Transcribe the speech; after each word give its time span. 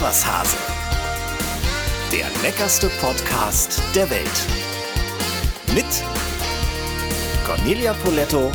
Was 0.00 0.26
Hase. 0.26 0.56
Der 2.12 2.26
leckerste 2.42 2.90
Podcast 3.00 3.80
der 3.94 4.10
Welt. 4.10 4.46
Mit 5.74 5.86
Cornelia 7.46 7.94
Poletto 8.04 8.52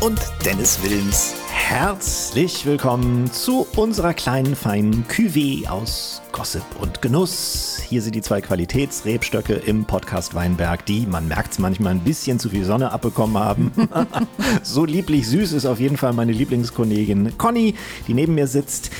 und 0.00 0.18
Dennis 0.44 0.78
Wilms. 0.82 1.34
Herzlich 1.50 2.64
willkommen 2.64 3.30
zu 3.30 3.66
unserer 3.76 4.14
kleinen 4.14 4.56
feinen 4.56 5.04
Cuvée 5.06 5.68
aus 5.68 6.22
Gossip 6.32 6.64
und 6.80 7.02
Genuss. 7.02 7.82
Hier 7.86 8.00
sind 8.00 8.14
die 8.14 8.22
zwei 8.22 8.40
Qualitätsrebstöcke 8.40 9.54
im 9.54 9.84
Podcast 9.84 10.34
Weinberg, 10.34 10.86
die, 10.86 11.06
man 11.06 11.28
merkt 11.28 11.52
es 11.52 11.58
manchmal, 11.58 11.92
ein 11.92 12.00
bisschen 12.00 12.38
zu 12.38 12.48
viel 12.48 12.64
Sonne 12.64 12.90
abbekommen 12.90 13.36
haben. 13.36 13.70
so 14.62 14.86
lieblich 14.86 15.28
süß 15.28 15.52
ist 15.52 15.66
auf 15.66 15.78
jeden 15.78 15.98
Fall 15.98 16.14
meine 16.14 16.32
Lieblingskollegin 16.32 17.36
Conny, 17.36 17.74
die 18.08 18.14
neben 18.14 18.34
mir 18.34 18.46
sitzt. 18.46 18.90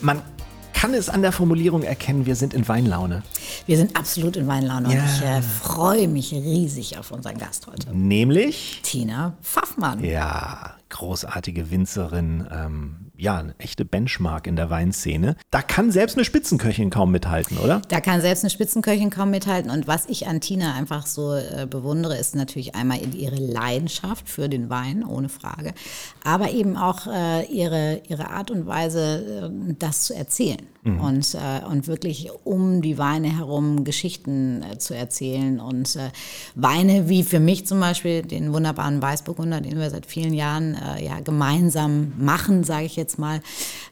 Man 0.00 0.22
kann 0.76 0.92
es 0.92 1.08
an 1.08 1.22
der 1.22 1.32
Formulierung 1.32 1.82
erkennen, 1.82 2.26
wir 2.26 2.36
sind 2.36 2.52
in 2.52 2.68
Weinlaune. 2.68 3.22
Wir 3.64 3.78
sind 3.78 3.96
absolut 3.96 4.36
in 4.36 4.46
Weinlaune 4.46 4.92
Ja. 4.94 5.00
und 5.00 5.06
ich 5.08 5.22
äh, 5.22 5.40
freue 5.40 6.06
mich 6.06 6.32
riesig 6.32 6.98
auf 6.98 7.10
unseren 7.12 7.38
Gast 7.38 7.66
heute. 7.66 7.96
Nämlich, 7.96 8.80
Tina 8.82 9.32
Pfaffmann. 9.42 10.04
ja, 10.04 10.74
großartige 10.90 11.70
Winzerin, 11.70 12.46
ähm, 12.52 13.05
ja, 13.18 13.38
eine 13.38 13.54
echte 13.58 13.84
Benchmark 13.84 14.46
in 14.46 14.56
der 14.56 14.70
Weinszene. 14.70 15.36
Da 15.50 15.62
kann 15.62 15.90
selbst 15.90 16.16
eine 16.16 16.24
Spitzenköchin 16.24 16.90
kaum 16.90 17.10
mithalten, 17.10 17.58
oder? 17.58 17.82
Da 17.88 18.00
kann 18.00 18.20
selbst 18.20 18.44
eine 18.44 18.50
Spitzenköchin 18.50 19.10
kaum 19.10 19.30
mithalten. 19.30 19.70
Und 19.70 19.86
was 19.86 20.06
ich 20.06 20.26
an 20.26 20.40
Tina 20.40 20.74
einfach 20.74 21.06
so 21.06 21.34
äh, 21.34 21.66
bewundere, 21.68 22.16
ist 22.16 22.34
natürlich 22.34 22.74
einmal 22.74 22.98
ihre 23.14 23.36
Leidenschaft 23.36 24.28
für 24.28 24.48
den 24.48 24.70
Wein, 24.70 25.04
ohne 25.04 25.28
Frage. 25.28 25.72
Aber 26.24 26.50
eben 26.50 26.76
auch 26.76 27.06
äh, 27.06 27.44
ihre, 27.46 28.02
ihre 28.08 28.30
Art 28.30 28.50
und 28.50 28.66
Weise, 28.66 29.50
äh, 29.70 29.74
das 29.78 30.04
zu 30.04 30.14
erzählen. 30.14 30.66
Und, 30.86 31.34
äh, 31.34 31.64
und 31.66 31.88
wirklich 31.88 32.30
um 32.44 32.80
die 32.80 32.96
Weine 32.96 33.36
herum 33.36 33.82
Geschichten 33.82 34.62
äh, 34.62 34.78
zu 34.78 34.94
erzählen. 34.94 35.58
Und 35.58 35.96
äh, 35.96 36.10
Weine 36.54 37.08
wie 37.08 37.24
für 37.24 37.40
mich 37.40 37.66
zum 37.66 37.80
Beispiel 37.80 38.22
den 38.22 38.52
wunderbaren 38.52 39.02
Weißburgunder, 39.02 39.60
den 39.60 39.80
wir 39.80 39.90
seit 39.90 40.06
vielen 40.06 40.32
Jahren 40.32 40.76
ja, 41.02 41.20
gemeinsam 41.20 42.12
machen, 42.18 42.62
sage 42.62 42.84
ich 42.84 42.94
jetzt 42.94 43.05
mal. 43.18 43.40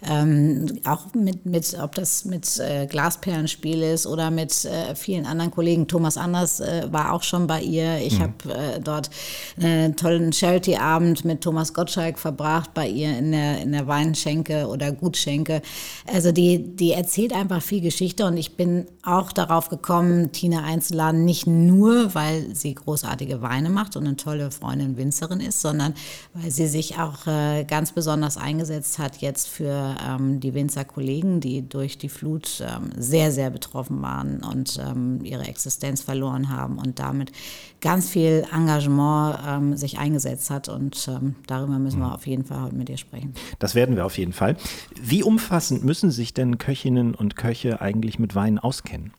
Ähm, 0.06 0.80
auch 0.84 1.14
mit, 1.14 1.46
mit, 1.46 1.76
ob 1.80 1.94
das 1.94 2.24
mit 2.24 2.58
äh, 2.58 2.86
Glasperlenspiel 2.86 3.82
ist 3.82 4.06
oder 4.06 4.30
mit 4.30 4.64
äh, 4.64 4.94
vielen 4.94 5.26
anderen 5.26 5.50
Kollegen. 5.50 5.88
Thomas 5.88 6.16
Anders 6.16 6.60
äh, 6.60 6.88
war 6.90 7.12
auch 7.12 7.22
schon 7.22 7.46
bei 7.46 7.62
ihr. 7.62 7.98
Ich 7.98 8.20
habe 8.20 8.32
äh, 8.52 8.80
dort 8.80 9.10
einen 9.60 9.96
tollen 9.96 10.32
Charity-Abend 10.32 11.24
mit 11.24 11.40
Thomas 11.40 11.72
Gottschalk 11.72 12.18
verbracht 12.18 12.74
bei 12.74 12.88
ihr 12.88 13.18
in 13.18 13.32
der, 13.32 13.60
in 13.60 13.72
der 13.72 13.86
Weinschenke 13.86 14.66
oder 14.66 14.92
Gutschenke. 14.92 15.62
Also 16.12 16.32
die, 16.32 16.58
die 16.76 16.92
erzählt 16.92 17.32
einfach 17.32 17.62
viel 17.62 17.80
Geschichte 17.80 18.26
und 18.26 18.36
ich 18.36 18.56
bin 18.56 18.86
auch 19.02 19.32
darauf 19.32 19.68
gekommen, 19.68 20.32
Tina 20.32 20.64
einzuladen, 20.64 21.24
nicht 21.24 21.46
nur, 21.46 22.14
weil 22.14 22.54
sie 22.54 22.74
großartige 22.74 23.42
Weine 23.42 23.70
macht 23.70 23.96
und 23.96 24.06
eine 24.06 24.16
tolle 24.16 24.50
Freundin 24.50 24.96
Winzerin 24.96 25.40
ist, 25.40 25.60
sondern 25.60 25.94
weil 26.32 26.50
sie 26.50 26.66
sich 26.66 26.98
auch 26.98 27.26
äh, 27.26 27.64
ganz 27.64 27.92
besonders 27.92 28.36
eingesetzt 28.36 28.98
hat 28.98 29.03
jetzt 29.20 29.48
für 29.48 29.96
ähm, 30.06 30.40
die 30.40 30.54
Winzerkollegen, 30.54 31.40
die 31.40 31.68
durch 31.68 31.98
die 31.98 32.08
Flut 32.08 32.62
ähm, 32.62 32.90
sehr, 32.96 33.30
sehr 33.30 33.50
betroffen 33.50 34.02
waren 34.02 34.42
und 34.42 34.78
ähm, 34.84 35.24
ihre 35.24 35.44
Existenz 35.44 36.02
verloren 36.02 36.48
haben 36.50 36.78
und 36.78 36.98
damit 36.98 37.32
ganz 37.80 38.08
viel 38.08 38.46
Engagement 38.52 39.38
ähm, 39.46 39.76
sich 39.76 39.98
eingesetzt 39.98 40.50
hat. 40.50 40.68
Und 40.68 41.08
ähm, 41.08 41.36
darüber 41.46 41.78
müssen 41.78 42.00
wir 42.00 42.14
auf 42.14 42.26
jeden 42.26 42.44
Fall 42.44 42.62
heute 42.62 42.74
mit 42.74 42.88
ihr 42.88 42.96
sprechen. 42.96 43.34
Das 43.58 43.74
werden 43.74 43.96
wir 43.96 44.06
auf 44.06 44.18
jeden 44.18 44.32
Fall. 44.32 44.56
Wie 45.00 45.22
umfassend 45.22 45.84
müssen 45.84 46.10
sich 46.10 46.34
denn 46.34 46.58
Köchinnen 46.58 47.14
und 47.14 47.36
Köche 47.36 47.80
eigentlich 47.80 48.18
mit 48.18 48.34
Wein 48.34 48.58
auskennen? 48.58 49.12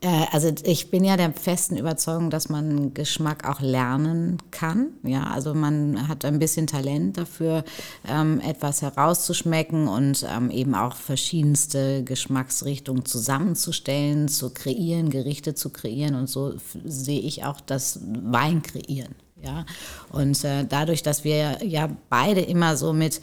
Äh, 0.00 0.26
Also 0.32 0.52
ich 0.64 0.90
bin 0.90 1.04
ja 1.04 1.16
der 1.16 1.32
festen 1.32 1.76
Überzeugung, 1.76 2.30
dass 2.30 2.48
man 2.48 2.92
Geschmack 2.94 3.48
auch 3.48 3.60
lernen 3.60 4.38
kann. 4.50 4.88
Ja, 5.02 5.24
also 5.24 5.54
man 5.54 6.08
hat 6.08 6.24
ein 6.24 6.38
bisschen 6.38 6.66
Talent 6.66 7.16
dafür, 7.16 7.64
ähm, 8.06 8.40
etwas 8.40 8.82
herauszuschmecken 8.82 9.88
und 9.88 10.26
ähm, 10.30 10.50
eben 10.50 10.74
auch 10.74 10.96
verschiedenste 10.96 12.04
Geschmacksrichtungen 12.04 13.04
zusammenzustellen, 13.04 14.28
zu 14.28 14.50
kreieren, 14.50 15.10
Gerichte 15.10 15.54
zu 15.54 15.70
kreieren. 15.70 16.14
Und 16.14 16.28
so 16.28 16.54
sehe 16.84 17.20
ich 17.20 17.44
auch 17.44 17.60
das 17.60 18.00
Wein 18.02 18.62
kreieren. 18.62 19.14
Ja, 19.42 19.66
und 20.12 20.42
äh, 20.44 20.64
dadurch, 20.66 21.02
dass 21.02 21.22
wir 21.22 21.62
ja 21.62 21.90
beide 22.08 22.40
immer 22.40 22.74
so 22.78 22.94
mit 22.94 23.20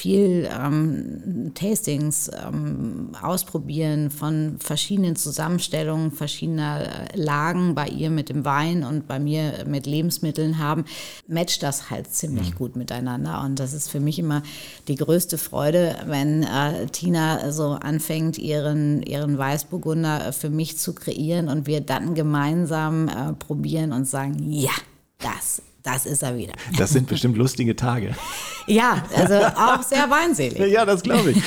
viel 0.00 0.48
ähm, 0.50 1.52
Tastings 1.54 2.30
ähm, 2.42 3.10
ausprobieren 3.20 4.10
von 4.10 4.56
verschiedenen 4.58 5.14
Zusammenstellungen, 5.14 6.10
verschiedener 6.10 7.12
äh, 7.12 7.16
Lagen 7.20 7.74
bei 7.74 7.86
ihr 7.86 8.08
mit 8.08 8.30
dem 8.30 8.46
Wein 8.46 8.82
und 8.82 9.06
bei 9.06 9.18
mir 9.18 9.66
mit 9.66 9.84
Lebensmitteln 9.84 10.56
haben, 10.56 10.86
matcht 11.28 11.62
das 11.62 11.90
halt 11.90 12.10
ziemlich 12.14 12.54
gut 12.54 12.76
miteinander. 12.76 13.42
Und 13.42 13.60
das 13.60 13.74
ist 13.74 13.90
für 13.90 14.00
mich 14.00 14.18
immer 14.18 14.42
die 14.88 14.94
größte 14.94 15.36
Freude, 15.36 15.94
wenn 16.06 16.44
äh, 16.44 16.86
Tina 16.86 17.52
so 17.52 17.72
anfängt, 17.72 18.38
ihren, 18.38 19.02
ihren 19.02 19.36
Weißburgunder 19.36 20.28
äh, 20.28 20.32
für 20.32 20.48
mich 20.48 20.78
zu 20.78 20.94
kreieren 20.94 21.48
und 21.50 21.66
wir 21.66 21.82
dann 21.82 22.14
gemeinsam 22.14 23.08
äh, 23.08 23.34
probieren 23.34 23.92
und 23.92 24.06
sagen, 24.06 24.50
ja, 24.50 24.72
das, 25.18 25.60
das 25.82 26.06
ist 26.06 26.22
er 26.22 26.36
wieder. 26.36 26.52
Das 26.76 26.90
sind 26.90 27.06
bestimmt 27.06 27.36
lustige 27.36 27.76
Tage. 27.76 28.14
Ja, 28.66 29.02
also 29.16 29.34
auch 29.34 29.82
sehr 29.82 30.08
weinselig. 30.10 30.58
Ja, 30.70 30.84
das 30.84 31.02
glaube 31.02 31.32
ich. 31.32 31.42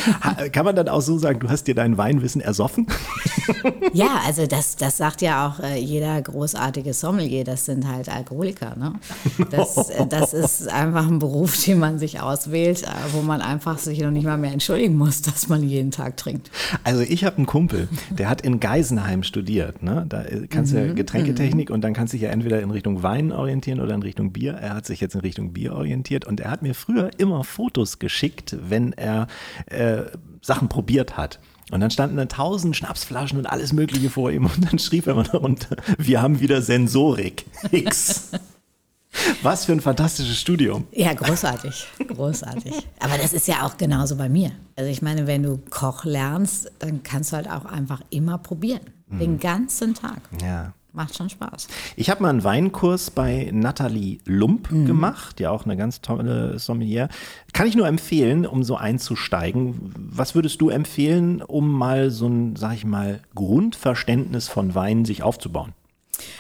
Kann 0.52 0.66
man 0.66 0.76
dann 0.76 0.90
auch 0.90 1.00
so 1.00 1.18
sagen, 1.18 1.40
du 1.40 1.48
hast 1.48 1.66
dir 1.68 1.76
dein 1.76 1.98
Weinwissen 1.98 2.42
ersoffen? 2.42 2.88
Ja, 3.94 4.22
also 4.26 4.48
das, 4.48 4.78
das 4.78 4.98
sagt 4.98 5.22
ja 5.22 5.48
auch 5.48 5.60
äh, 5.60 5.78
jeder 5.78 6.20
großartige 6.22 6.94
Sommelier, 6.94 7.44
das 7.44 7.66
sind 7.66 7.88
halt 7.88 8.10
Alkoholiker. 8.10 8.76
Ne? 8.78 8.94
Das, 9.52 9.90
äh, 9.90 10.08
das 10.08 10.34
ist 10.34 10.68
einfach 10.68 11.08
ein 11.08 11.20
Beruf, 11.20 11.64
den 11.64 11.78
man 11.78 12.00
sich 12.00 12.22
auswählt, 12.22 12.84
äh, 12.84 12.88
wo 13.12 13.22
man 13.22 13.42
einfach 13.42 13.78
sich 13.78 14.00
noch 14.00 14.12
nicht 14.12 14.24
mal 14.26 14.38
mehr 14.38 14.52
entschuldigen 14.52 14.98
muss, 14.98 15.22
dass 15.22 15.50
man 15.50 15.62
jeden 15.62 15.92
Tag 15.92 16.18
trinkt. 16.18 16.50
Also 16.84 17.02
ich 17.02 17.26
habe 17.26 17.38
einen 17.38 17.46
Kumpel, 17.46 17.88
der 18.10 18.30
hat 18.30 18.42
in 18.42 18.60
Geisenheim 18.60 19.24
studiert. 19.24 19.84
Ne? 19.84 20.06
Da 20.08 20.24
kannst 20.50 20.74
du 20.74 20.78
ja 20.78 20.94
Getränketechnik 20.94 21.70
und 21.70 21.82
dann 21.82 21.94
kannst 21.94 22.14
du 22.14 22.18
dich 22.18 22.24
ja 22.24 22.30
entweder 22.30 22.62
in 22.62 22.72
Richtung 22.72 23.04
Wein 23.04 23.32
orientieren 23.32 23.80
oder 23.80 23.94
in 23.94 24.02
Richtung 24.02 24.22
Bier. 24.31 24.53
Er 24.53 24.75
hat 24.75 24.85
sich 24.85 25.01
jetzt 25.01 25.16
in 25.16 25.22
Richtung 25.22 25.53
Bier 25.53 25.73
orientiert 25.73 26.25
und 26.25 26.39
er 26.39 26.51
hat 26.51 26.61
mir 26.61 26.75
früher 26.75 27.11
immer 27.17 27.44
Fotos 27.44 28.00
geschickt, 28.00 28.56
wenn 28.61 28.94
er 28.94 29.28
äh, 29.66 30.03
Sachen 30.41 30.69
probiert 30.69 31.17
hat. 31.17 31.39
Und 31.72 31.79
dann 31.79 31.91
standen 31.91 32.17
dann 32.17 32.29
tausend 32.29 32.75
Schnapsflaschen 32.75 33.39
und 33.39 33.45
alles 33.45 33.73
Mögliche 33.73 34.09
vor 34.09 34.31
ihm 34.31 34.45
und 34.45 34.72
dann 34.72 34.79
schrieb 34.79 35.07
er 35.07 35.16
mal 35.16 35.23
darunter, 35.23 35.75
wir 35.97 36.22
haben 36.22 36.39
wieder 36.39 36.61
Sensorik. 36.61 37.45
X. 37.72 38.31
Was 39.44 39.66
für 39.66 39.73
ein 39.73 39.81
fantastisches 39.81 40.40
Studium. 40.40 40.88
Ja, 40.91 41.13
großartig, 41.13 41.85
großartig. 42.07 42.73
Aber 43.00 43.17
das 43.17 43.31
ist 43.31 43.47
ja 43.47 43.63
auch 43.63 43.78
genauso 43.78 44.16
bei 44.16 44.28
mir. 44.28 44.51
Also 44.75 44.90
ich 44.90 45.03
meine, 45.03 45.28
wenn 45.28 45.44
du 45.44 45.59
Koch 45.69 46.03
lernst, 46.03 46.72
dann 46.79 47.03
kannst 47.03 47.31
du 47.31 47.35
halt 47.35 47.50
auch 47.50 47.66
einfach 47.66 48.01
immer 48.09 48.40
probieren. 48.40 48.81
Den 49.19 49.40
ganzen 49.40 49.94
Tag. 49.94 50.22
Ja. 50.41 50.73
Macht 50.96 51.18
schon 51.18 51.28
Spaß. 51.28 51.68
Ich 51.96 52.12
habe 52.12 52.22
mal 52.22 52.30
einen 52.30 52.44
Weinkurs 52.44 53.09
bei 53.09 53.50
Nathalie 53.52 54.20
Lump 54.26 54.70
gemacht, 54.70 55.40
ja 55.40 55.50
auch 55.50 55.66
eine 55.66 55.76
ganz 55.76 56.02
tolle 56.02 56.59
Sommelier. 56.59 57.09
Kann 57.52 57.66
ich 57.66 57.76
nur 57.76 57.88
empfehlen, 57.88 58.46
um 58.46 58.64
so 58.64 58.76
einzusteigen. 58.76 59.92
Was 59.98 60.36
würdest 60.36 60.62
du 60.62 60.70
empfehlen, 60.70 61.42
um 61.42 61.72
mal 61.72 62.12
so 62.12 62.28
ein, 62.28 62.56
sag 62.56 62.76
ich 62.76 62.86
mal, 62.86 63.22
Grundverständnis 63.34 64.48
von 64.48 64.76
Wein 64.76 65.03
sich 65.03 65.24
aufzubauen? 65.24 65.74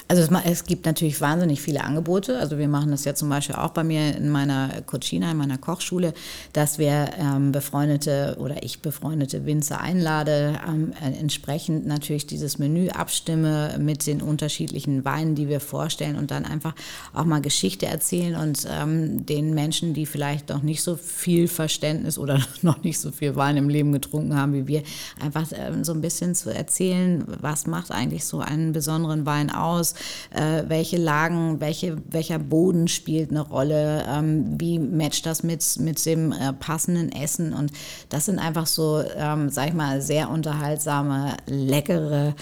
Also 0.07 0.21
es, 0.21 0.29
es 0.45 0.65
gibt 0.65 0.85
natürlich 0.85 1.19
wahnsinnig 1.21 1.61
viele 1.61 1.83
Angebote. 1.83 2.39
Also 2.39 2.57
wir 2.57 2.67
machen 2.67 2.91
das 2.91 3.05
ja 3.05 3.15
zum 3.15 3.29
Beispiel 3.29 3.55
auch 3.55 3.71
bei 3.71 3.83
mir 3.83 4.15
in 4.15 4.29
meiner 4.29 4.81
Cucina, 4.85 5.31
in 5.31 5.37
meiner 5.37 5.57
Kochschule, 5.57 6.13
dass 6.53 6.77
wir 6.77 7.09
ähm, 7.19 7.51
befreundete 7.51 8.37
oder 8.39 8.63
ich 8.63 8.81
befreundete 8.81 9.45
Winzer 9.45 9.79
einlade, 9.79 10.59
ähm, 10.67 10.93
äh, 11.01 11.19
entsprechend 11.19 11.85
natürlich 11.85 12.27
dieses 12.27 12.59
Menü 12.59 12.89
abstimme 12.89 13.77
mit 13.79 14.05
den 14.07 14.21
unterschiedlichen 14.21 15.05
Weinen, 15.05 15.35
die 15.35 15.47
wir 15.47 15.59
vorstellen 15.59 16.15
und 16.15 16.31
dann 16.31 16.45
einfach 16.45 16.75
auch 17.13 17.25
mal 17.25 17.41
Geschichte 17.41 17.85
erzählen 17.85 18.35
und 18.35 18.67
ähm, 18.69 19.25
den 19.25 19.53
Menschen, 19.53 19.93
die 19.93 20.05
vielleicht 20.05 20.49
noch 20.49 20.63
nicht 20.63 20.83
so 20.83 20.95
viel 20.95 21.47
Verständnis 21.47 22.17
oder 22.17 22.39
noch 22.61 22.83
nicht 22.83 22.99
so 22.99 23.11
viel 23.11 23.35
Wein 23.35 23.57
im 23.57 23.69
Leben 23.69 23.91
getrunken 23.91 24.35
haben 24.35 24.53
wie 24.53 24.67
wir, 24.67 24.83
einfach 25.19 25.47
ähm, 25.53 25.83
so 25.83 25.93
ein 25.93 26.01
bisschen 26.01 26.35
zu 26.35 26.53
erzählen, 26.53 27.23
was 27.41 27.67
macht 27.67 27.91
eigentlich 27.91 28.25
so 28.25 28.39
einen 28.39 28.73
besonderen 28.73 29.25
Wein 29.25 29.49
aus, 29.49 29.72
äh, 29.81 30.63
welche 30.67 30.97
Lagen, 30.97 31.59
welche, 31.59 31.97
welcher 32.09 32.39
Boden 32.39 32.87
spielt 32.87 33.31
eine 33.31 33.41
Rolle, 33.41 34.05
ähm, 34.07 34.55
wie 34.59 34.79
matcht 34.79 35.25
das 35.25 35.43
mit, 35.43 35.63
mit 35.79 36.05
dem 36.05 36.31
äh, 36.31 36.53
passenden 36.53 37.11
Essen 37.11 37.53
und 37.53 37.71
das 38.09 38.25
sind 38.25 38.39
einfach 38.39 38.67
so, 38.67 39.03
ähm, 39.15 39.49
sag 39.49 39.69
ich 39.69 39.73
mal, 39.73 40.01
sehr 40.01 40.29
unterhaltsame, 40.29 41.37
leckere 41.47 42.35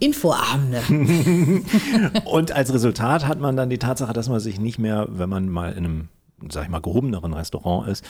Infoabende. 0.00 0.82
Und 2.24 2.52
als 2.52 2.72
Resultat 2.72 3.26
hat 3.26 3.40
man 3.40 3.56
dann 3.56 3.70
die 3.70 3.78
Tatsache, 3.78 4.12
dass 4.12 4.28
man 4.28 4.40
sich 4.40 4.58
nicht 4.60 4.78
mehr, 4.78 5.06
wenn 5.10 5.28
man 5.28 5.48
mal 5.48 5.72
in 5.72 5.84
einem, 5.84 6.08
sag 6.50 6.64
ich 6.64 6.70
mal, 6.70 6.80
gehobeneren 6.80 7.32
Restaurant 7.32 7.88
ist, 7.88 8.04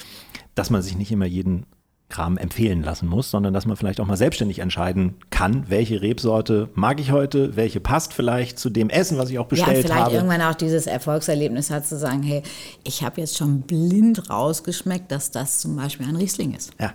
dass 0.54 0.70
man 0.70 0.82
sich 0.82 0.96
nicht 0.96 1.12
immer 1.12 1.26
jeden 1.26 1.66
Kram 2.14 2.36
empfehlen 2.36 2.84
lassen 2.84 3.08
muss, 3.08 3.32
sondern 3.32 3.52
dass 3.52 3.66
man 3.66 3.76
vielleicht 3.76 3.98
auch 3.98 4.06
mal 4.06 4.16
selbstständig 4.16 4.60
entscheiden 4.60 5.16
kann, 5.30 5.68
welche 5.68 6.00
Rebsorte 6.00 6.68
mag 6.74 7.00
ich 7.00 7.10
heute, 7.10 7.56
welche 7.56 7.80
passt 7.80 8.12
vielleicht 8.12 8.56
zu 8.56 8.70
dem 8.70 8.88
Essen, 8.88 9.18
was 9.18 9.30
ich 9.30 9.40
auch 9.40 9.48
bestellt 9.48 9.78
ja, 9.78 9.82
vielleicht 9.82 10.00
habe. 10.04 10.14
irgendwann 10.14 10.40
auch 10.42 10.54
dieses 10.54 10.86
Erfolgserlebnis 10.86 11.70
hat 11.70 11.86
zu 11.88 11.98
sagen, 11.98 12.22
hey, 12.22 12.44
ich 12.84 13.02
habe 13.02 13.20
jetzt 13.20 13.36
schon 13.36 13.62
blind 13.62 14.30
rausgeschmeckt, 14.30 15.10
dass 15.10 15.32
das 15.32 15.58
zum 15.58 15.74
Beispiel 15.74 16.06
ein 16.06 16.14
Riesling 16.14 16.54
ist. 16.54 16.70
Ja. 16.80 16.92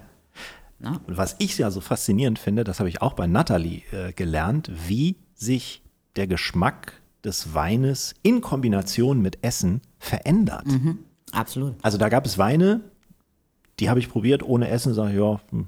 Na? 0.80 1.02
Und 1.06 1.18
was 1.18 1.36
ich 1.40 1.58
ja 1.58 1.70
so 1.70 1.82
faszinierend 1.82 2.40
finde, 2.40 2.64
das 2.64 2.80
habe 2.80 2.88
ich 2.88 3.02
auch 3.02 3.12
bei 3.12 3.28
Natalie 3.28 3.82
äh, 3.92 4.14
gelernt, 4.14 4.72
wie 4.88 5.18
sich 5.36 5.84
der 6.16 6.28
Geschmack 6.28 6.94
des 7.26 7.54
Weines 7.54 8.16
in 8.24 8.40
Kombination 8.40 9.22
mit 9.22 9.44
Essen 9.44 9.82
verändert. 9.98 10.64
Absolut. 11.34 11.76
Also 11.82 11.98
da 11.98 12.08
gab 12.08 12.26
es 12.26 12.38
Weine, 12.38 12.80
die 13.80 13.90
habe 13.90 14.00
ich 14.00 14.10
probiert 14.10 14.44
ohne 14.44 14.70
Essen, 14.70 14.94
sage 14.94 15.12
ich, 15.12 15.18
ja, 15.18 15.40
hm, 15.52 15.68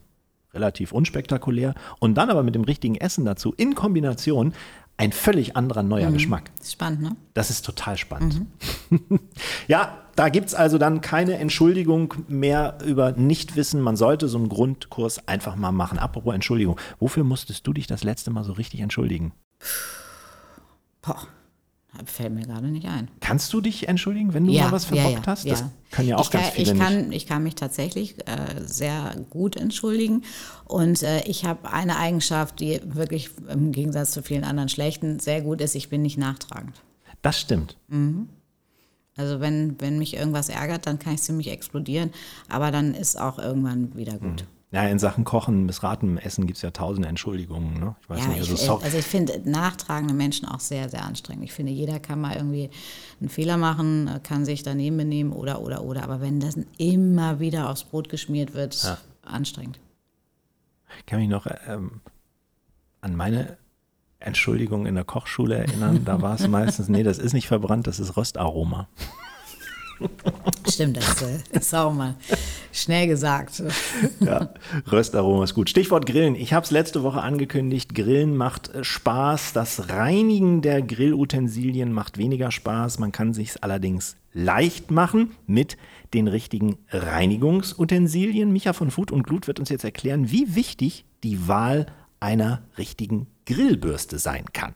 relativ 0.53 0.91
unspektakulär. 0.91 1.73
Und 1.99 2.15
dann 2.15 2.29
aber 2.29 2.43
mit 2.43 2.55
dem 2.55 2.63
richtigen 2.63 2.95
Essen 2.95 3.25
dazu 3.25 3.53
in 3.55 3.75
Kombination 3.75 4.53
ein 4.97 5.11
völlig 5.11 5.55
anderer 5.55 5.81
neuer 5.81 6.11
Geschmack. 6.11 6.51
Ist 6.61 6.73
spannend, 6.73 7.01
ne? 7.01 7.15
Das 7.33 7.49
ist 7.49 7.65
total 7.65 7.97
spannend. 7.97 8.45
ja, 9.67 9.97
da 10.15 10.29
gibt 10.29 10.49
es 10.49 10.53
also 10.53 10.77
dann 10.77 11.01
keine 11.01 11.39
Entschuldigung 11.39 12.13
mehr 12.27 12.77
über 12.85 13.13
Nichtwissen. 13.13 13.81
Man 13.81 13.95
sollte 13.95 14.27
so 14.27 14.37
einen 14.37 14.49
Grundkurs 14.49 15.27
einfach 15.27 15.55
mal 15.55 15.71
machen. 15.71 15.97
Apropos 15.97 16.35
Entschuldigung, 16.35 16.79
wofür 16.99 17.23
musstest 17.23 17.65
du 17.65 17.73
dich 17.73 17.87
das 17.87 18.03
letzte 18.03 18.29
Mal 18.29 18.43
so 18.43 18.53
richtig 18.53 18.81
entschuldigen? 18.81 19.31
Boah, 21.01 21.27
fällt 22.05 22.33
mir 22.33 22.45
gerade 22.45 22.67
nicht 22.67 22.87
ein. 22.87 23.09
Kannst 23.19 23.51
du 23.53 23.61
dich 23.61 23.87
entschuldigen, 23.87 24.33
wenn 24.33 24.45
du 24.45 24.53
mal 24.53 24.71
was 24.71 24.85
verbockt 24.85 25.27
hast? 25.27 25.49
Das 25.49 25.65
kann 25.91 26.07
ja 26.07 26.17
auch 26.17 26.23
ich 26.23 26.31
ganz 26.31 26.45
kann, 26.45 26.53
viele 26.53 26.71
ich 26.73 26.79
kann, 26.79 27.07
nicht. 27.09 27.17
Ich 27.17 27.27
kann 27.27 27.43
mich 27.43 27.55
tatsächlich 27.55 28.15
äh, 28.27 28.65
sehr 28.65 29.15
gut 29.29 29.57
entschuldigen. 29.57 30.23
Und 30.65 31.03
äh, 31.03 31.23
ich 31.25 31.45
habe 31.45 31.71
eine 31.71 31.97
Eigenschaft, 31.97 32.59
die 32.59 32.79
wirklich 32.85 33.31
im 33.49 33.71
Gegensatz 33.71 34.11
zu 34.11 34.23
vielen 34.23 34.45
anderen 34.45 34.69
schlechten 34.69 35.19
sehr 35.19 35.41
gut 35.41 35.59
ist. 35.59 35.75
Ich 35.75 35.89
bin 35.89 36.01
nicht 36.01 36.17
nachtragend. 36.17 36.81
Das 37.21 37.39
stimmt. 37.39 37.77
Also 39.17 39.39
wenn, 39.41 39.79
wenn 39.79 39.99
mich 39.99 40.15
irgendwas 40.15 40.49
ärgert, 40.49 40.87
dann 40.87 40.97
kann 40.97 41.15
ich 41.15 41.21
ziemlich 41.21 41.49
explodieren. 41.49 42.11
Aber 42.47 42.71
dann 42.71 42.93
ist 42.93 43.19
auch 43.19 43.37
irgendwann 43.37 43.95
wieder 43.95 44.17
gut. 44.17 44.45
Ja, 44.73 44.83
in 44.87 44.99
Sachen 44.99 45.25
Kochen, 45.25 45.65
Missraten, 45.65 46.17
Essen 46.17 46.47
gibt 46.47 46.55
es 46.55 46.61
ja 46.61 46.71
tausende 46.71 47.09
Entschuldigungen. 47.09 47.77
Ne? 47.77 47.95
Ich 48.03 48.09
weiß 48.09 48.19
Ja, 48.19 48.27
nicht, 48.27 48.39
also 48.39 48.53
ich, 48.53 48.61
sorry. 48.61 48.83
also 48.85 48.97
ich 48.97 49.05
finde 49.05 49.41
nachtragende 49.43 50.13
Menschen 50.13 50.47
auch 50.47 50.61
sehr, 50.61 50.87
sehr 50.87 51.03
anstrengend. 51.03 51.43
Ich 51.43 51.51
finde, 51.51 51.73
jeder 51.73 51.99
kann 51.99 52.21
mal 52.21 52.37
irgendwie 52.37 52.69
einen 53.19 53.27
Fehler 53.29 53.57
machen, 53.57 54.09
kann 54.23 54.45
sich 54.45 54.63
daneben 54.63 54.95
benehmen 54.95 55.33
oder, 55.33 55.61
oder, 55.61 55.83
oder. 55.83 56.03
Aber 56.03 56.21
wenn 56.21 56.39
das 56.39 56.55
immer 56.77 57.41
wieder 57.41 57.69
aufs 57.69 57.83
Brot 57.83 58.07
geschmiert 58.07 58.53
wird, 58.53 58.97
anstrengend. 59.23 59.77
Ich 60.99 61.05
kann 61.05 61.19
mich 61.19 61.29
noch 61.29 61.47
ähm, 61.67 61.99
an 63.01 63.15
meine 63.15 63.57
Entschuldigung 64.19 64.85
in 64.85 64.95
der 64.95 65.03
Kochschule 65.03 65.55
erinnern. 65.55 66.05
Da 66.05 66.21
war 66.21 66.35
es 66.35 66.47
meistens, 66.47 66.87
nee, 66.87 67.03
das 67.03 67.17
ist 67.17 67.33
nicht 67.33 67.47
verbrannt, 67.47 67.87
das 67.87 67.99
ist 67.99 68.15
Röstaroma. 68.15 68.87
Stimmt, 70.67 70.97
das 70.97 71.21
äh, 71.21 71.39
ist 71.51 71.75
auch 71.75 71.93
mal 71.93 72.15
schnell 72.71 73.07
gesagt. 73.07 73.63
Ja, 74.19 74.49
Röstaroma 74.91 75.43
ist 75.43 75.53
gut. 75.55 75.69
Stichwort 75.69 76.05
Grillen. 76.05 76.35
Ich 76.35 76.53
habe 76.53 76.63
es 76.63 76.71
letzte 76.71 77.01
Woche 77.03 77.21
angekündigt. 77.21 77.95
Grillen 77.95 78.37
macht 78.37 78.73
äh, 78.73 78.83
Spaß. 78.83 79.53
Das 79.53 79.89
Reinigen 79.89 80.61
der 80.61 80.81
Grillutensilien 80.81 81.91
macht 81.91 82.17
weniger 82.17 82.51
Spaß. 82.51 82.99
Man 82.99 83.11
kann 83.11 83.33
sich 83.33 83.63
allerdings 83.63 84.15
leicht 84.33 84.91
machen 84.91 85.31
mit 85.47 85.77
den 86.13 86.27
richtigen 86.27 86.77
Reinigungsutensilien. 86.89 88.51
Micha 88.51 88.73
von 88.73 88.91
Food 88.91 89.11
und 89.11 89.23
Glut 89.23 89.47
wird 89.47 89.59
uns 89.59 89.69
jetzt 89.69 89.83
erklären, 89.83 90.31
wie 90.31 90.55
wichtig 90.55 91.05
die 91.23 91.47
Wahl 91.47 91.87
einer 92.19 92.61
richtigen 92.77 93.27
Grillbürste 93.45 94.19
sein 94.19 94.45
kann. 94.53 94.75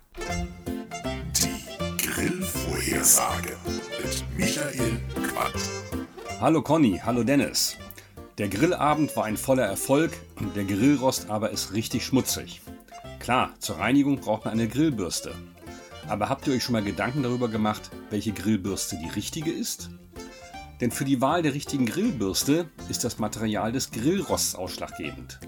Die 1.35 2.05
Grillvorhersage 2.05 3.55
mit 4.03 4.25
Michael 4.37 4.99
Quandt. 5.29 5.69
Hallo 6.41 6.61
Conny, 6.61 6.99
hallo 7.03 7.23
Dennis. 7.23 7.77
Der 8.37 8.49
Grillabend 8.49 9.15
war 9.15 9.23
ein 9.23 9.37
voller 9.37 9.63
Erfolg, 9.63 10.11
der 10.57 10.65
Grillrost 10.65 11.29
aber 11.29 11.51
ist 11.51 11.71
richtig 11.71 12.05
schmutzig. 12.05 12.61
Klar, 13.19 13.53
zur 13.59 13.77
Reinigung 13.77 14.19
braucht 14.19 14.43
man 14.43 14.55
eine 14.55 14.67
Grillbürste. 14.67 15.33
Aber 16.09 16.27
habt 16.27 16.45
ihr 16.45 16.53
euch 16.53 16.63
schon 16.63 16.73
mal 16.73 16.83
Gedanken 16.83 17.23
darüber 17.23 17.47
gemacht, 17.47 17.91
welche 18.09 18.33
Grillbürste 18.33 18.97
die 18.97 19.07
richtige 19.07 19.51
ist? 19.51 19.89
Denn 20.81 20.91
für 20.91 21.05
die 21.05 21.21
Wahl 21.21 21.43
der 21.43 21.53
richtigen 21.53 21.85
Grillbürste 21.85 22.69
ist 22.89 23.05
das 23.05 23.19
Material 23.19 23.71
des 23.71 23.91
Grillrosts 23.91 24.55
ausschlaggebend. 24.55 25.39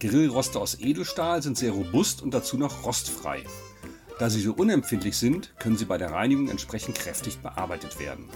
Grillroste 0.00 0.58
aus 0.58 0.80
Edelstahl 0.80 1.42
sind 1.42 1.56
sehr 1.56 1.70
robust 1.70 2.22
und 2.22 2.34
dazu 2.34 2.58
noch 2.58 2.84
rostfrei. 2.84 3.44
Da 4.18 4.30
sie 4.30 4.40
so 4.40 4.52
unempfindlich 4.52 5.16
sind, 5.16 5.54
können 5.60 5.76
sie 5.76 5.84
bei 5.84 5.96
der 5.96 6.10
Reinigung 6.10 6.48
entsprechend 6.48 6.98
kräftig 6.98 7.38
bearbeitet 7.38 8.00
werden. 8.00 8.28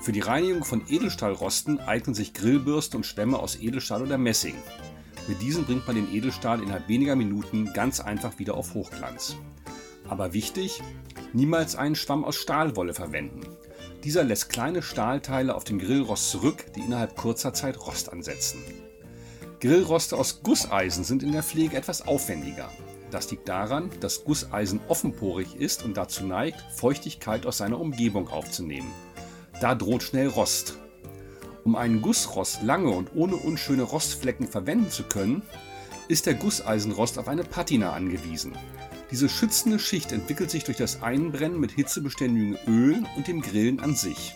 Für 0.00 0.12
die 0.12 0.20
Reinigung 0.20 0.64
von 0.64 0.82
Edelstahlrosten 0.88 1.78
eignen 1.80 2.14
sich 2.14 2.32
Grillbürsten 2.32 2.96
und 2.96 3.04
Schwämme 3.04 3.38
aus 3.38 3.56
Edelstahl 3.60 4.00
oder 4.00 4.16
Messing. 4.16 4.54
Mit 5.28 5.42
diesen 5.42 5.66
bringt 5.66 5.86
man 5.86 5.94
den 5.94 6.10
Edelstahl 6.14 6.62
innerhalb 6.62 6.88
weniger 6.88 7.16
Minuten 7.16 7.74
ganz 7.74 8.00
einfach 8.00 8.38
wieder 8.38 8.54
auf 8.54 8.72
Hochglanz. 8.72 9.36
Aber 10.08 10.32
wichtig, 10.32 10.80
niemals 11.34 11.76
einen 11.76 11.96
Schwamm 11.96 12.24
aus 12.24 12.36
Stahlwolle 12.36 12.94
verwenden. 12.94 13.42
Dieser 14.02 14.24
lässt 14.24 14.48
kleine 14.48 14.80
Stahlteile 14.80 15.54
auf 15.54 15.64
den 15.64 15.78
Grillrost 15.78 16.30
zurück, 16.30 16.64
die 16.74 16.80
innerhalb 16.80 17.14
kurzer 17.14 17.52
Zeit 17.52 17.78
Rost 17.86 18.10
ansetzen. 18.10 18.64
Grillroste 19.60 20.16
aus 20.16 20.42
Gusseisen 20.42 21.04
sind 21.04 21.22
in 21.22 21.32
der 21.32 21.42
Pflege 21.42 21.76
etwas 21.76 22.08
aufwendiger. 22.08 22.70
Das 23.10 23.30
liegt 23.30 23.46
daran, 23.50 23.90
dass 24.00 24.24
Gusseisen 24.24 24.80
offenporig 24.88 25.56
ist 25.56 25.84
und 25.84 25.98
dazu 25.98 26.24
neigt, 26.24 26.64
Feuchtigkeit 26.74 27.44
aus 27.44 27.58
seiner 27.58 27.78
Umgebung 27.78 28.28
aufzunehmen. 28.28 28.90
Da 29.60 29.74
droht 29.74 30.02
schnell 30.02 30.28
Rost. 30.28 30.78
Um 31.64 31.76
einen 31.76 32.00
Gussrost 32.00 32.62
lange 32.62 32.90
und 32.90 33.10
ohne 33.14 33.36
unschöne 33.36 33.82
Rostflecken 33.82 34.48
verwenden 34.48 34.90
zu 34.90 35.02
können, 35.02 35.42
ist 36.08 36.24
der 36.24 36.34
Gusseisenrost 36.34 37.18
auf 37.18 37.28
eine 37.28 37.44
Patina 37.44 37.92
angewiesen. 37.92 38.56
Diese 39.10 39.28
schützende 39.28 39.78
Schicht 39.78 40.12
entwickelt 40.12 40.50
sich 40.50 40.64
durch 40.64 40.78
das 40.78 41.02
Einbrennen 41.02 41.60
mit 41.60 41.72
hitzebeständigen 41.72 42.56
Ölen 42.66 43.06
und 43.16 43.28
dem 43.28 43.42
Grillen 43.42 43.80
an 43.80 43.94
sich. 43.94 44.34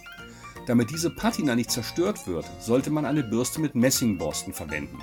Damit 0.66 0.90
diese 0.90 1.09
Patina 1.09 1.54
nicht 1.54 1.71
zerstört 1.71 2.26
wird, 2.26 2.45
sollte 2.61 2.90
man 2.90 3.07
eine 3.07 3.23
Bürste 3.23 3.61
mit 3.61 3.75
Messingborsten 3.75 4.52
verwenden. 4.52 4.99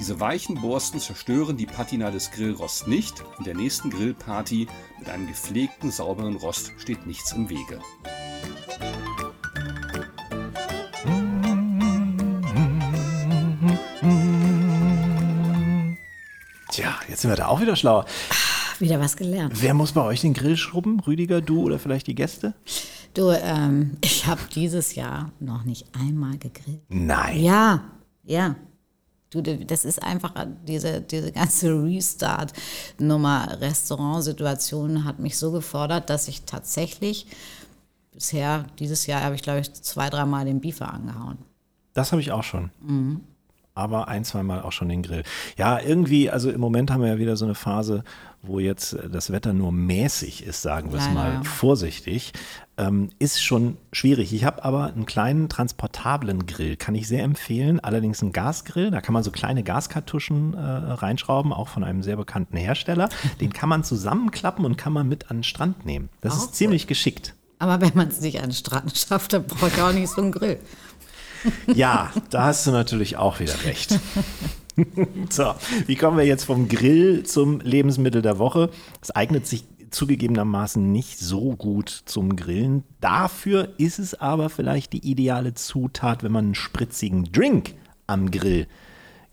Diese 0.00 0.18
weichen 0.18 0.60
Borsten 0.60 0.98
zerstören 0.98 1.56
die 1.56 1.66
Patina 1.66 2.10
des 2.10 2.32
Grillrosts 2.32 2.88
nicht 2.88 3.22
und 3.38 3.46
der 3.46 3.54
nächsten 3.54 3.90
Grillparty 3.90 4.66
mit 4.98 5.08
einem 5.08 5.28
gepflegten, 5.28 5.92
sauberen 5.92 6.34
Rost 6.34 6.72
steht 6.78 7.06
nichts 7.06 7.32
im 7.32 7.48
Wege. 7.48 7.80
Tja, 16.72 16.94
jetzt 17.06 17.20
sind 17.20 17.30
wir 17.30 17.36
da 17.36 17.48
auch 17.48 17.60
wieder 17.60 17.76
schlauer. 17.76 18.06
Wieder 18.78 18.98
was 18.98 19.18
gelernt. 19.18 19.52
Wer 19.60 19.74
muss 19.74 19.92
bei 19.92 20.02
euch 20.02 20.22
den 20.22 20.32
Grill 20.32 20.56
schrubben? 20.56 21.00
Rüdiger, 21.00 21.42
du 21.42 21.60
oder 21.64 21.78
vielleicht 21.78 22.06
die 22.06 22.14
Gäste? 22.14 22.54
Du, 23.12 23.30
ähm, 23.30 23.98
ich 24.00 24.26
habe 24.26 24.40
dieses 24.54 24.94
Jahr 24.94 25.30
noch 25.38 25.64
nicht 25.64 25.86
einmal 25.94 26.38
gegrillt. 26.38 26.80
Nein. 26.88 27.42
Ja, 27.42 27.84
ja. 28.24 28.56
Du, 29.28 29.42
das 29.42 29.84
ist 29.84 30.02
einfach 30.02 30.32
diese, 30.66 31.02
diese 31.02 31.30
ganze 31.32 31.68
Restart-Nummer, 31.74 33.58
Restaurantsituation 33.60 35.04
hat 35.04 35.18
mich 35.18 35.36
so 35.36 35.52
gefordert, 35.52 36.08
dass 36.08 36.26
ich 36.26 36.44
tatsächlich 36.44 37.26
bisher, 38.12 38.64
dieses 38.78 39.06
Jahr 39.06 39.20
habe 39.22 39.34
ich 39.34 39.42
glaube 39.42 39.60
ich 39.60 39.74
zwei, 39.74 40.08
dreimal 40.08 40.46
den 40.46 40.62
Beefer 40.62 40.92
angehauen. 40.92 41.36
Das 41.92 42.12
habe 42.12 42.22
ich 42.22 42.32
auch 42.32 42.44
schon. 42.44 42.70
Aber 43.74 44.08
ein, 44.08 44.24
zweimal 44.24 44.62
auch 44.62 44.72
schon 44.72 44.88
den 44.88 45.02
Grill. 45.02 45.22
Ja, 45.56 45.80
irgendwie, 45.80 46.28
also 46.28 46.50
im 46.50 46.60
Moment 46.60 46.90
haben 46.90 47.00
wir 47.00 47.08
ja 47.08 47.18
wieder 47.18 47.36
so 47.36 47.46
eine 47.46 47.54
Phase, 47.54 48.04
wo 48.42 48.58
jetzt 48.58 48.92
äh, 48.92 49.08
das 49.08 49.32
Wetter 49.32 49.52
nur 49.52 49.72
mäßig 49.72 50.44
ist, 50.44 50.62
sagen 50.62 50.92
wir 50.92 50.98
es 50.98 51.08
mal 51.10 51.34
ja. 51.34 51.42
vorsichtig. 51.42 52.32
Ähm, 52.76 53.10
ist 53.18 53.42
schon 53.42 53.76
schwierig. 53.92 54.32
Ich 54.32 54.44
habe 54.44 54.64
aber 54.64 54.86
einen 54.86 55.06
kleinen 55.06 55.48
transportablen 55.48 56.46
Grill, 56.46 56.76
kann 56.76 56.94
ich 56.94 57.06
sehr 57.06 57.22
empfehlen. 57.22 57.80
Allerdings 57.80 58.22
ein 58.22 58.32
Gasgrill, 58.32 58.90
da 58.90 59.00
kann 59.00 59.12
man 59.12 59.22
so 59.22 59.30
kleine 59.30 59.62
Gaskartuschen 59.62 60.54
äh, 60.54 60.58
reinschrauben, 60.58 61.52
auch 61.52 61.68
von 61.68 61.84
einem 61.84 62.02
sehr 62.02 62.16
bekannten 62.16 62.56
Hersteller. 62.56 63.08
Den 63.40 63.52
kann 63.52 63.68
man 63.68 63.84
zusammenklappen 63.84 64.64
und 64.64 64.76
kann 64.76 64.92
man 64.92 65.08
mit 65.08 65.30
an 65.30 65.38
den 65.38 65.44
Strand 65.44 65.86
nehmen. 65.86 66.08
Das 66.20 66.34
Auch 66.34 66.44
ist 66.44 66.56
ziemlich 66.56 66.86
geschickt. 66.86 67.34
Aber 67.58 67.80
wenn 67.80 67.92
man 67.94 68.08
es 68.08 68.20
nicht 68.20 68.38
an 68.38 68.48
den 68.48 68.54
Strand 68.54 68.96
schafft, 68.98 69.34
dann 69.34 69.44
braucht 69.44 69.78
er 69.78 69.86
auch 69.86 69.92
nicht 69.92 70.08
so 70.08 70.20
einen 70.20 70.32
Grill. 70.32 70.58
Ja, 71.74 72.12
da 72.30 72.44
hast 72.44 72.66
du 72.66 72.70
natürlich 72.70 73.16
auch 73.16 73.40
wieder 73.40 73.64
recht. 73.64 73.98
so, 75.30 75.54
wie 75.86 75.96
kommen 75.96 76.16
wir 76.16 76.24
jetzt 76.24 76.44
vom 76.44 76.68
Grill 76.68 77.24
zum 77.24 77.60
Lebensmittel 77.60 78.22
der 78.22 78.38
Woche? 78.38 78.70
Es 79.00 79.10
eignet 79.10 79.46
sich 79.46 79.64
zugegebenermaßen 79.90 80.90
nicht 80.90 81.18
so 81.18 81.54
gut 81.54 82.02
zum 82.06 82.36
Grillen. 82.36 82.84
Dafür 83.00 83.74
ist 83.78 83.98
es 83.98 84.14
aber 84.14 84.48
vielleicht 84.48 84.92
die 84.92 85.06
ideale 85.08 85.54
Zutat, 85.54 86.22
wenn 86.22 86.32
man 86.32 86.46
einen 86.46 86.54
spritzigen 86.54 87.30
Drink 87.30 87.74
am 88.06 88.30
Grill 88.30 88.66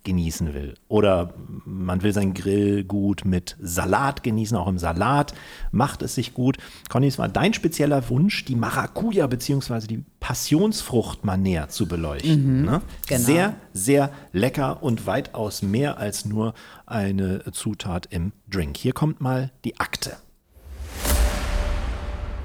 genießen 0.03 0.53
will. 0.53 0.75
Oder 0.87 1.33
man 1.65 2.01
will 2.01 2.13
sein 2.13 2.33
Grill 2.33 2.83
gut 2.83 3.25
mit 3.25 3.55
Salat 3.59 4.23
genießen, 4.23 4.57
auch 4.57 4.67
im 4.67 4.77
Salat 4.77 5.33
macht 5.71 6.01
es 6.01 6.15
sich 6.15 6.33
gut. 6.33 6.57
Conny, 6.89 7.07
es 7.07 7.19
war 7.19 7.29
dein 7.29 7.53
spezieller 7.53 8.09
Wunsch, 8.09 8.45
die 8.45 8.55
Maracuja 8.55 9.27
bzw. 9.27 9.87
die 9.87 10.03
Passionsfrucht 10.19 11.25
mal 11.25 11.37
näher 11.37 11.69
zu 11.69 11.87
beleuchten. 11.87 12.63
ne? 12.65 12.81
genau. 13.07 13.23
Sehr, 13.23 13.55
sehr 13.73 14.11
lecker 14.31 14.81
und 14.83 15.05
weitaus 15.05 15.61
mehr 15.61 15.97
als 15.97 16.25
nur 16.25 16.53
eine 16.85 17.43
Zutat 17.51 18.07
im 18.09 18.31
Drink. 18.49 18.77
Hier 18.77 18.93
kommt 18.93 19.21
mal 19.21 19.51
die 19.63 19.79
Akte. 19.79 20.17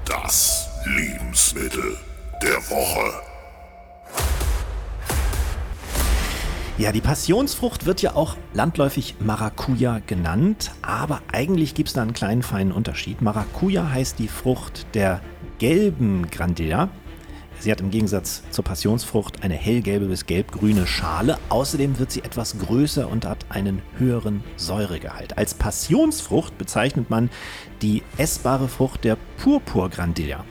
Das 0.05 0.67
Lebensmittel 0.85 1.97
der 2.41 2.57
Woche. 2.69 3.34
Ja, 6.77 6.91
die 6.91 6.99
Passionsfrucht 6.99 7.85
wird 7.85 8.01
ja 8.01 8.15
auch 8.15 8.35
landläufig 8.53 9.15
Maracuja 9.21 10.01
genannt, 10.05 10.71
aber 10.81 11.21
eigentlich 11.31 11.73
gibt 11.73 11.87
es 11.87 11.93
da 11.93 12.01
einen 12.01 12.11
kleinen 12.11 12.43
feinen 12.43 12.73
Unterschied. 12.73 13.21
Maracuja 13.21 13.89
heißt 13.89 14.19
die 14.19 14.27
Frucht 14.27 14.85
der 14.93 15.21
gelben 15.57 16.29
Grandilla. 16.29 16.89
Sie 17.59 17.71
hat 17.71 17.79
im 17.79 17.91
Gegensatz 17.91 18.43
zur 18.51 18.65
Passionsfrucht 18.65 19.41
eine 19.41 19.53
hellgelbe 19.53 20.07
bis 20.07 20.25
gelbgrüne 20.25 20.85
Schale. 20.85 21.37
Außerdem 21.47 21.97
wird 21.97 22.11
sie 22.11 22.25
etwas 22.25 22.59
größer 22.59 23.09
und 23.09 23.25
hat 23.25 23.45
einen 23.47 23.81
höheren 23.97 24.43
Säuregehalt. 24.57 25.37
Als 25.37 25.53
Passionsfrucht 25.53 26.57
bezeichnet 26.57 27.09
man 27.09 27.29
die 27.81 28.03
essbare 28.17 28.67
Frucht 28.67 29.05
der 29.05 29.17
Purpurgrandilla 29.37 30.43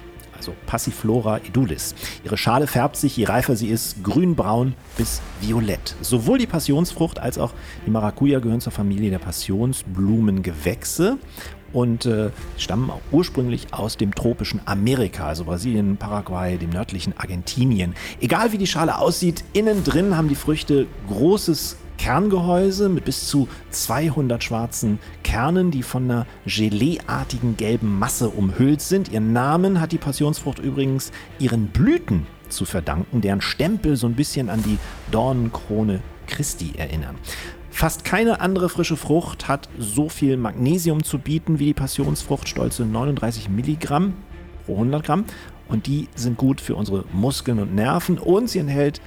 also 0.44 0.54
Passiflora 0.66 1.38
edulis. 1.38 1.94
Ihre 2.22 2.36
Schale 2.36 2.66
färbt 2.66 2.96
sich, 2.96 3.16
je 3.16 3.24
reifer 3.24 3.56
sie 3.56 3.68
ist, 3.68 4.04
grünbraun 4.04 4.74
bis 4.98 5.22
violett. 5.40 5.96
Sowohl 6.02 6.38
die 6.38 6.46
Passionsfrucht 6.46 7.18
als 7.18 7.38
auch 7.38 7.52
die 7.86 7.90
Maracuja 7.90 8.40
gehören 8.40 8.60
zur 8.60 8.72
Familie 8.72 9.10
der 9.10 9.20
Passionsblumengewächse 9.20 11.16
und 11.72 12.04
äh, 12.04 12.30
stammen 12.58 12.92
ursprünglich 13.10 13.72
aus 13.72 13.96
dem 13.96 14.14
tropischen 14.14 14.60
Amerika, 14.66 15.26
also 15.26 15.44
Brasilien, 15.44 15.96
Paraguay, 15.96 16.58
dem 16.58 16.70
nördlichen 16.70 17.14
Argentinien. 17.16 17.94
Egal 18.20 18.52
wie 18.52 18.58
die 18.58 18.66
Schale 18.66 18.98
aussieht, 18.98 19.44
innen 19.54 19.82
drin 19.82 20.16
haben 20.16 20.28
die 20.28 20.34
Früchte 20.34 20.86
großes 21.08 21.78
Kerngehäuse 21.98 22.88
mit 22.88 23.04
bis 23.04 23.28
zu 23.28 23.48
200 23.70 24.42
schwarzen 24.42 24.98
Kernen, 25.22 25.70
die 25.70 25.82
von 25.82 26.04
einer 26.04 26.26
Geleeartigen 26.46 27.56
gelben 27.56 27.98
Masse 27.98 28.28
umhüllt 28.28 28.80
sind. 28.80 29.10
Ihren 29.10 29.32
Namen 29.32 29.80
hat 29.80 29.92
die 29.92 29.98
Passionsfrucht 29.98 30.58
übrigens 30.58 31.12
ihren 31.38 31.68
Blüten 31.68 32.26
zu 32.48 32.64
verdanken, 32.64 33.20
deren 33.20 33.40
Stempel 33.40 33.96
so 33.96 34.06
ein 34.06 34.14
bisschen 34.14 34.50
an 34.50 34.62
die 34.62 34.78
Dornenkrone 35.10 36.00
Christi 36.26 36.72
erinnern. 36.76 37.16
Fast 37.70 38.04
keine 38.04 38.40
andere 38.40 38.68
frische 38.68 38.96
Frucht 38.96 39.48
hat 39.48 39.68
so 39.78 40.08
viel 40.08 40.36
Magnesium 40.36 41.02
zu 41.02 41.18
bieten 41.18 41.58
wie 41.58 41.66
die 41.66 41.74
Passionsfrucht, 41.74 42.48
stolze 42.48 42.84
39 42.84 43.48
Milligramm 43.48 44.14
pro 44.64 44.74
100 44.74 45.04
Gramm. 45.04 45.24
Und 45.66 45.86
die 45.86 46.08
sind 46.14 46.36
gut 46.36 46.60
für 46.60 46.76
unsere 46.76 47.04
Muskeln 47.12 47.58
und 47.58 47.74
Nerven. 47.74 48.18
Und 48.18 48.48
sie 48.48 48.58
enthält 48.58 49.00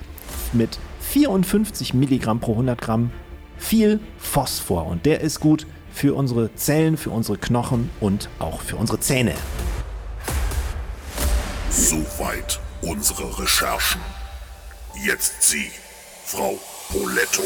mit 0.54 0.80
54 1.12 1.94
Milligramm 1.94 2.40
pro 2.40 2.52
100 2.54 2.80
Gramm 2.80 3.12
viel 3.58 4.00
Phosphor. 4.18 4.86
Und 4.86 5.06
der 5.06 5.22
ist 5.22 5.40
gut 5.40 5.66
für 5.92 6.16
unsere 6.16 6.54
Zellen, 6.56 6.98
für 6.98 7.10
unsere 7.10 7.38
Knochen 7.38 7.90
und 8.00 8.30
auch 8.40 8.62
für 8.62 8.76
unsere 8.76 9.00
Zähne. 9.00 9.34
Soweit 11.70 12.60
unsere 12.82 13.40
Recherchen. 13.40 14.02
Jetzt 15.06 15.44
Sie, 15.44 15.70
Frau 16.26 16.60
Poletto. 16.90 17.44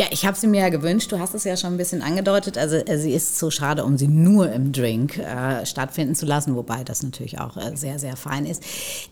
Ja, 0.00 0.06
ich 0.12 0.24
habe 0.24 0.34
sie 0.34 0.46
mir 0.46 0.62
ja 0.62 0.70
gewünscht. 0.70 1.12
Du 1.12 1.18
hast 1.18 1.34
es 1.34 1.44
ja 1.44 1.58
schon 1.58 1.74
ein 1.74 1.76
bisschen 1.76 2.00
angedeutet. 2.00 2.56
Also 2.56 2.76
äh, 2.76 2.96
sie 2.96 3.12
ist 3.12 3.38
so 3.38 3.50
schade, 3.50 3.84
um 3.84 3.98
sie 3.98 4.08
nur 4.08 4.50
im 4.50 4.72
Drink 4.72 5.18
äh, 5.18 5.66
stattfinden 5.66 6.14
zu 6.14 6.24
lassen, 6.24 6.56
wobei 6.56 6.84
das 6.84 7.02
natürlich 7.02 7.38
auch 7.38 7.58
äh, 7.58 7.76
sehr, 7.76 7.98
sehr 7.98 8.16
fein 8.16 8.46
ist. 8.46 8.62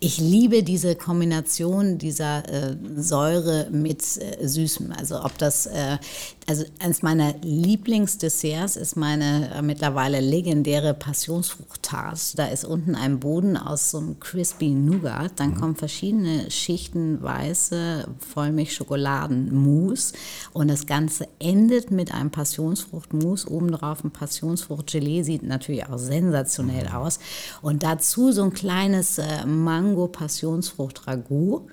Ich 0.00 0.16
liebe 0.16 0.62
diese 0.62 0.96
Kombination 0.96 1.98
dieser 1.98 2.38
äh, 2.48 2.74
Säure 2.96 3.68
mit 3.70 4.00
äh, 4.16 4.48
Süßem. 4.48 4.90
Also 4.98 5.22
ob 5.22 5.36
das, 5.36 5.66
äh, 5.66 5.98
also 6.46 6.64
eines 6.78 7.02
meiner 7.02 7.34
Lieblingsdesserts 7.42 8.76
ist 8.76 8.96
meine 8.96 9.60
mittlerweile 9.60 10.20
legendäre 10.20 10.94
Passionsfrucht-Tart. 10.94 12.38
Da 12.38 12.46
ist 12.46 12.64
unten 12.64 12.94
ein 12.94 13.20
Boden 13.20 13.58
aus 13.58 13.90
so 13.90 13.98
einem 13.98 14.20
crispy 14.20 14.70
Nougat. 14.70 15.32
Dann 15.36 15.54
kommen 15.54 15.76
verschiedene 15.76 16.50
Schichten 16.50 17.22
weiße 17.22 18.06
Vollmilch-Schokoladen-Mousse 18.32 20.14
und 20.54 20.68
das 20.77 20.77
Ganze 20.86 21.28
endet 21.38 21.90
mit 21.90 22.14
einem 22.14 22.30
Passionsfruchtmus, 22.30 23.46
obendrauf 23.46 24.04
ein 24.04 24.10
Passionsfruchtgelee, 24.10 25.22
sieht 25.22 25.42
natürlich 25.42 25.86
auch 25.86 25.98
sensationell 25.98 26.88
aus. 26.88 27.18
Und 27.62 27.82
dazu 27.82 28.32
so 28.32 28.44
ein 28.44 28.52
kleines 28.52 29.16
äh, 29.18 29.46
Mango-Passionsfrucht-Ragout. 29.46 31.66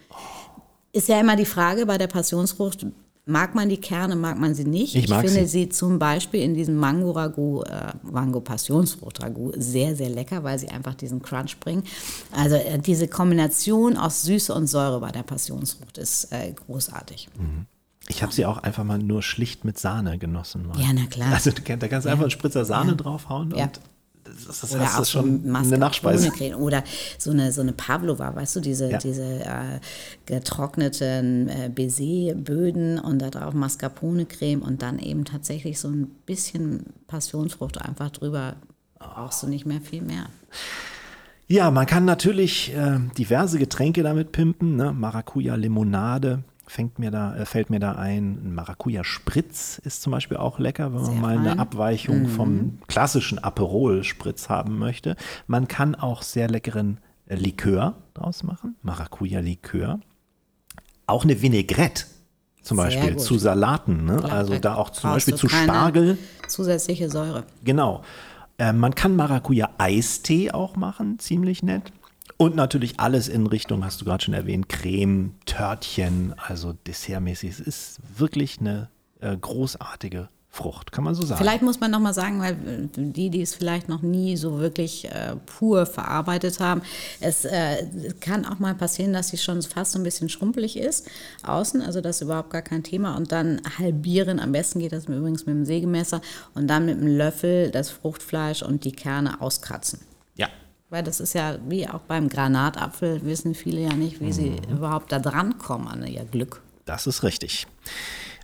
Ist 0.92 1.08
ja 1.10 1.20
immer 1.20 1.36
die 1.36 1.46
Frage 1.46 1.86
bei 1.86 1.98
der 1.98 2.08
Passionsfrucht, 2.08 2.86
mag 3.26 3.56
man 3.56 3.70
die 3.70 3.78
Kerne, 3.78 4.16
mag 4.16 4.40
man 4.40 4.54
sie 4.54 4.66
nicht? 4.66 4.96
Ich 4.96 5.10
mag 5.10 5.22
finde 5.22 5.42
sie. 5.42 5.66
sie 5.66 5.70
zum 5.70 6.00
Beispiel 6.00 6.42
in 6.42 6.54
diesem 6.54 6.76
Mango-Ragout, 6.76 7.64
äh, 7.64 7.94
Mango-Passionsfrucht-Ragout 8.04 9.54
sehr, 9.58 9.96
sehr 9.96 10.10
lecker, 10.10 10.44
weil 10.44 10.60
sie 10.60 10.70
einfach 10.70 10.94
diesen 10.94 11.22
Crunch 11.22 11.60
bringen. 11.60 11.84
Also 12.32 12.56
äh, 12.56 12.80
diese 12.80 13.08
Kombination 13.08 13.98
aus 13.98 14.24
Süße 14.24 14.54
und 14.54 14.68
Säure 14.68 15.00
bei 15.00 15.12
der 15.12 15.24
Passionsfrucht 15.24 15.98
ist 15.98 16.32
äh, 16.32 16.54
großartig. 16.54 17.30
Ich 18.08 18.22
habe 18.22 18.32
sie 18.34 18.46
auch 18.46 18.60
einfach 18.60 18.84
mal 18.84 19.00
nur 19.00 19.24
schlicht 19.24 19.66
mit 19.66 19.80
Sahne 19.80 20.18
genossen. 20.20 20.68
Mal. 20.68 20.80
Ja, 20.80 20.88
na 20.94 21.06
klar. 21.08 21.34
Also 21.34 21.52
du 21.52 21.62
kannst- 21.64 21.82
da 21.84 21.88
kannst 21.88 22.06
du 22.06 22.10
einfach 22.12 22.24
einen 22.26 22.32
Spritzer 22.32 22.64
Sahne 22.66 22.96
draufhauen 22.96 23.52
Ja. 23.56 23.66
und 23.66 23.80
das, 24.48 24.60
das 24.62 24.74
Oder 24.74 24.86
hast 24.86 25.00
auch 25.00 25.06
schon 25.06 25.44
so 25.44 25.56
eine 25.56 25.78
Nachspeise. 25.78 26.32
Oder 26.58 26.84
so 27.20 27.30
eine, 27.32 27.52
so 27.52 27.62
eine 27.62 27.74
Pavlova, 27.74 28.36
weißt 28.36 28.56
du, 28.56 28.60
diese, 28.60 28.90
Ja. 28.92 28.98
diese 28.98 29.24
äh, 29.24 29.80
getrockneten 30.26 31.48
äh, 31.50 31.70
Baiser-Böden 31.74 33.00
und 33.00 33.20
da 33.20 33.30
drauf 33.30 33.54
Mascarpone-Creme 33.54 34.62
und 34.62 34.82
dann 34.82 35.00
eben 35.00 35.26
tatsächlich 35.26 35.80
so 35.80 35.88
ein 35.90 36.08
bisschen 36.26 36.86
Passionsfrucht 37.08 37.80
einfach 37.82 38.10
drüber. 38.12 38.56
Brauchst 39.00 39.44
du 39.44 39.48
nicht 39.48 39.66
mehr 39.66 39.82
viel 39.82 40.02
mehr. 40.02 40.26
Ja, 41.48 41.70
man 41.70 41.86
kann 41.86 42.06
natürlich 42.06 42.74
äh, 42.76 43.00
diverse 43.18 43.60
Getränke 43.60 44.02
damit 44.02 44.32
pimpen. 44.32 44.76
Ne? 44.76 44.92
Maracuja-Limonade 44.94 46.44
fängt 46.68 47.00
mir 47.00 47.12
da, 47.12 47.36
äh, 47.36 47.46
fällt 47.46 47.70
mir 47.70 47.80
da 47.80 47.94
ein. 47.94 48.40
Ein 48.46 48.54
Maracuja-Spritz 48.56 49.80
ist 49.84 50.02
zum 50.02 50.12
Beispiel 50.12 50.38
auch 50.38 50.60
lecker, 50.60 50.94
wenn 50.94 51.02
man 51.02 51.12
Sehr 51.12 51.22
mal 51.22 51.38
eine 51.38 51.50
fein. 51.50 51.60
Abweichung 51.60 52.28
vom 52.28 52.80
klassischen 52.88 53.40
Aperol-Spritz 53.40 54.50
haben 54.50 54.78
möchte. 54.78 55.16
Man 55.48 55.68
kann 55.68 55.96
auch 55.96 56.22
sehr 56.22 56.48
leckeren 56.50 57.00
äh, 57.28 57.36
Likör 57.36 57.96
draus 58.14 58.44
machen. 58.44 58.76
Maracuja-Likör. 58.84 60.00
Auch 61.08 61.24
eine 61.24 61.42
Vinaigrette 61.42 62.06
zum 62.62 62.78
Sehr 62.78 62.86
Beispiel 62.86 63.12
gut. 63.14 63.22
zu 63.22 63.38
Salaten. 63.38 64.06
Ne? 64.06 64.24
Also 64.32 64.58
da 64.58 64.76
auch 64.76 64.90
zum 64.90 65.12
Beispiel 65.12 65.36
zu 65.36 65.48
Spargel. 65.48 66.18
Zusätzliche 66.48 67.10
Säure. 67.10 67.44
Genau. 67.64 68.02
Äh, 68.58 68.74
man 68.74 68.96
kann 68.96 69.16
Maracuja-Eistee 69.16 70.52
auch 70.52 70.76
machen, 70.76 71.20
ziemlich 71.20 71.62
nett. 71.62 71.92
Und 72.38 72.56
natürlich 72.56 73.00
alles 73.00 73.28
in 73.28 73.48
Richtung, 73.48 73.86
hast 73.86 74.02
du 74.02 74.06
gerade 74.06 74.24
schon 74.24 74.34
erwähnt, 74.34 74.68
Creme, 74.68 75.36
Törtchen, 75.46 76.34
also 76.38 76.74
dessertmäßig. 76.74 77.52
Es 77.52 77.60
ist 77.60 78.00
wirklich 78.18 78.60
eine 78.60 78.90
äh, 79.22 79.38
großartige 79.38 80.30
Frucht, 80.56 80.94
kann 80.94 81.04
man 81.04 81.16
so 81.16 81.26
sagen. 81.26 81.38
Vielleicht 81.38 81.64
muss 81.64 81.82
man 81.82 81.92
noch 81.92 82.00
mal 82.00 82.14
sagen, 82.14 82.40
weil 82.40 82.54
äh, 82.54 82.88
die, 82.96 83.30
die 83.30 83.42
es 83.42 83.54
vielleicht 83.54 83.90
noch 83.90 84.02
nie 84.02 84.38
so 84.38 84.60
wirklich 84.60 85.04
äh, 85.06 85.36
pur 85.46 85.86
verarbeitet 85.86 86.62
haben, 86.62 86.82
es 87.20 87.44
äh, 87.44 88.14
kann 88.22 88.46
auch 88.46 88.60
mal 88.60 88.74
passieren, 88.74 89.12
dass 89.12 89.30
sie 89.30 89.38
schon 89.38 89.62
fast 89.62 89.92
so 89.92 90.00
ein 90.00 90.04
bisschen 90.04 90.30
schrumpelig 90.30 90.78
ist 90.78 91.10
außen, 91.44 91.82
also 91.82 92.00
das 92.00 92.18
ist 92.18 92.22
überhaupt 92.22 92.52
gar 92.52 92.62
kein 92.62 92.84
Thema 92.84 93.18
und 93.18 93.34
dann 93.34 93.62
halbieren, 93.78 94.40
am 94.40 94.54
besten 94.54 94.80
geht 94.80 94.94
das 94.94 95.08
übrigens 95.08 95.46
mit 95.46 95.56
dem 95.56 95.66
Sägemesser 95.66 96.22
und 96.54 96.68
dann 96.68 96.86
mit 96.86 97.00
einem 97.00 97.08
Löffel 97.08 97.70
das 97.70 97.90
Fruchtfleisch 97.90 98.64
und 98.64 98.86
die 98.86 98.94
Kerne 98.94 99.42
auskratzen. 99.42 100.00
ja. 100.38 100.48
Weil 100.90 101.04
das 101.04 101.20
ist 101.20 101.34
ja 101.34 101.58
wie 101.68 101.88
auch 101.88 102.02
beim 102.02 102.30
Granatapfel, 102.30 103.24
wissen 103.26 103.56
viele 103.56 103.82
ja 103.82 103.94
nicht, 103.94 104.22
wie 104.22 104.32
sie 104.32 104.56
überhaupt 104.70 105.12
da 105.12 105.20
dran 105.20 105.58
kommen 105.58 105.88
an 105.88 106.06
ihr 106.06 106.26
Glück. 106.26 106.62
Das 106.86 107.08
ist 107.08 107.24
richtig. 107.24 107.66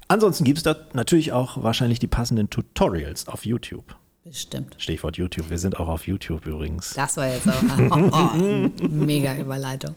Ansonsten 0.08 0.44
gibt 0.44 0.58
es 0.58 0.64
da 0.64 0.76
natürlich 0.94 1.32
auch 1.32 1.64
wahrscheinlich 1.64 2.00
die 2.00 2.08
passenden 2.08 2.50
Tutorials 2.50 3.28
auf 3.28 3.46
YouTube. 3.46 3.96
Bestimmt. 4.24 4.76
Stichwort 4.78 5.18
YouTube. 5.18 5.50
Wir 5.50 5.58
sind 5.58 5.80
auch 5.80 5.88
auf 5.88 6.06
YouTube 6.06 6.46
übrigens. 6.46 6.94
Das 6.94 7.18
war 7.18 7.28
jetzt 7.28 7.48
auch 7.50 7.64
oh, 7.90 8.10
oh, 8.14 8.88
mega 8.88 9.36
Überleitung. 9.36 9.96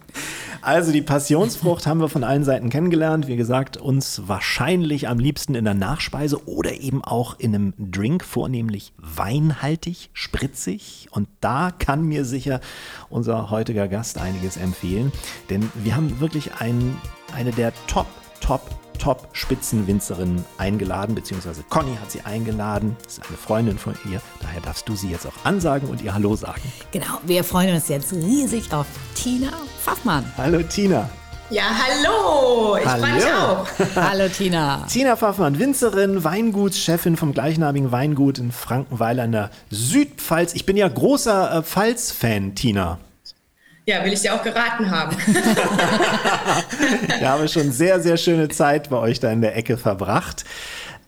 Also 0.63 0.93
die 0.93 1.03
Passionsfrucht 1.03 1.87
haben 1.87 2.01
wir 2.01 2.09
von 2.09 2.25
allen 2.25 2.43
Seiten 2.43 2.71
kennengelernt. 2.71 3.27
Wie 3.27 3.37
gesagt, 3.37 3.77
uns 3.77 4.23
wahrscheinlich 4.27 5.09
am 5.09 5.19
liebsten 5.19 5.55
in 5.55 5.67
der 5.67 5.75
Nachspeise 5.75 6.49
oder 6.49 6.73
eben 6.73 7.05
auch 7.05 7.39
in 7.39 7.55
einem 7.55 7.75
Drink, 7.77 8.25
vornehmlich 8.25 8.95
weinhaltig, 8.97 10.09
spritzig. 10.15 11.09
Und 11.11 11.29
da 11.43 11.71
kann 11.71 12.03
mir 12.05 12.25
sicher 12.25 12.61
unser 13.11 13.51
heutiger 13.51 13.89
Gast 13.89 14.17
einiges 14.17 14.57
empfehlen. 14.57 15.13
Denn 15.51 15.71
wir 15.75 15.97
haben 15.97 16.19
wirklich 16.21 16.55
ein, 16.61 16.97
eine 17.35 17.51
der 17.51 17.75
Top, 17.89 18.07
Top, 18.41 18.63
Top-Spitzenwinzerinnen 18.99 20.45
eingeladen, 20.59 21.15
beziehungsweise 21.15 21.63
Conny 21.69 21.97
hat 22.01 22.11
sie 22.11 22.23
eingeladen. 22.23 22.97
Das 23.05 23.19
ist 23.19 23.29
eine 23.29 23.37
Freundin 23.37 23.79
von 23.79 23.95
ihr. 24.11 24.21
Daher 24.41 24.61
darfst 24.61 24.89
du 24.89 24.97
sie 24.97 25.11
jetzt 25.11 25.27
auch 25.27 25.45
ansagen 25.45 25.89
und 25.89 26.03
ihr 26.03 26.15
Hallo 26.15 26.37
sagen. 26.37 26.63
Genau, 26.93 27.21
wir 27.25 27.45
freuen 27.45 27.75
uns 27.75 27.89
jetzt 27.89 28.13
riesig 28.13 28.73
auf 28.73 28.87
Tina 29.15 29.53
Pfaffmann. 29.83 30.25
Hallo 30.37 30.63
Tina. 30.63 31.09
Ja, 31.51 31.65
hallo. 31.65 32.77
Ich 32.79 32.83
freue 32.85 33.15
mich 33.15 33.27
auch. 33.27 33.67
Hallo 33.97 34.29
Tina. 34.29 34.87
Tina 34.91 35.15
Pfaffmann, 35.15 35.59
Winzerin, 35.59 36.25
Weingutschefin 36.25 37.17
vom 37.17 37.33
gleichnamigen 37.33 37.93
Weingut 37.93 38.39
in 38.39 38.51
Frankenweiler 38.51 39.25
in 39.25 39.33
der 39.33 39.51
Südpfalz. 39.71 40.55
Ich 40.55 40.65
bin 40.65 40.77
ja 40.77 40.89
großer 40.89 41.59
äh, 41.59 41.63
Pfalz-Fan, 41.63 42.55
Tina. 42.55 42.99
Ja, 43.87 44.03
will 44.05 44.13
ich 44.13 44.23
dir 44.23 44.35
auch 44.35 44.43
geraten 44.43 44.91
haben. 44.91 45.17
Ich 47.19 47.25
habe 47.25 47.49
schon 47.49 47.73
sehr, 47.73 48.01
sehr 48.01 48.17
schöne 48.17 48.49
Zeit 48.49 48.91
bei 48.91 48.97
euch 48.97 49.21
da 49.21 49.31
in 49.31 49.41
der 49.41 49.57
Ecke 49.57 49.77
verbracht. 49.77 50.45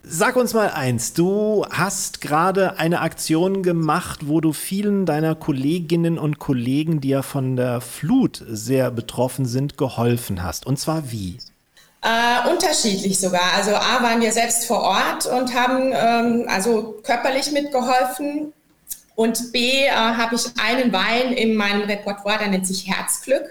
Sag 0.03 0.37
uns 0.37 0.55
mal 0.55 0.71
eins, 0.71 1.15
du 1.15 1.67
hast 1.69 2.21
gerade 2.21 2.79
eine 2.79 3.01
Aktion 3.01 3.63
gemacht, 3.65 4.29
wo 4.29 4.41
du 4.41 4.53
vielen 4.53 5.05
deiner 5.05 5.35
Kolleginnen 5.35 6.17
und 6.17 6.39
Kollegen, 6.39 7.01
die 7.01 7.09
ja 7.09 7.23
von 7.23 7.57
der 7.57 7.81
Flut 7.81 8.45
sehr 8.49 8.93
betroffen 8.93 9.47
sind, 9.47 9.77
geholfen 9.77 10.45
hast. 10.45 10.65
Und 10.65 10.79
zwar 10.79 11.11
wie? 11.11 11.39
Äh, 12.03 12.49
unterschiedlich 12.49 13.19
sogar. 13.19 13.55
Also 13.57 13.75
A 13.75 14.01
waren 14.01 14.21
wir 14.21 14.31
selbst 14.31 14.67
vor 14.67 14.83
Ort 14.83 15.27
und 15.27 15.53
haben 15.55 15.93
ähm, 15.93 16.47
also 16.49 17.01
körperlich 17.03 17.51
mitgeholfen. 17.51 18.53
Und 19.17 19.51
B 19.53 19.87
äh, 19.87 19.91
habe 19.91 20.37
ich 20.37 20.45
einen 20.63 20.93
Wein 20.93 21.33
in 21.33 21.57
meinem 21.57 21.83
Repertoire, 21.83 22.39
der 22.39 22.49
nennt 22.49 22.67
sich 22.67 22.87
Herzglück. 22.87 23.45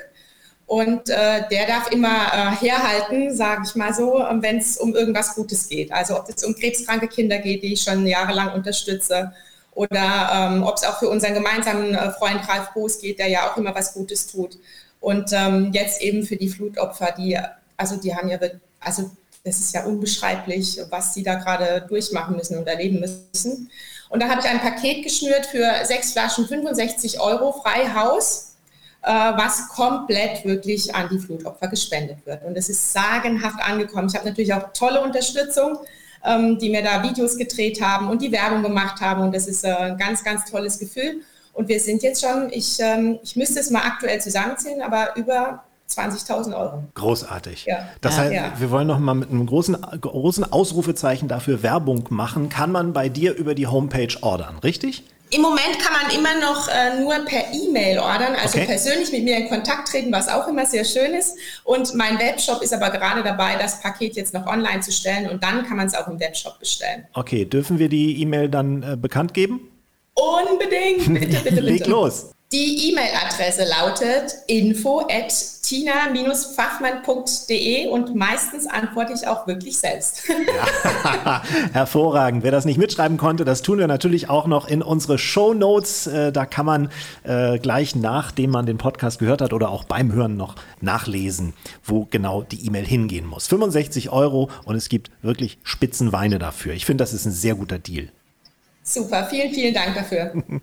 Und 0.68 1.10
äh, 1.10 1.48
der 1.50 1.68
darf 1.68 1.92
immer 1.92 2.08
äh, 2.08 2.66
herhalten, 2.66 3.36
sage 3.36 3.64
ich 3.66 3.76
mal 3.76 3.94
so, 3.94 4.26
wenn 4.40 4.58
es 4.58 4.78
um 4.78 4.96
irgendwas 4.96 5.36
Gutes 5.36 5.68
geht. 5.68 5.92
Also 5.92 6.18
ob 6.18 6.30
es 6.30 6.44
um 6.44 6.56
krebskranke 6.56 7.08
Kinder 7.08 7.38
geht, 7.40 7.62
die 7.62 7.74
ich 7.74 7.82
schon 7.82 8.08
jahrelang 8.08 8.54
unterstütze, 8.54 9.34
oder 9.76 10.30
ähm, 10.34 10.64
ob 10.64 10.78
es 10.78 10.86
auch 10.86 11.00
für 11.00 11.10
unseren 11.10 11.34
gemeinsamen 11.34 11.94
äh, 11.94 12.12
Freund 12.12 12.48
Ralf 12.48 12.74
Boos 12.74 13.00
geht, 13.00 13.20
der 13.20 13.28
ja 13.28 13.52
auch 13.52 13.58
immer 13.58 13.76
was 13.76 13.94
Gutes 13.94 14.26
tut. 14.26 14.58
Und 15.02 15.32
ähm, 15.34 15.72
jetzt 15.74 16.02
eben 16.02 16.24
für 16.24 16.38
die 16.38 16.48
Flutopfer, 16.48 17.14
die, 17.16 17.38
also 17.76 17.98
die 17.98 18.16
haben 18.16 18.30
ja, 18.30 18.40
also 18.80 19.12
das 19.44 19.60
ist 19.60 19.76
ja 19.76 19.84
unbeschreiblich, 19.84 20.80
was 20.90 21.14
sie 21.14 21.24
da 21.24 21.36
gerade 21.36 21.86
durchmachen 21.88 22.38
müssen 22.38 22.58
und 22.58 22.68
erleben 22.68 23.02
müssen. 23.02 23.70
Und 24.10 24.22
da 24.22 24.30
habe 24.30 24.42
ich 24.42 24.48
ein 24.48 24.60
Paket 24.60 25.04
geschnürt 25.04 25.46
für 25.46 25.84
sechs 25.84 26.14
Flaschen 26.14 26.48
65 26.48 27.20
Euro 27.20 27.52
frei 27.52 27.94
Haus 27.94 28.56
äh, 29.06 29.12
was 29.12 29.70
komplett 29.70 30.44
wirklich 30.46 30.94
an 30.96 31.08
die 31.10 31.20
Flutopfer 31.20 31.68
gespendet 31.68 32.26
wird. 32.26 32.44
Und 32.44 32.58
es 32.58 32.70
ist 32.70 32.92
sagenhaft 32.92 33.60
angekommen. 33.62 34.08
Ich 34.10 34.16
habe 34.16 34.28
natürlich 34.28 34.54
auch 34.54 34.74
tolle 34.74 35.02
Unterstützung, 35.02 35.78
ähm, 36.24 36.58
die 36.58 36.70
mir 36.70 36.82
da 36.82 37.04
Videos 37.04 37.38
gedreht 37.38 37.82
haben 37.82 38.10
und 38.10 38.22
die 38.22 38.32
Werbung 38.32 38.64
gemacht 38.64 39.02
haben. 39.02 39.22
Und 39.22 39.36
das 39.36 39.48
ist 39.48 39.64
äh, 39.64 39.70
ein 39.70 39.98
ganz, 39.98 40.24
ganz 40.24 40.50
tolles 40.50 40.80
Gefühl. 40.80 41.22
Und 41.54 41.70
wir 41.70 41.80
sind 41.80 42.02
jetzt 42.02 42.26
schon, 42.26 42.52
ich, 42.52 42.80
ähm, 42.80 43.20
ich 43.22 43.36
müsste 43.36 43.60
es 43.60 43.70
mal 43.70 43.84
aktuell 43.84 44.20
zusammenzählen, 44.20 44.82
aber 44.82 45.16
über 45.16 45.64
20.000 45.90 46.58
Euro. 46.58 46.84
Großartig. 46.96 47.66
Ja. 47.66 47.90
Das 48.02 48.18
Ja, 48.18 48.24
heißt, 48.24 48.34
ja. 48.34 48.52
wir 48.58 48.72
wollen 48.72 48.88
noch 48.88 49.00
mal 49.00 49.14
mit 49.14 49.30
einem 49.30 49.46
großen, 49.46 49.78
großen 50.02 50.52
Ausrufezeichen 50.52 51.28
dafür 51.28 51.62
Werbung 51.64 52.06
machen. 52.10 52.50
Kann 52.50 52.72
man 52.72 52.94
bei 52.94 53.08
dir 53.10 53.34
über 53.36 53.54
die 53.56 53.68
Homepage 53.68 54.16
ordern, 54.22 54.58
richtig? 54.60 55.04
Im 55.32 55.42
Moment 55.42 55.80
kann 55.80 55.92
man 55.92 56.16
immer 56.16 56.40
noch 56.40 56.68
äh, 56.68 57.00
nur 57.02 57.14
per 57.26 57.52
E-Mail 57.52 57.98
ordern, 58.00 58.36
also 58.42 58.58
Okay. 58.60 58.68
persönlich 58.68 59.12
mit 59.12 59.24
mir 59.24 59.38
in 59.38 59.50
Kontakt 59.50 59.88
treten, 59.90 60.12
was 60.12 60.28
auch 60.30 60.48
immer 60.48 60.66
sehr 60.68 60.86
schön 60.86 61.14
ist. 61.16 61.36
Und 61.64 61.96
mein 61.96 62.20
Webshop 62.20 62.62
ist 62.62 62.74
aber 62.74 62.92
gerade 62.92 63.24
dabei, 63.24 63.56
das 63.56 63.82
Paket 63.82 64.16
jetzt 64.16 64.34
noch 64.36 64.46
online 64.46 64.82
zu 64.82 64.92
stellen 64.92 65.28
und 65.30 65.44
dann 65.44 65.66
kann 65.66 65.78
man 65.78 65.88
es 65.88 65.96
auch 65.96 66.08
im 66.08 66.20
Webshop 66.20 66.60
bestellen. 66.60 67.06
Okay, 67.14 67.44
dürfen 67.46 67.80
wir 67.80 67.90
die 67.90 68.22
E-Mail 68.22 68.50
dann 68.50 68.84
äh, 68.84 68.96
bekannt 68.98 69.34
geben? 69.34 69.62
Unbedingt, 70.14 71.12
bitte, 71.14 71.26
bitte, 71.28 71.42
bitte. 71.44 71.62
Leg 71.62 71.88
los. 71.88 72.32
Die 72.56 72.90
E-Mail-Adresse 72.90 73.66
lautet 73.66 74.34
info 74.48 75.02
at 75.02 75.34
tina-pfaffmann.de 75.62 77.88
und 77.88 78.16
meistens 78.16 78.66
antworte 78.66 79.12
ich 79.12 79.28
auch 79.28 79.46
wirklich 79.46 79.78
selbst. 79.78 80.22
Hervorragend. 81.74 82.44
Wer 82.44 82.52
das 82.52 82.64
nicht 82.64 82.78
mitschreiben 82.78 83.18
konnte, 83.18 83.44
das 83.44 83.62
tun 83.62 83.78
wir 83.78 83.88
natürlich 83.88 84.30
auch 84.30 84.48
noch 84.48 84.70
in 84.70 84.82
unsere 84.82 85.18
Show 85.18 85.54
Notes. 85.54 86.08
Äh, 86.08 86.32
da 86.32 86.46
kann 86.46 86.66
man 86.66 86.90
äh, 87.24 87.60
gleich 87.60 87.94
nachdem 87.94 88.52
man 88.52 88.66
den 88.66 88.78
Podcast 88.78 89.20
gehört 89.20 89.42
hat 89.42 89.52
oder 89.52 89.68
auch 89.68 89.84
beim 89.84 90.14
Hören 90.14 90.38
noch 90.38 90.56
nachlesen, 90.80 91.56
wo 91.84 92.08
genau 92.10 92.44
die 92.44 92.66
E-Mail 92.66 92.86
hingehen 92.86 93.26
muss. 93.26 93.48
65 93.48 94.12
Euro 94.12 94.50
und 94.64 94.78
es 94.78 94.88
gibt 94.88 95.12
wirklich 95.22 95.58
Spitzenweine 95.64 96.40
dafür. 96.40 96.74
Ich 96.74 96.86
finde, 96.86 97.04
das 97.04 97.12
ist 97.12 97.26
ein 97.26 97.34
sehr 97.34 97.56
guter 97.56 97.80
Deal. 97.80 98.08
Super, 98.82 99.28
vielen, 99.30 99.54
vielen 99.54 99.74
Dank 99.74 99.94
dafür. 99.94 100.42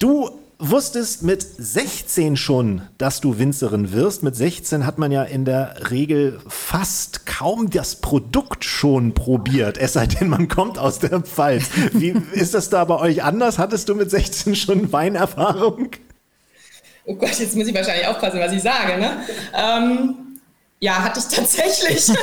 Du 0.00 0.30
wusstest 0.58 1.22
mit 1.22 1.46
16 1.56 2.36
schon, 2.36 2.82
dass 2.98 3.20
du 3.20 3.38
Winzerin 3.38 3.92
wirst. 3.92 4.24
Mit 4.24 4.34
16 4.34 4.84
hat 4.84 4.98
man 4.98 5.12
ja 5.12 5.22
in 5.22 5.44
der 5.44 5.90
Regel 5.90 6.40
fast 6.48 7.26
kaum 7.26 7.70
das 7.70 7.96
Produkt 7.96 8.64
schon 8.64 9.14
probiert, 9.14 9.78
es 9.78 9.92
sei 9.92 10.06
denn, 10.06 10.28
man 10.28 10.48
kommt 10.48 10.78
aus 10.78 10.98
der 10.98 11.20
Pfalz. 11.20 11.70
Wie 11.92 12.14
ist 12.32 12.54
das 12.54 12.70
da 12.70 12.84
bei 12.84 12.96
euch 12.96 13.22
anders? 13.22 13.58
Hattest 13.58 13.88
du 13.88 13.94
mit 13.94 14.10
16 14.10 14.56
schon 14.56 14.92
Weinerfahrung? 14.92 15.90
Oh 17.04 17.14
Gott, 17.14 17.38
jetzt 17.38 17.54
muss 17.56 17.68
ich 17.68 17.74
wahrscheinlich 17.74 18.06
aufpassen, 18.06 18.40
was 18.40 18.52
ich 18.52 18.62
sage. 18.62 18.98
Ne? 18.98 19.22
Ähm, 19.54 20.14
ja, 20.80 21.02
hatte 21.02 21.20
ich 21.20 21.34
tatsächlich. 21.34 22.08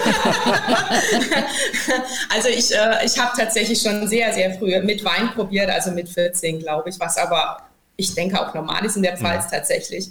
also 2.30 2.50
ich, 2.50 2.74
äh, 2.74 3.06
ich 3.06 3.18
habe 3.18 3.32
tatsächlich 3.36 3.82
schon 3.82 4.08
sehr, 4.08 4.32
sehr 4.34 4.54
früh 4.54 4.80
mit 4.82 5.04
Wein 5.04 5.32
probiert, 5.34 5.70
also 5.70 5.92
mit 5.92 6.08
14, 6.08 6.60
glaube 6.60 6.90
ich, 6.90 7.00
was 7.00 7.18
aber 7.18 7.58
ich 7.98 8.14
denke 8.14 8.40
auch 8.40 8.54
normal 8.54 8.86
ist 8.86 8.98
in 8.98 9.04
der 9.04 9.18
Pfalz 9.18 9.50
tatsächlich. 9.50 10.10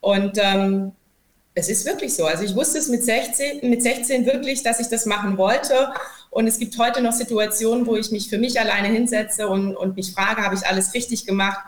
Und 0.00 0.38
ähm, 0.40 0.92
es 1.54 1.68
ist 1.68 1.86
wirklich 1.86 2.14
so. 2.14 2.26
Also 2.26 2.44
ich 2.44 2.54
wusste 2.54 2.78
es 2.78 2.88
mit 2.88 3.04
16, 3.04 3.68
mit 3.68 3.82
16 3.82 4.26
wirklich, 4.26 4.62
dass 4.62 4.80
ich 4.80 4.88
das 4.88 5.06
machen 5.06 5.38
wollte. 5.38 5.92
Und 6.30 6.46
es 6.46 6.58
gibt 6.58 6.76
heute 6.78 7.00
noch 7.00 7.12
Situationen, 7.12 7.86
wo 7.86 7.96
ich 7.96 8.10
mich 8.10 8.28
für 8.28 8.38
mich 8.38 8.58
alleine 8.58 8.88
hinsetze 8.88 9.48
und, 9.48 9.76
und 9.76 9.96
mich 9.96 10.12
frage, 10.12 10.42
habe 10.42 10.54
ich 10.54 10.66
alles 10.66 10.94
richtig 10.94 11.26
gemacht? 11.26 11.60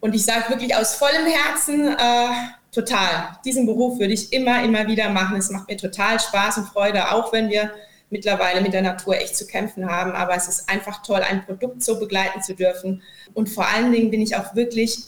Und 0.00 0.14
ich 0.14 0.24
sage 0.24 0.50
wirklich 0.50 0.76
aus 0.76 0.94
vollem 0.94 1.26
Herzen, 1.26 1.88
äh, 1.88 2.28
total. 2.72 3.38
Diesen 3.44 3.64
Beruf 3.64 3.98
würde 3.98 4.12
ich 4.12 4.32
immer, 4.34 4.62
immer 4.62 4.86
wieder 4.86 5.08
machen. 5.08 5.36
Es 5.36 5.48
macht 5.48 5.68
mir 5.68 5.78
total 5.78 6.20
Spaß 6.20 6.58
und 6.58 6.68
Freude, 6.68 7.10
auch 7.10 7.32
wenn 7.32 7.48
wir 7.48 7.70
mittlerweile 8.14 8.60
mit 8.62 8.72
der 8.72 8.82
Natur 8.82 9.16
echt 9.16 9.36
zu 9.36 9.46
kämpfen 9.46 9.90
haben. 9.90 10.12
Aber 10.12 10.34
es 10.36 10.48
ist 10.48 10.70
einfach 10.70 11.02
toll, 11.02 11.20
ein 11.28 11.44
Produkt 11.44 11.82
so 11.82 11.98
begleiten 11.98 12.40
zu 12.42 12.54
dürfen. 12.54 13.02
Und 13.34 13.48
vor 13.50 13.66
allen 13.68 13.90
Dingen 13.92 14.10
bin 14.10 14.22
ich 14.22 14.36
auch 14.36 14.54
wirklich, 14.54 14.98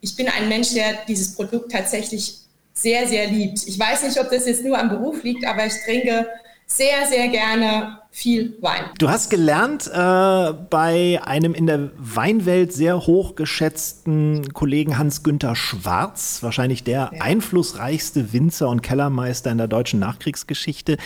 ich 0.00 0.14
bin 0.16 0.28
ein 0.28 0.48
Mensch, 0.48 0.72
der 0.72 0.94
dieses 1.08 1.34
Produkt 1.34 1.72
tatsächlich 1.72 2.38
sehr, 2.72 3.06
sehr 3.08 3.26
liebt. 3.26 3.66
Ich 3.66 3.78
weiß 3.78 4.04
nicht, 4.04 4.18
ob 4.20 4.30
das 4.30 4.46
jetzt 4.46 4.64
nur 4.64 4.78
am 4.78 4.88
Beruf 4.88 5.22
liegt, 5.24 5.44
aber 5.46 5.66
ich 5.66 5.74
trinke 5.84 6.26
sehr, 6.66 7.06
sehr 7.08 7.28
gerne 7.28 7.98
viel 8.10 8.56
Wein. 8.60 8.84
Du 8.98 9.10
hast 9.10 9.28
gelernt 9.28 9.86
äh, 9.86 10.52
bei 10.70 11.20
einem 11.24 11.52
in 11.52 11.66
der 11.66 11.90
Weinwelt 11.98 12.72
sehr 12.72 13.06
hoch 13.06 13.34
geschätzten 13.34 14.52
Kollegen 14.54 14.96
Hans-Günther 14.96 15.56
Schwarz, 15.56 16.38
wahrscheinlich 16.42 16.84
der 16.84 17.10
Ja. 17.12 17.20
einflussreichste 17.22 18.32
Winzer 18.32 18.68
und 18.68 18.82
Kellermeister 18.82 19.50
in 19.50 19.58
der 19.58 19.68
deutschen 19.68 20.00
Nachkriegsgeschichte. 20.00 20.96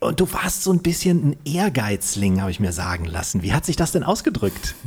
Und 0.00 0.20
du 0.20 0.32
warst 0.32 0.62
so 0.62 0.72
ein 0.72 0.80
bisschen 0.80 1.30
ein 1.30 1.36
Ehrgeizling, 1.44 2.40
habe 2.40 2.50
ich 2.50 2.60
mir 2.60 2.72
sagen 2.72 3.04
lassen. 3.04 3.42
Wie 3.42 3.52
hat 3.52 3.66
sich 3.66 3.76
das 3.76 3.92
denn 3.92 4.04
ausgedrückt? 4.04 4.74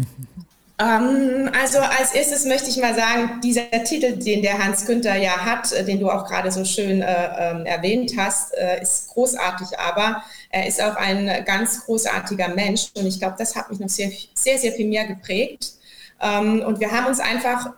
Ähm, 0.81 1.51
also 1.61 1.77
als 1.77 2.13
erstes 2.13 2.45
möchte 2.45 2.69
ich 2.69 2.77
mal 2.77 2.95
sagen, 2.95 3.39
dieser 3.43 3.69
Titel, 3.83 4.17
den 4.17 4.41
der 4.41 4.57
Hans 4.57 4.85
Günther 4.85 5.15
ja 5.15 5.37
hat, 5.37 5.71
äh, 5.73 5.85
den 5.85 5.99
du 5.99 6.09
auch 6.09 6.27
gerade 6.27 6.51
so 6.51 6.65
schön 6.65 7.03
äh, 7.03 7.29
ähm, 7.37 7.65
erwähnt 7.67 8.13
hast, 8.17 8.55
äh, 8.55 8.81
ist 8.81 9.09
großartig, 9.09 9.77
aber 9.77 10.23
er 10.49 10.67
ist 10.67 10.81
auch 10.81 10.95
ein 10.95 11.45
ganz 11.45 11.85
großartiger 11.85 12.47
Mensch 12.49 12.87
und 12.95 13.05
ich 13.05 13.19
glaube, 13.19 13.35
das 13.37 13.55
hat 13.55 13.69
mich 13.69 13.79
noch 13.79 13.89
sehr, 13.89 14.09
sehr, 14.33 14.57
sehr 14.57 14.71
viel 14.71 14.87
mehr 14.87 15.05
geprägt. 15.05 15.73
Ähm, 16.19 16.63
und 16.65 16.79
wir 16.79 16.89
haben 16.91 17.05
uns 17.05 17.19
einfach 17.19 17.71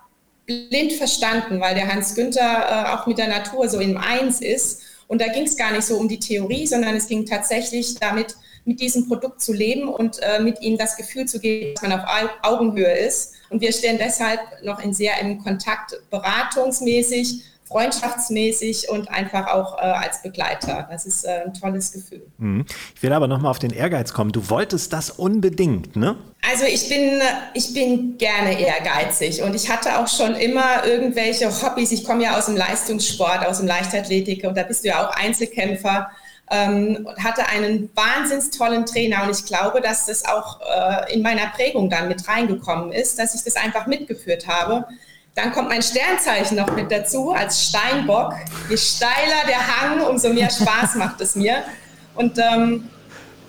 blind 0.46 0.94
verstanden, 0.94 1.60
weil 1.60 1.76
der 1.76 1.92
Hans 1.92 2.16
Günther 2.16 2.86
äh, 2.88 2.90
auch 2.94 3.06
mit 3.06 3.18
der 3.18 3.28
Natur 3.28 3.68
so 3.68 3.80
im 3.80 3.98
Eins 3.98 4.40
ist. 4.40 4.82
Und 5.08 5.22
da 5.22 5.28
ging 5.28 5.44
es 5.44 5.56
gar 5.58 5.72
nicht 5.72 5.84
so 5.84 5.98
um 5.98 6.08
die 6.08 6.20
Theorie, 6.20 6.66
sondern 6.68 6.96
es 6.96 7.08
ging 7.08 7.26
tatsächlich 7.26 7.96
damit, 7.96 8.36
mit 8.66 8.80
diesem 8.80 9.10
Produkt 9.10 9.42
zu 9.42 9.52
leben 9.52 9.90
und 9.90 10.20
äh, 10.22 10.40
mit 10.40 10.62
ihm 10.62 10.78
das 10.78 10.96
Gefühl 10.96 11.26
zu 11.26 11.40
geben, 11.40 11.74
dass 11.74 11.82
man 11.84 12.00
auf 12.00 12.06
Au- 12.08 12.50
Augenhöhe 12.54 12.94
ist. 12.98 13.34
Und 13.50 13.60
wir 13.62 13.74
stehen 13.74 13.98
deshalb 13.98 14.40
noch 14.64 14.80
in 14.82 14.94
sehr 14.94 15.20
im 15.20 15.38
Kontakt, 15.44 16.00
beratungsmäßig, 16.10 17.44
freundschaftsmäßig 17.74 18.90
und 18.90 19.10
einfach 19.10 19.48
auch 19.48 19.78
äh, 19.80 19.82
als 19.82 20.22
Begleiter. 20.22 20.88
Das 20.92 21.06
ist 21.06 21.26
äh, 21.26 21.42
ein 21.46 21.54
tolles 21.54 21.92
Gefühl. 21.92 22.22
Hm. 22.38 22.66
Ich 22.96 23.02
will 23.02 23.12
aber 23.12 23.28
nochmal 23.28 23.50
auf 23.50 23.60
den 23.60 23.72
Ehrgeiz 23.72 24.14
kommen. 24.14 24.32
Du 24.32 24.50
wolltest 24.50 24.94
das 24.94 25.10
unbedingt, 25.10 25.96
ne? 25.96 26.16
Also 26.52 26.66
ich 26.66 26.88
bin, 26.88 27.20
ich 27.54 27.74
bin 27.74 28.18
gerne 28.18 28.60
ehrgeizig 28.60 29.42
und 29.42 29.56
ich 29.56 29.70
hatte 29.70 29.98
auch 29.98 30.08
schon 30.08 30.36
immer 30.36 30.86
irgendwelche 30.86 31.50
Hobbys. 31.50 31.92
Ich 31.92 32.04
komme 32.04 32.24
ja 32.24 32.38
aus 32.38 32.46
dem 32.46 32.56
Leistungssport, 32.56 33.46
aus 33.48 33.58
dem 33.58 33.68
Leichtathletik 33.68 34.46
und 34.46 34.56
da 34.56 34.64
bist 34.64 34.84
du 34.84 34.90
ja 34.90 35.08
auch 35.08 35.16
Einzelkämpfer. 35.16 36.10
ähm, 36.52 37.08
hatte 37.18 37.48
einen 37.48 37.90
wahnsinns 37.96 38.52
tollen 38.52 38.86
Trainer 38.86 39.24
und 39.24 39.32
ich 39.32 39.46
glaube, 39.46 39.82
dass 39.82 40.06
das 40.06 40.26
auch 40.26 40.60
äh, 40.62 41.14
in 41.14 41.22
meiner 41.22 41.48
Prägung 41.48 41.90
dann 41.90 42.08
mit 42.08 42.28
reingekommen 42.28 42.92
ist, 42.92 43.18
dass 43.18 43.34
ich 43.34 43.44
das 43.44 43.56
einfach 43.56 43.88
mitgeführt 43.88 44.48
habe. 44.48 44.86
Dann 45.36 45.52
kommt 45.52 45.70
mein 45.70 45.82
Sternzeichen 45.82 46.58
noch 46.58 46.76
mit 46.76 46.92
dazu 46.92 47.32
als 47.32 47.70
Steinbock. 47.70 48.34
Je 48.70 48.78
steiler 48.78 49.48
der 49.48 49.68
Hang, 49.68 50.02
umso 50.02 50.32
mehr 50.32 50.50
Spaß 50.50 50.96
macht 50.96 51.22
es 51.22 51.36
mir. 51.36 51.64
Und 52.14 52.38
ähm, 52.38 52.90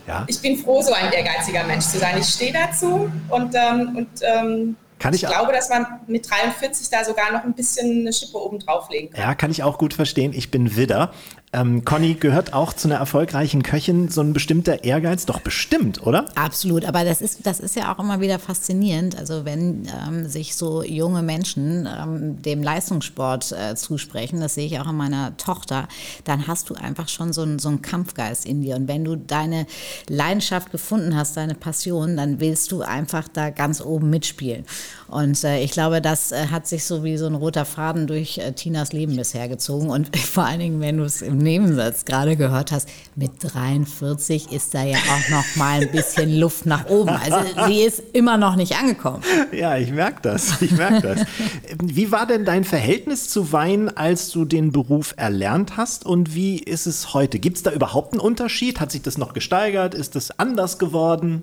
ja. 0.06 0.24
ich 0.26 0.40
bin 0.40 0.56
froh, 0.56 0.80
so 0.80 0.92
ein 0.94 1.12
ehrgeiziger 1.12 1.64
Mensch 1.64 1.84
zu 1.84 1.98
sein. 1.98 2.18
Ich 2.18 2.28
stehe 2.28 2.52
dazu 2.52 3.10
und, 3.28 3.54
ähm, 3.54 3.96
und 3.96 4.08
ähm, 4.22 4.76
ich, 5.12 5.22
ich 5.22 5.28
glaube, 5.28 5.52
dass 5.52 5.68
man 5.68 5.86
mit 6.06 6.30
43 6.30 6.88
da 6.88 7.04
sogar 7.04 7.30
noch 7.32 7.44
ein 7.44 7.52
bisschen 7.52 8.00
eine 8.00 8.12
Schippe 8.12 8.38
oben 8.38 8.58
drauflegen 8.58 9.10
kann. 9.10 9.20
Ja, 9.20 9.34
kann 9.34 9.50
ich 9.50 9.62
auch 9.62 9.76
gut 9.76 9.92
verstehen. 9.92 10.32
Ich 10.32 10.50
bin 10.50 10.76
Widder. 10.76 11.12
Ähm, 11.54 11.84
Conny, 11.84 12.14
gehört 12.14 12.52
auch 12.52 12.72
zu 12.72 12.88
einer 12.88 12.96
erfolgreichen 12.96 13.62
Köchin 13.62 14.08
so 14.08 14.20
ein 14.22 14.32
bestimmter 14.32 14.82
Ehrgeiz? 14.82 15.24
Doch 15.24 15.38
bestimmt, 15.38 16.04
oder? 16.04 16.26
Absolut, 16.34 16.84
aber 16.84 17.04
das 17.04 17.20
ist, 17.20 17.46
das 17.46 17.60
ist 17.60 17.76
ja 17.76 17.94
auch 17.94 18.00
immer 18.00 18.20
wieder 18.20 18.40
faszinierend. 18.40 19.16
Also 19.16 19.44
wenn 19.44 19.88
ähm, 20.08 20.28
sich 20.28 20.56
so 20.56 20.82
junge 20.82 21.22
Menschen 21.22 21.86
ähm, 21.86 22.42
dem 22.42 22.60
Leistungssport 22.60 23.52
äh, 23.52 23.76
zusprechen, 23.76 24.40
das 24.40 24.54
sehe 24.54 24.66
ich 24.66 24.80
auch 24.80 24.86
an 24.88 24.96
meiner 24.96 25.36
Tochter, 25.36 25.86
dann 26.24 26.48
hast 26.48 26.70
du 26.70 26.74
einfach 26.74 27.08
schon 27.08 27.32
so 27.32 27.42
einen, 27.42 27.60
so 27.60 27.68
einen 27.68 27.82
Kampfgeist 27.82 28.46
in 28.46 28.62
dir. 28.62 28.74
Und 28.74 28.88
wenn 28.88 29.04
du 29.04 29.14
deine 29.14 29.66
Leidenschaft 30.08 30.72
gefunden 30.72 31.14
hast, 31.14 31.36
deine 31.36 31.54
Passion, 31.54 32.16
dann 32.16 32.40
willst 32.40 32.72
du 32.72 32.82
einfach 32.82 33.28
da 33.28 33.50
ganz 33.50 33.80
oben 33.80 34.10
mitspielen. 34.10 34.64
Und 35.06 35.44
äh, 35.44 35.60
ich 35.60 35.70
glaube, 35.70 36.00
das 36.00 36.32
äh, 36.32 36.48
hat 36.48 36.66
sich 36.66 36.84
so 36.84 37.04
wie 37.04 37.16
so 37.16 37.26
ein 37.26 37.36
roter 37.36 37.64
Faden 37.64 38.08
durch 38.08 38.38
äh, 38.38 38.50
Tinas 38.52 38.92
Leben 38.92 39.14
bisher 39.14 39.48
gezogen. 39.48 39.90
Und 39.90 40.16
vor 40.18 40.44
allen 40.44 40.58
Dingen, 40.58 40.80
wenn 40.80 40.96
du 40.96 41.04
es 41.04 41.22
im 41.22 41.43
Nebensatz 41.44 42.04
gerade 42.04 42.36
gehört 42.36 42.72
hast, 42.72 42.88
mit 43.14 43.32
43 43.38 44.50
ist 44.52 44.74
da 44.74 44.82
ja 44.82 44.98
auch 44.98 45.28
noch 45.30 45.56
mal 45.56 45.82
ein 45.82 45.92
bisschen 45.92 46.36
Luft 46.38 46.66
nach 46.66 46.86
oben. 46.86 47.10
Also 47.10 47.38
sie 47.66 47.82
ist 47.82 48.02
immer 48.12 48.36
noch 48.36 48.56
nicht 48.56 48.76
angekommen. 48.76 49.22
Ja, 49.52 49.76
ich 49.76 49.92
merke 49.92 50.20
das. 50.22 50.60
Ich 50.60 50.72
merke 50.72 51.00
das. 51.14 51.26
Wie 51.82 52.10
war 52.10 52.26
denn 52.26 52.44
dein 52.44 52.64
Verhältnis 52.64 53.28
zu 53.28 53.52
Wein, 53.52 53.96
als 53.96 54.30
du 54.30 54.44
den 54.44 54.72
Beruf 54.72 55.14
erlernt 55.16 55.76
hast? 55.76 56.04
Und 56.04 56.34
wie 56.34 56.58
ist 56.58 56.86
es 56.86 57.14
heute? 57.14 57.38
Gibt 57.38 57.58
es 57.58 57.62
da 57.62 57.70
überhaupt 57.70 58.12
einen 58.12 58.20
Unterschied? 58.20 58.80
Hat 58.80 58.90
sich 58.90 59.02
das 59.02 59.18
noch 59.18 59.32
gesteigert? 59.32 59.94
Ist 59.94 60.16
es 60.16 60.38
anders 60.38 60.78
geworden? 60.78 61.42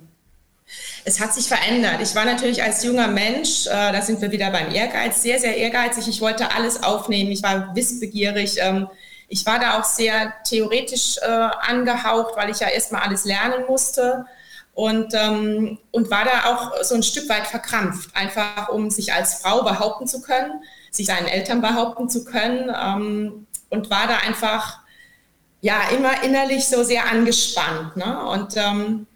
Es 1.04 1.20
hat 1.20 1.34
sich 1.34 1.48
verändert. 1.48 2.00
Ich 2.02 2.16
war 2.16 2.26
natürlich 2.26 2.64
als 2.64 2.84
junger 2.84 3.08
Mensch, 3.08 3.66
äh, 3.68 3.92
da 3.92 4.02
sind 4.02 4.22
wir 4.22 4.32
wieder 4.32 4.52
beim 4.52 4.72
Ehrgeiz, 4.72 5.22
sehr, 5.22 5.40
sehr 5.40 5.58
ehrgeizig. 5.58 6.08
Ich 6.08 6.22
wollte 6.22 6.54
alles 6.54 6.84
aufnehmen. 6.84 7.32
Ich 7.32 7.44
war 7.44 7.76
wissbegierig. 7.76 8.56
Ähm, 8.60 8.88
ich 9.32 9.46
war 9.46 9.60
da 9.60 9.80
auch 9.80 9.86
sehr 9.86 10.34
theoretisch 10.44 11.18
äh, 11.18 11.26
angehaucht, 11.26 12.36
weil 12.36 12.50
ich 12.50 12.60
ja 12.60 12.68
erstmal 12.68 13.04
alles 13.04 13.24
lernen 13.24 13.64
musste 13.66 14.26
und, 14.74 15.14
ähm, 15.14 15.80
und 15.92 16.12
war 16.12 16.26
da 16.26 16.54
auch 16.54 16.84
so 16.84 16.96
ein 16.96 17.04
Stück 17.04 17.30
weit 17.30 17.48
verkrampft, 17.48 18.14
einfach 18.14 18.68
um 18.68 18.90
sich 18.90 19.14
als 19.14 19.36
Frau 19.36 19.64
behaupten 19.64 20.06
zu 20.06 20.22
können, 20.22 20.62
sich 20.92 21.06
seinen 21.08 21.28
Eltern 21.28 21.62
behaupten 21.62 22.10
zu 22.10 22.26
können 22.26 22.70
ähm, 22.78 23.48
und 23.70 23.90
war 23.90 24.08
da 24.08 24.18
einfach 24.18 24.80
ja 25.62 25.80
immer 25.96 26.24
innerlich 26.24 26.68
so 26.68 26.84
sehr 26.84 27.10
angespannt. 27.10 27.96
Ne? 27.96 28.26
Und 28.26 28.58
ähm, 28.58 29.08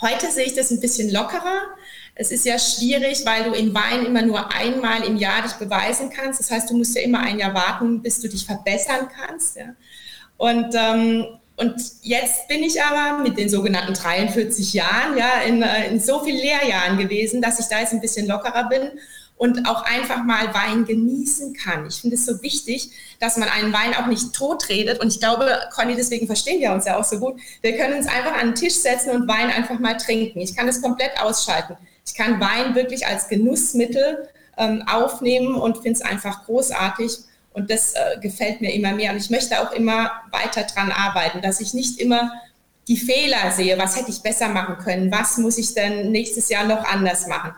heute 0.00 0.30
sehe 0.30 0.46
ich 0.46 0.54
das 0.54 0.70
ein 0.70 0.80
bisschen 0.80 1.12
lockerer. 1.12 1.62
Es 2.20 2.32
ist 2.32 2.44
ja 2.44 2.58
schwierig, 2.58 3.24
weil 3.24 3.44
du 3.44 3.52
in 3.52 3.72
Wein 3.72 4.04
immer 4.04 4.22
nur 4.22 4.52
einmal 4.52 5.04
im 5.04 5.16
Jahr 5.16 5.42
dich 5.42 5.52
beweisen 5.52 6.10
kannst. 6.10 6.40
Das 6.40 6.50
heißt, 6.50 6.68
du 6.68 6.76
musst 6.76 6.96
ja 6.96 7.02
immer 7.02 7.20
ein 7.20 7.38
Jahr 7.38 7.54
warten, 7.54 8.02
bis 8.02 8.20
du 8.20 8.28
dich 8.28 8.44
verbessern 8.44 9.08
kannst. 9.08 9.54
Ja. 9.54 9.66
Und, 10.36 10.74
ähm, 10.74 11.26
und 11.56 11.80
jetzt 12.02 12.48
bin 12.48 12.64
ich 12.64 12.82
aber 12.82 13.22
mit 13.22 13.38
den 13.38 13.48
sogenannten 13.48 13.94
43 13.94 14.72
Jahren 14.72 15.16
ja 15.16 15.42
in, 15.46 15.62
äh, 15.62 15.90
in 15.90 16.00
so 16.00 16.24
vielen 16.24 16.38
Lehrjahren 16.38 16.98
gewesen, 16.98 17.40
dass 17.40 17.60
ich 17.60 17.66
da 17.66 17.78
jetzt 17.78 17.92
ein 17.92 18.00
bisschen 18.00 18.26
lockerer 18.26 18.68
bin 18.68 18.90
und 19.36 19.68
auch 19.68 19.84
einfach 19.84 20.24
mal 20.24 20.52
Wein 20.52 20.84
genießen 20.84 21.54
kann. 21.54 21.86
Ich 21.86 22.00
finde 22.00 22.16
es 22.16 22.26
so 22.26 22.42
wichtig, 22.42 22.90
dass 23.20 23.36
man 23.36 23.48
einen 23.48 23.72
Wein 23.72 23.94
auch 23.94 24.06
nicht 24.06 24.32
totredet. 24.32 25.00
Und 25.00 25.12
ich 25.14 25.20
glaube, 25.20 25.48
Conny, 25.72 25.94
deswegen 25.94 26.26
verstehen 26.26 26.60
wir 26.60 26.72
uns 26.72 26.84
ja 26.84 26.98
auch 26.98 27.04
so 27.04 27.20
gut. 27.20 27.40
Wir 27.62 27.76
können 27.76 27.96
uns 27.96 28.08
einfach 28.08 28.34
an 28.34 28.48
den 28.48 28.54
Tisch 28.56 28.74
setzen 28.74 29.10
und 29.10 29.28
Wein 29.28 29.50
einfach 29.50 29.78
mal 29.78 29.96
trinken. 29.96 30.40
Ich 30.40 30.56
kann 30.56 30.66
das 30.66 30.82
komplett 30.82 31.20
ausschalten. 31.22 31.76
Ich 32.08 32.14
kann 32.14 32.40
Wein 32.40 32.74
wirklich 32.74 33.06
als 33.06 33.28
Genussmittel 33.28 34.28
ähm, 34.56 34.82
aufnehmen 34.88 35.54
und 35.56 35.76
finde 35.76 35.92
es 35.92 36.02
einfach 36.02 36.46
großartig. 36.46 37.18
Und 37.52 37.70
das 37.70 37.92
äh, 37.92 38.18
gefällt 38.20 38.62
mir 38.62 38.72
immer 38.72 38.92
mehr. 38.92 39.12
Und 39.12 39.18
ich 39.18 39.28
möchte 39.28 39.60
auch 39.60 39.72
immer 39.72 40.10
weiter 40.30 40.62
dran 40.62 40.90
arbeiten, 40.90 41.42
dass 41.42 41.60
ich 41.60 41.74
nicht 41.74 42.00
immer 42.00 42.32
die 42.88 42.96
Fehler 42.96 43.50
sehe. 43.50 43.78
Was 43.78 43.96
hätte 43.96 44.10
ich 44.10 44.22
besser 44.22 44.48
machen 44.48 44.78
können? 44.78 45.12
Was 45.12 45.36
muss 45.36 45.58
ich 45.58 45.74
denn 45.74 46.10
nächstes 46.10 46.48
Jahr 46.48 46.64
noch 46.64 46.84
anders 46.84 47.26
machen? 47.26 47.52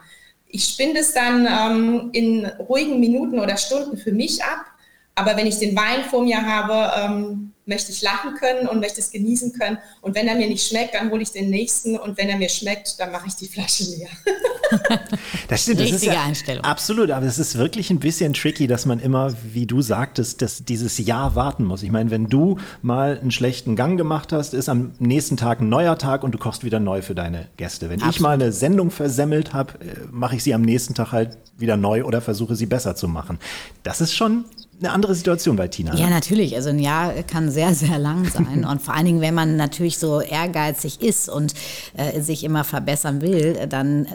Ich 0.49 0.65
spinne 0.65 0.99
es 0.99 1.15
dann 1.15 1.47
ähm, 1.47 2.11
in 2.13 2.45
ruhigen 2.47 2.99
Minuten 2.99 3.39
oder 3.39 3.57
Stunden 3.57 3.97
für 3.97 4.13
mich 4.13 4.43
ab. 4.43 4.65
Aber 5.15 5.37
wenn 5.37 5.47
ich 5.47 5.59
den 5.59 5.77
Wein 5.77 6.03
vor 6.11 6.25
mir 6.25 6.45
habe, 6.45 6.93
ähm, 6.99 7.53
möchte 7.71 7.93
ich 7.93 8.03
lachen 8.03 8.35
können 8.35 8.69
und 8.69 8.81
möchte 8.81 9.01
es 9.01 9.11
genießen 9.11 9.53
können. 9.55 9.79
Und 10.03 10.15
wenn 10.15 10.29
er 10.29 10.35
mir 10.35 10.49
nicht 10.49 10.67
schmeckt, 10.67 10.95
dann 10.95 11.11
hole 11.11 11.23
ich 11.23 11.31
den 11.31 11.49
nächsten. 11.49 11.97
Und 11.97 12.19
wenn 12.19 12.29
er 12.29 12.37
mir 12.37 12.49
schmeckt, 12.51 13.01
dann 13.01 13.13
mache 13.13 13.29
ich 13.29 13.37
die 13.37 13.47
Flasche 13.47 13.85
leer. 13.85 14.09
das 15.49 15.63
stimmt. 15.63 15.81
Das 15.81 15.93
Richtige 15.93 16.13
ja 16.13 16.23
Einstellung. 16.25 16.65
Absolut. 16.65 17.11
Aber 17.13 17.25
es 17.25 17.39
ist 17.39 17.57
wirklich 17.57 17.91
ein 17.91 18.01
bisschen 18.01 18.35
tricky, 18.35 18.67
dass 18.67 18.85
man 18.85 18.99
immer, 18.99 19.33
wie 19.55 19.67
du 19.67 19.81
sagtest, 19.81 20.43
dass 20.43 20.65
dieses 20.65 20.99
Jahr 20.99 21.37
warten 21.37 21.65
muss. 21.65 21.83
Ich 21.83 21.93
meine, 21.93 22.11
wenn 22.11 22.27
du 22.27 22.59
mal 22.83 23.19
einen 23.19 23.31
schlechten 23.31 23.77
Gang 23.77 23.97
gemacht 23.97 24.33
hast, 24.33 24.53
ist 24.53 24.69
am 24.69 24.93
nächsten 24.99 25.37
Tag 25.37 25.61
ein 25.61 25.69
neuer 25.69 25.97
Tag 25.97 26.25
und 26.25 26.33
du 26.33 26.39
kochst 26.39 26.65
wieder 26.65 26.81
neu 26.81 27.03
für 27.03 27.15
deine 27.15 27.47
Gäste. 27.57 27.89
Wenn 27.89 28.01
Absolut. 28.01 28.15
ich 28.17 28.21
mal 28.21 28.35
eine 28.35 28.53
Sendung 28.53 28.91
versemmelt 28.91 29.53
habe, 29.53 29.75
äh, 29.75 29.95
mache 30.11 30.35
ich 30.37 30.43
sie 30.43 30.53
am 30.53 30.63
nächsten 30.63 30.95
Tag 30.95 31.13
halt 31.13 31.39
wieder 31.57 31.77
neu 31.77 32.05
oder 32.05 32.21
versuche 32.21 32.57
sie 32.57 32.67
besser 32.67 32.97
zu 32.97 33.07
machen. 33.07 33.39
Das 33.85 34.01
ist 34.01 34.15
schon 34.15 34.45
eine 34.81 34.93
andere 34.93 35.15
Situation 35.15 35.57
bei 35.57 35.69
Tina. 35.69 35.95
Ja, 35.95 36.09
natürlich. 36.09 36.57
Also 36.57 36.71
ein 36.71 36.79
Jahr 36.79 37.13
kann 37.25 37.51
sehr, 37.51 37.75
sehr 37.75 37.99
lang 37.99 38.25
sein. 38.25 38.65
Und 38.65 38.81
vor 38.81 38.95
allen 38.95 39.05
Dingen, 39.05 39.21
wenn 39.21 39.35
man 39.35 39.57
natürlich 39.57 39.99
so 39.99 40.21
ehrgeizig 40.21 41.03
ist 41.03 41.29
und 41.29 41.53
äh, 41.97 42.21
sich 42.21 42.45
immer 42.45 42.65
verbessern 42.65 43.21
will, 43.21 43.67
dann 43.69 44.07
äh, 44.07 44.09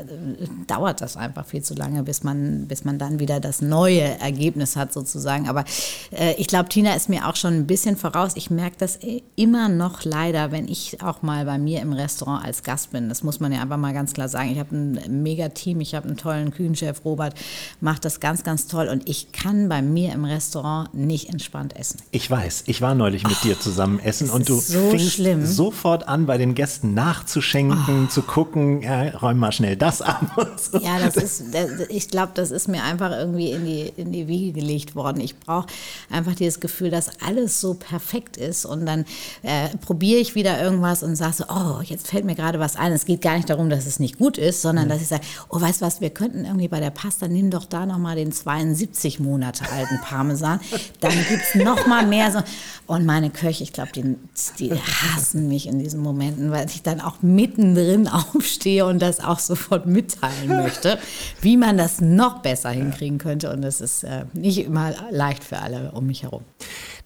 dauert 0.66 1.02
das 1.02 1.18
einfach 1.18 1.46
viel 1.46 1.62
zu 1.62 1.76
lange, 1.76 2.02
bis 2.04 2.24
man, 2.24 2.68
bis 2.68 2.84
man 2.84 2.98
dann 2.98 3.20
wieder 3.20 3.40
das 3.40 3.62
neue 3.62 4.02
Ergebnis 4.20 4.76
hat 4.76 4.92
sozusagen. 4.92 5.48
Aber 5.48 5.66
äh, 6.12 6.34
ich 6.38 6.48
glaube, 6.48 6.70
Tina 6.70 6.96
ist 6.96 7.10
mir 7.10 7.28
auch 7.28 7.36
schon 7.36 7.54
ein 7.54 7.68
bisschen 7.68 7.96
voraus. 7.96 8.32
Ich 8.36 8.50
merke 8.50 8.78
das 8.80 8.98
immer 9.36 9.70
noch 9.70 10.04
leider, 10.04 10.52
wenn 10.52 10.68
ich 10.68 11.04
auch 11.04 11.22
mal 11.22 11.46
bei 11.46 11.60
mir 11.60 11.82
im 11.82 11.94
Restaurant 11.94 12.44
als 12.44 12.64
Gast 12.64 12.92
bin. 12.92 13.08
Das 13.08 13.22
muss 13.22 13.40
man 13.40 13.52
ja 13.52 13.62
einfach 13.62 13.78
mal 13.78 13.94
ganz 13.94 14.14
klar 14.14 14.30
sagen. 14.30 14.52
Ich 14.52 14.60
habe 14.60 14.76
ein 14.76 15.22
mega 15.22 15.50
Team, 15.50 15.80
ich 15.82 15.94
habe 15.94 16.08
einen 16.08 16.18
tollen 16.18 16.50
Küchenchef, 16.50 17.06
Robert, 17.06 17.36
macht 17.82 18.04
das 18.04 18.20
ganz, 18.20 18.44
ganz 18.44 18.66
toll. 18.66 18.88
Und 18.88 19.08
ich 19.08 19.32
kann 19.32 19.70
bei 19.70 19.84
mir 19.84 20.12
im 20.14 20.26
Restaurant 20.26 20.55
Restaurant 20.56 20.94
nicht 20.94 21.30
entspannt 21.30 21.76
essen. 21.76 22.00
Ich 22.12 22.30
weiß, 22.30 22.64
ich 22.68 22.82
war 22.82 22.96
neulich 22.96 23.24
mit 23.24 23.38
oh, 23.42 23.44
dir 23.44 23.60
zusammen 23.60 24.00
essen 24.00 24.30
und 24.30 24.48
du 24.48 24.56
so 24.56 24.90
fingst 24.90 25.14
schlimm. 25.14 25.46
sofort 25.46 26.08
an, 26.08 26.26
bei 26.26 26.38
den 26.38 26.56
Gästen 26.56 26.94
nachzuschenken, 26.94 28.06
oh. 28.06 28.10
zu 28.10 28.22
gucken, 28.22 28.82
ja, 28.82 29.10
räum 29.18 29.38
mal 29.38 29.52
schnell 29.52 29.76
das 29.76 30.02
an. 30.02 30.32
So. 30.58 30.80
Ja, 30.80 31.00
das 31.00 31.18
ist, 31.18 31.44
ich 31.90 32.10
glaube, 32.10 32.32
das 32.36 32.52
ist 32.52 32.68
mir 32.68 32.84
einfach 32.84 33.12
irgendwie 33.12 33.52
in 33.52 33.66
die, 33.66 33.92
in 33.98 34.12
die 34.12 34.28
Wiege 34.28 34.54
gelegt 34.54 34.96
worden. 34.96 35.20
Ich 35.20 35.38
brauche 35.38 35.68
einfach 36.10 36.34
dieses 36.36 36.60
Gefühl, 36.60 36.90
dass 36.90 37.10
alles 37.22 37.60
so 37.60 37.74
perfekt 37.74 38.38
ist 38.38 38.66
und 38.66 38.86
dann 38.86 39.06
äh, 39.44 39.70
probiere 39.78 40.20
ich 40.20 40.36
wieder 40.36 40.62
irgendwas 40.62 41.04
und 41.04 41.16
sage 41.16 41.34
so, 41.34 41.44
oh, 41.50 41.82
jetzt 41.84 42.08
fällt 42.08 42.26
mir 42.26 42.36
gerade 42.36 42.60
was 42.60 42.76
ein. 42.76 42.94
Es 42.94 43.06
geht 43.06 43.22
gar 43.22 43.36
nicht 43.36 43.50
darum, 43.50 43.70
dass 43.70 43.86
es 43.86 44.00
nicht 44.00 44.18
gut 44.18 44.38
ist, 44.38 44.62
sondern 44.62 44.86
mhm. 44.86 44.90
dass 44.90 45.02
ich 45.02 45.08
sage, 45.08 45.24
oh, 45.50 45.60
weißt 45.60 45.82
du 45.82 45.86
was, 45.86 46.00
wir 46.00 46.10
könnten 46.10 46.46
irgendwie 46.46 46.68
bei 46.68 46.80
der 46.80 46.92
Pasta, 46.92 47.28
nimm 47.28 47.50
doch 47.50 47.66
da 47.66 47.86
nochmal 47.86 48.16
den 48.16 48.32
72 48.32 49.20
Monate 49.20 49.70
alten 49.72 50.00
Parmesan 50.02 50.45
Parmesan. 50.46 50.60
Dann 51.00 51.14
gibt 51.30 51.44
es 51.44 51.56
noch 51.56 51.88
mal 51.88 52.06
mehr 52.06 52.32
so. 52.32 52.40
Und 52.88 53.06
meine 53.06 53.32
Köche, 53.32 53.64
ich 53.64 53.74
glaube, 53.74 53.92
die, 53.96 54.16
die 54.60 54.72
hassen 54.74 55.48
mich 55.48 55.68
in 55.68 55.80
diesen 55.80 56.02
Momenten, 56.02 56.52
weil 56.52 56.68
ich 56.68 56.84
dann 56.84 57.02
auch 57.02 57.22
mittendrin 57.22 58.08
aufstehe 58.36 58.86
und 58.86 59.02
das 59.02 59.20
auch 59.20 59.40
sofort 59.40 59.88
mitteilen 59.88 60.48
möchte, 60.48 61.00
wie 61.42 61.58
man 61.58 61.78
das 61.78 62.00
noch 62.02 62.40
besser 62.40 62.70
hinkriegen 62.70 63.18
könnte. 63.18 63.52
Und 63.52 63.62
das 63.62 63.82
ist 63.82 64.04
äh, 64.04 64.26
nicht 64.34 64.60
immer 64.60 64.94
leicht 65.10 65.44
für 65.44 65.60
alle 65.60 65.92
um 65.94 66.06
mich 66.06 66.24
herum. 66.24 66.44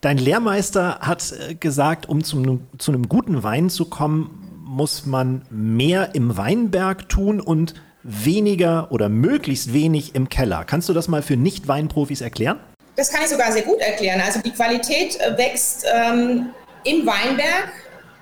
Dein 0.02 0.18
Lehrmeister 0.18 1.00
hat 1.02 1.34
äh, 1.34 1.56
gesagt, 1.56 2.08
um 2.08 2.24
zum, 2.24 2.62
zu 2.78 2.92
einem 2.92 3.08
guten 3.08 3.44
Wein 3.44 3.70
zu 3.70 3.86
kommen, 3.86 4.32
muss 4.66 5.06
man 5.06 5.42
mehr 5.50 6.14
im 6.14 6.38
Weinberg 6.38 7.10
tun 7.10 7.40
und 7.40 7.74
weniger 8.04 8.92
oder 8.92 9.10
möglichst 9.10 9.74
wenig 9.74 10.16
im 10.16 10.30
Keller. 10.30 10.64
Kannst 10.64 10.90
du 10.90 10.94
das 10.94 11.08
mal 11.08 11.22
für 11.22 11.38
Nicht-Weinprofis 11.38 12.22
erklären? 12.22 12.60
Das 13.00 13.10
kann 13.10 13.22
ich 13.24 13.30
sogar 13.30 13.50
sehr 13.50 13.62
gut 13.62 13.80
erklären. 13.80 14.20
Also 14.20 14.42
die 14.42 14.52
Qualität 14.52 15.18
äh, 15.22 15.38
wächst 15.38 15.86
ähm, 15.90 16.50
im 16.84 17.06
Weinberg. 17.06 17.72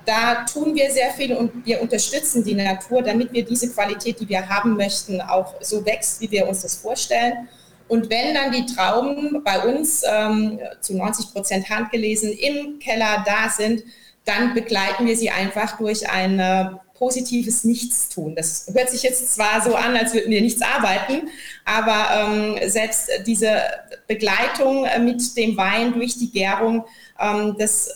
Da 0.05 0.45
tun 0.45 0.75
wir 0.75 0.91
sehr 0.91 1.09
viel 1.13 1.35
und 1.35 1.65
wir 1.65 1.81
unterstützen 1.81 2.43
die 2.43 2.53
Natur, 2.53 3.01
damit 3.01 3.33
wir 3.33 3.43
diese 3.43 3.71
Qualität, 3.71 4.19
die 4.19 4.29
wir 4.29 4.47
haben 4.47 4.77
möchten, 4.77 5.19
auch 5.19 5.55
so 5.61 5.83
wächst, 5.83 6.21
wie 6.21 6.29
wir 6.29 6.47
uns 6.47 6.61
das 6.61 6.75
vorstellen. 6.75 7.49
Und 7.87 8.11
wenn 8.11 8.35
dann 8.35 8.51
die 8.51 8.67
Trauben 8.67 9.43
bei 9.43 9.59
uns 9.65 10.03
ähm, 10.07 10.59
zu 10.79 10.95
90 10.95 11.33
Prozent 11.33 11.69
handgelesen 11.71 12.31
im 12.31 12.77
Keller 12.77 13.25
da 13.25 13.49
sind, 13.49 13.81
dann 14.25 14.53
begleiten 14.53 15.07
wir 15.07 15.17
sie 15.17 15.31
einfach 15.31 15.77
durch 15.77 16.07
ein 16.07 16.39
äh, 16.39 16.69
positives 16.97 17.63
Nichtstun. 17.63 18.35
Das 18.35 18.67
hört 18.73 18.89
sich 18.89 19.03
jetzt 19.03 19.33
zwar 19.33 19.61
so 19.61 19.75
an, 19.75 19.95
als 19.95 20.13
würden 20.13 20.31
wir 20.31 20.41
nichts 20.41 20.61
arbeiten, 20.61 21.29
aber 21.65 22.07
ähm, 22.13 22.69
selbst 22.69 23.09
diese 23.25 23.61
Begleitung 24.07 24.85
äh, 24.85 24.99
mit 24.99 25.37
dem 25.37 25.57
Wein 25.57 25.93
durch 25.93 26.17
die 26.17 26.31
Gärung, 26.31 26.85
ähm, 27.19 27.55
das 27.57 27.89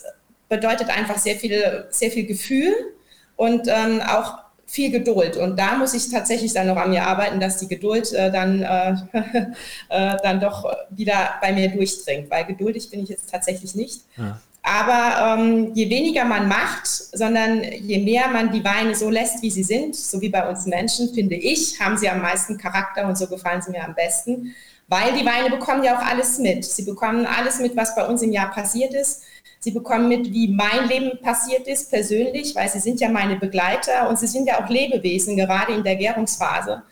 bedeutet 0.48 0.88
einfach 0.90 1.18
sehr 1.18 1.36
viel, 1.36 1.86
sehr 1.90 2.10
viel 2.10 2.26
Gefühl 2.26 2.72
und 3.36 3.66
ähm, 3.68 4.00
auch 4.00 4.38
viel 4.66 4.90
Geduld. 4.90 5.36
Und 5.36 5.58
da 5.58 5.76
muss 5.76 5.92
ich 5.92 6.10
tatsächlich 6.10 6.54
dann 6.54 6.66
noch 6.66 6.76
an 6.76 6.90
mir 6.90 7.06
arbeiten, 7.06 7.40
dass 7.40 7.58
die 7.58 7.68
Geduld 7.68 8.12
äh, 8.12 8.30
dann, 8.30 8.62
äh, 8.62 8.94
äh, 9.90 10.16
dann 10.22 10.40
doch 10.40 10.64
wieder 10.90 11.34
bei 11.42 11.52
mir 11.52 11.68
durchdringt, 11.68 12.30
weil 12.30 12.46
geduldig 12.46 12.90
bin 12.90 13.02
ich 13.02 13.10
jetzt 13.10 13.30
tatsächlich 13.30 13.74
nicht. 13.74 14.02
Ja. 14.16 14.40
Aber 14.62 15.40
ähm, 15.40 15.72
je 15.74 15.90
weniger 15.90 16.24
man 16.24 16.46
macht, 16.46 16.86
sondern 16.86 17.64
je 17.64 17.98
mehr 17.98 18.28
man 18.28 18.52
die 18.52 18.64
Weine 18.64 18.94
so 18.94 19.10
lässt, 19.10 19.42
wie 19.42 19.50
sie 19.50 19.64
sind, 19.64 19.96
so 19.96 20.20
wie 20.20 20.28
bei 20.28 20.48
uns 20.48 20.66
Menschen, 20.66 21.12
finde 21.12 21.34
ich, 21.34 21.80
haben 21.80 21.98
sie 21.98 22.08
am 22.08 22.22
meisten 22.22 22.58
Charakter 22.58 23.06
und 23.06 23.18
so 23.18 23.26
gefallen 23.26 23.60
sie 23.60 23.72
mir 23.72 23.84
am 23.84 23.94
besten. 23.94 24.54
Weil 24.86 25.14
die 25.14 25.26
Weine 25.26 25.50
bekommen 25.50 25.82
ja 25.82 25.98
auch 25.98 26.04
alles 26.04 26.38
mit. 26.38 26.64
Sie 26.64 26.84
bekommen 26.84 27.26
alles 27.26 27.58
mit, 27.58 27.76
was 27.76 27.96
bei 27.96 28.06
uns 28.06 28.22
im 28.22 28.30
Jahr 28.30 28.52
passiert 28.52 28.94
ist. 28.94 29.22
Sie 29.58 29.72
bekommen 29.72 30.08
mit, 30.08 30.32
wie 30.32 30.48
mein 30.48 30.88
Leben 30.88 31.18
passiert 31.20 31.66
ist, 31.66 31.90
persönlich, 31.90 32.54
weil 32.54 32.68
sie 32.68 32.80
sind 32.80 33.00
ja 33.00 33.08
meine 33.08 33.36
Begleiter 33.36 34.08
und 34.08 34.18
sie 34.18 34.26
sind 34.26 34.46
ja 34.46 34.62
auch 34.62 34.68
Lebewesen, 34.68 35.36
gerade 35.36 35.72
in 35.72 35.82
der 35.82 35.96
Gärungsphase. 35.96 36.82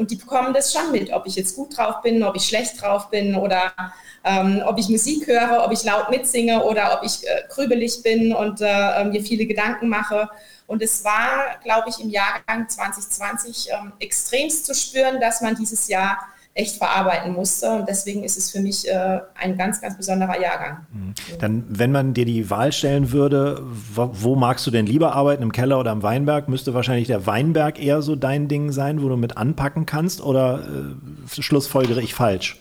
Und 0.00 0.10
die 0.10 0.16
bekommen 0.16 0.54
das 0.54 0.72
schon 0.72 0.92
mit, 0.92 1.12
ob 1.12 1.26
ich 1.26 1.36
jetzt 1.36 1.54
gut 1.54 1.76
drauf 1.76 2.00
bin, 2.00 2.22
ob 2.22 2.34
ich 2.34 2.48
schlecht 2.48 2.80
drauf 2.80 3.10
bin 3.10 3.34
oder 3.34 3.70
ähm, 4.24 4.62
ob 4.64 4.78
ich 4.78 4.88
Musik 4.88 5.26
höre, 5.26 5.62
ob 5.62 5.72
ich 5.72 5.84
laut 5.84 6.08
mitsinge 6.08 6.64
oder 6.64 6.96
ob 6.96 7.04
ich 7.04 7.22
äh, 7.28 7.42
grübelig 7.50 8.02
bin 8.02 8.34
und 8.34 8.62
äh, 8.62 9.04
mir 9.04 9.22
viele 9.22 9.44
Gedanken 9.44 9.90
mache. 9.90 10.30
Und 10.66 10.80
es 10.80 11.04
war, 11.04 11.58
glaube 11.62 11.90
ich, 11.90 12.00
im 12.02 12.08
Jahrgang 12.08 12.66
2020 12.66 13.68
ähm, 13.72 13.92
extremst 13.98 14.64
zu 14.64 14.74
spüren, 14.74 15.20
dass 15.20 15.42
man 15.42 15.54
dieses 15.54 15.86
Jahr 15.86 16.18
echt 16.54 16.76
verarbeiten 16.76 17.32
musste. 17.32 17.70
Und 17.70 17.88
deswegen 17.88 18.24
ist 18.24 18.36
es 18.36 18.50
für 18.50 18.60
mich 18.60 18.88
äh, 18.88 19.20
ein 19.34 19.56
ganz, 19.56 19.80
ganz 19.80 19.96
besonderer 19.96 20.40
Jahrgang. 20.40 20.86
Mhm. 20.92 21.14
Dann, 21.38 21.64
wenn 21.68 21.92
man 21.92 22.12
dir 22.12 22.24
die 22.24 22.50
Wahl 22.50 22.72
stellen 22.72 23.12
würde, 23.12 23.62
wo, 23.62 24.10
wo, 24.12 24.36
magst 24.36 24.66
du 24.66 24.70
denn 24.70 24.86
lieber 24.86 25.14
arbeiten, 25.14 25.42
im 25.42 25.52
Keller 25.52 25.78
oder 25.78 25.92
am 25.92 26.02
Weinberg, 26.02 26.48
müsste 26.48 26.74
wahrscheinlich 26.74 27.06
der 27.06 27.26
Weinberg 27.26 27.82
eher 27.82 28.02
so 28.02 28.16
dein 28.16 28.48
Ding 28.48 28.72
sein, 28.72 29.02
wo 29.02 29.08
du 29.08 29.16
mit 29.16 29.36
anpacken 29.36 29.86
kannst? 29.86 30.20
Oder 30.20 30.60
äh, 30.60 31.42
schlussfolgere 31.42 32.02
ich 32.02 32.14
falsch? 32.14 32.58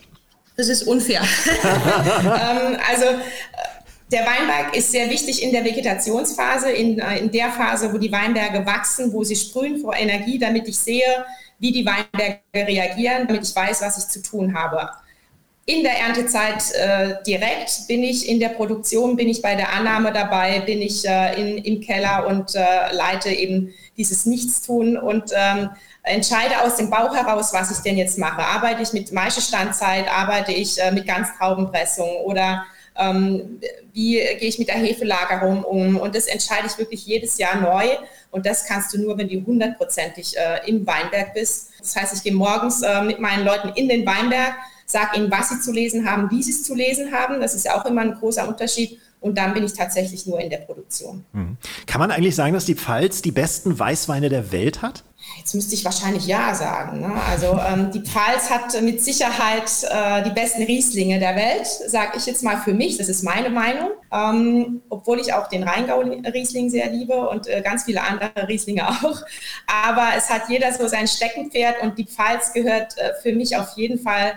Das 0.55 0.69
ist 0.69 0.83
unfair. 0.83 1.21
ähm, 1.63 2.77
also 2.89 3.05
äh, 3.05 3.17
der 4.11 4.21
Weinberg 4.21 4.75
ist 4.75 4.91
sehr 4.91 5.09
wichtig 5.09 5.41
in 5.41 5.51
der 5.51 5.63
Vegetationsphase, 5.63 6.69
in, 6.71 6.99
äh, 6.99 7.19
in 7.19 7.31
der 7.31 7.49
Phase, 7.49 7.91
wo 7.93 7.97
die 7.97 8.11
Weinberge 8.11 8.65
wachsen, 8.65 9.13
wo 9.13 9.23
sie 9.23 9.35
sprühen 9.35 9.79
vor 9.79 9.95
Energie, 9.95 10.37
damit 10.37 10.67
ich 10.67 10.77
sehe, 10.77 11.25
wie 11.59 11.71
die 11.71 11.85
Weinberge 11.85 12.39
reagieren, 12.55 13.27
damit 13.27 13.47
ich 13.47 13.55
weiß, 13.55 13.81
was 13.81 13.97
ich 13.97 14.07
zu 14.07 14.21
tun 14.21 14.53
habe. 14.53 14.89
In 15.65 15.83
der 15.83 15.99
Erntezeit 15.99 16.71
äh, 16.73 17.21
direkt 17.27 17.87
bin 17.87 18.01
ich 18.01 18.27
in 18.27 18.39
der 18.39 18.49
Produktion, 18.49 19.15
bin 19.15 19.29
ich 19.29 19.41
bei 19.43 19.53
der 19.53 19.71
Annahme 19.71 20.11
dabei, 20.11 20.61
bin 20.61 20.81
ich 20.81 21.07
äh, 21.07 21.39
in, 21.39 21.63
im 21.63 21.81
Keller 21.81 22.25
und 22.25 22.55
äh, 22.55 22.91
leite 22.91 23.29
eben 23.29 23.71
dieses 23.95 24.25
Nichtstun 24.25 24.97
und 24.97 25.31
ähm, 25.35 25.69
entscheide 26.01 26.61
aus 26.63 26.77
dem 26.77 26.89
Bauch 26.89 27.13
heraus, 27.15 27.53
was 27.53 27.69
ich 27.69 27.83
denn 27.83 27.97
jetzt 27.97 28.17
mache. 28.17 28.41
Arbeite 28.41 28.81
ich 28.81 28.93
mit 28.93 29.11
Maischestandzeit, 29.11 30.09
arbeite 30.09 30.53
ich 30.53 30.81
äh, 30.81 30.91
mit 30.91 31.05
Ganztraubenpressung 31.05 32.09
oder 32.25 32.65
ähm, 32.97 33.61
wie 33.93 34.13
gehe 34.13 34.49
ich 34.49 34.59
mit 34.59 34.69
der 34.69 34.77
Hefelagerung 34.77 35.63
um? 35.63 35.97
Und 35.97 36.15
das 36.15 36.25
entscheide 36.25 36.67
ich 36.67 36.77
wirklich 36.77 37.05
jedes 37.05 37.37
Jahr 37.37 37.57
neu. 37.57 37.85
Und 38.31 38.45
das 38.45 38.65
kannst 38.65 38.93
du 38.93 38.99
nur, 38.99 39.17
wenn 39.17 39.27
du 39.27 39.43
hundertprozentig 39.45 40.37
äh, 40.37 40.69
im 40.69 40.85
Weinberg 40.85 41.33
bist. 41.33 41.69
Das 41.79 41.95
heißt, 41.95 42.15
ich 42.15 42.23
gehe 42.23 42.33
morgens 42.33 42.81
äh, 42.81 43.01
mit 43.01 43.19
meinen 43.19 43.45
Leuten 43.45 43.69
in 43.69 43.89
den 43.89 44.05
Weinberg, 44.05 44.53
sage 44.85 45.17
ihnen, 45.17 45.31
was 45.31 45.49
sie 45.49 45.59
zu 45.59 45.71
lesen 45.71 46.09
haben, 46.09 46.29
wie 46.29 46.43
sie 46.43 46.51
es 46.51 46.63
zu 46.63 46.75
lesen 46.75 47.11
haben. 47.11 47.39
Das 47.39 47.55
ist 47.55 47.65
ja 47.65 47.79
auch 47.79 47.85
immer 47.85 48.01
ein 48.01 48.13
großer 48.13 48.47
Unterschied. 48.47 48.99
Und 49.21 49.37
dann 49.37 49.53
bin 49.53 49.65
ich 49.65 49.73
tatsächlich 49.73 50.25
nur 50.27 50.39
in 50.39 50.49
der 50.49 50.59
Produktion. 50.59 51.25
Mhm. 51.33 51.57
Kann 51.85 51.99
man 51.99 52.11
eigentlich 52.11 52.35
sagen, 52.35 52.53
dass 52.53 52.65
die 52.65 52.75
Pfalz 52.75 53.21
die 53.21 53.31
besten 53.31 53.77
Weißweine 53.77 54.29
der 54.29 54.51
Welt 54.51 54.81
hat? 54.81 55.03
Jetzt 55.37 55.55
müsste 55.55 55.73
ich 55.73 55.85
wahrscheinlich 55.85 56.27
ja 56.27 56.53
sagen. 56.53 57.01
Ne? 57.01 57.13
Also 57.29 57.59
ähm, 57.67 57.91
die 57.91 58.01
Pfalz 58.01 58.49
hat 58.49 58.79
mit 58.81 59.03
Sicherheit 59.03 59.69
äh, 59.89 60.23
die 60.23 60.29
besten 60.31 60.63
Rieslinge 60.63 61.19
der 61.19 61.35
Welt, 61.35 61.67
sage 61.67 62.17
ich 62.17 62.25
jetzt 62.25 62.43
mal 62.43 62.57
für 62.57 62.73
mich. 62.73 62.97
Das 62.97 63.09
ist 63.09 63.23
meine 63.23 63.49
Meinung. 63.49 63.89
Ähm, 64.11 64.81
obwohl 64.89 65.19
ich 65.19 65.33
auch 65.33 65.47
den 65.47 65.63
Rheingau-Riesling 65.63 66.69
sehr 66.69 66.89
liebe 66.89 67.29
und 67.29 67.47
äh, 67.47 67.61
ganz 67.61 67.83
viele 67.83 68.01
andere 68.01 68.47
Rieslinge 68.47 68.87
auch. 68.89 69.21
Aber 69.67 70.09
es 70.17 70.29
hat 70.29 70.49
jeder 70.49 70.73
so 70.73 70.87
sein 70.87 71.07
Steckenpferd 71.07 71.81
und 71.81 71.97
die 71.97 72.05
Pfalz 72.05 72.53
gehört 72.53 72.97
äh, 72.97 73.13
für 73.21 73.33
mich 73.33 73.55
auf 73.55 73.75
jeden 73.75 73.99
Fall 73.99 74.33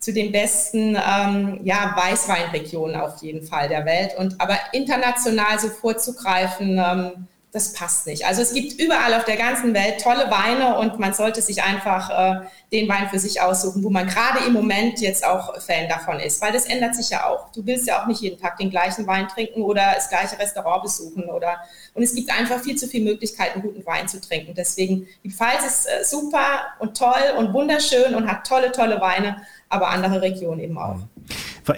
zu 0.00 0.14
den 0.14 0.32
besten 0.32 0.96
ähm, 0.96 1.60
ja, 1.62 1.94
Weißweinregionen 1.94 2.96
auf 2.96 3.22
jeden 3.22 3.46
Fall 3.46 3.68
der 3.68 3.84
Welt. 3.84 4.16
Und 4.16 4.40
aber 4.40 4.58
international 4.72 5.60
so 5.60 5.68
vorzugreifen, 5.68 6.78
ähm, 6.78 7.26
das 7.52 7.72
passt 7.72 8.06
nicht. 8.06 8.26
Also 8.26 8.42
es 8.42 8.54
gibt 8.54 8.80
überall 8.80 9.12
auf 9.14 9.24
der 9.24 9.36
ganzen 9.36 9.74
Welt 9.74 10.00
tolle 10.00 10.30
Weine 10.30 10.78
und 10.78 11.00
man 11.00 11.14
sollte 11.14 11.42
sich 11.42 11.62
einfach 11.62 12.10
äh, 12.10 12.46
den 12.70 12.88
Wein 12.88 13.08
für 13.08 13.18
sich 13.18 13.40
aussuchen, 13.40 13.82
wo 13.82 13.90
man 13.90 14.06
gerade 14.06 14.44
im 14.46 14.52
Moment 14.52 15.00
jetzt 15.00 15.26
auch 15.26 15.60
Fan 15.60 15.88
davon 15.88 16.20
ist, 16.20 16.40
weil 16.40 16.52
das 16.52 16.66
ändert 16.66 16.94
sich 16.94 17.10
ja 17.10 17.26
auch. 17.26 17.50
Du 17.50 17.66
willst 17.66 17.88
ja 17.88 18.00
auch 18.00 18.06
nicht 18.06 18.20
jeden 18.20 18.40
Tag 18.40 18.56
den 18.58 18.70
gleichen 18.70 19.06
Wein 19.08 19.26
trinken 19.26 19.62
oder 19.62 19.92
das 19.96 20.08
gleiche 20.08 20.38
Restaurant 20.38 20.82
besuchen 20.82 21.24
oder 21.24 21.58
und 21.94 22.04
es 22.04 22.14
gibt 22.14 22.30
einfach 22.30 22.60
viel 22.60 22.76
zu 22.76 22.86
viele 22.86 23.04
Möglichkeiten, 23.04 23.62
guten 23.62 23.84
Wein 23.84 24.06
zu 24.06 24.20
trinken. 24.20 24.54
Deswegen 24.54 25.08
die 25.24 25.30
Pfalz 25.30 25.66
ist 25.66 25.86
äh, 25.86 26.04
super 26.04 26.60
und 26.78 26.96
toll 26.96 27.34
und 27.36 27.52
wunderschön 27.52 28.14
und 28.14 28.30
hat 28.30 28.46
tolle, 28.46 28.70
tolle 28.70 29.00
Weine, 29.00 29.42
aber 29.70 29.88
andere 29.88 30.20
Regionen 30.20 30.60
eben 30.60 30.76
auch. 30.76 30.98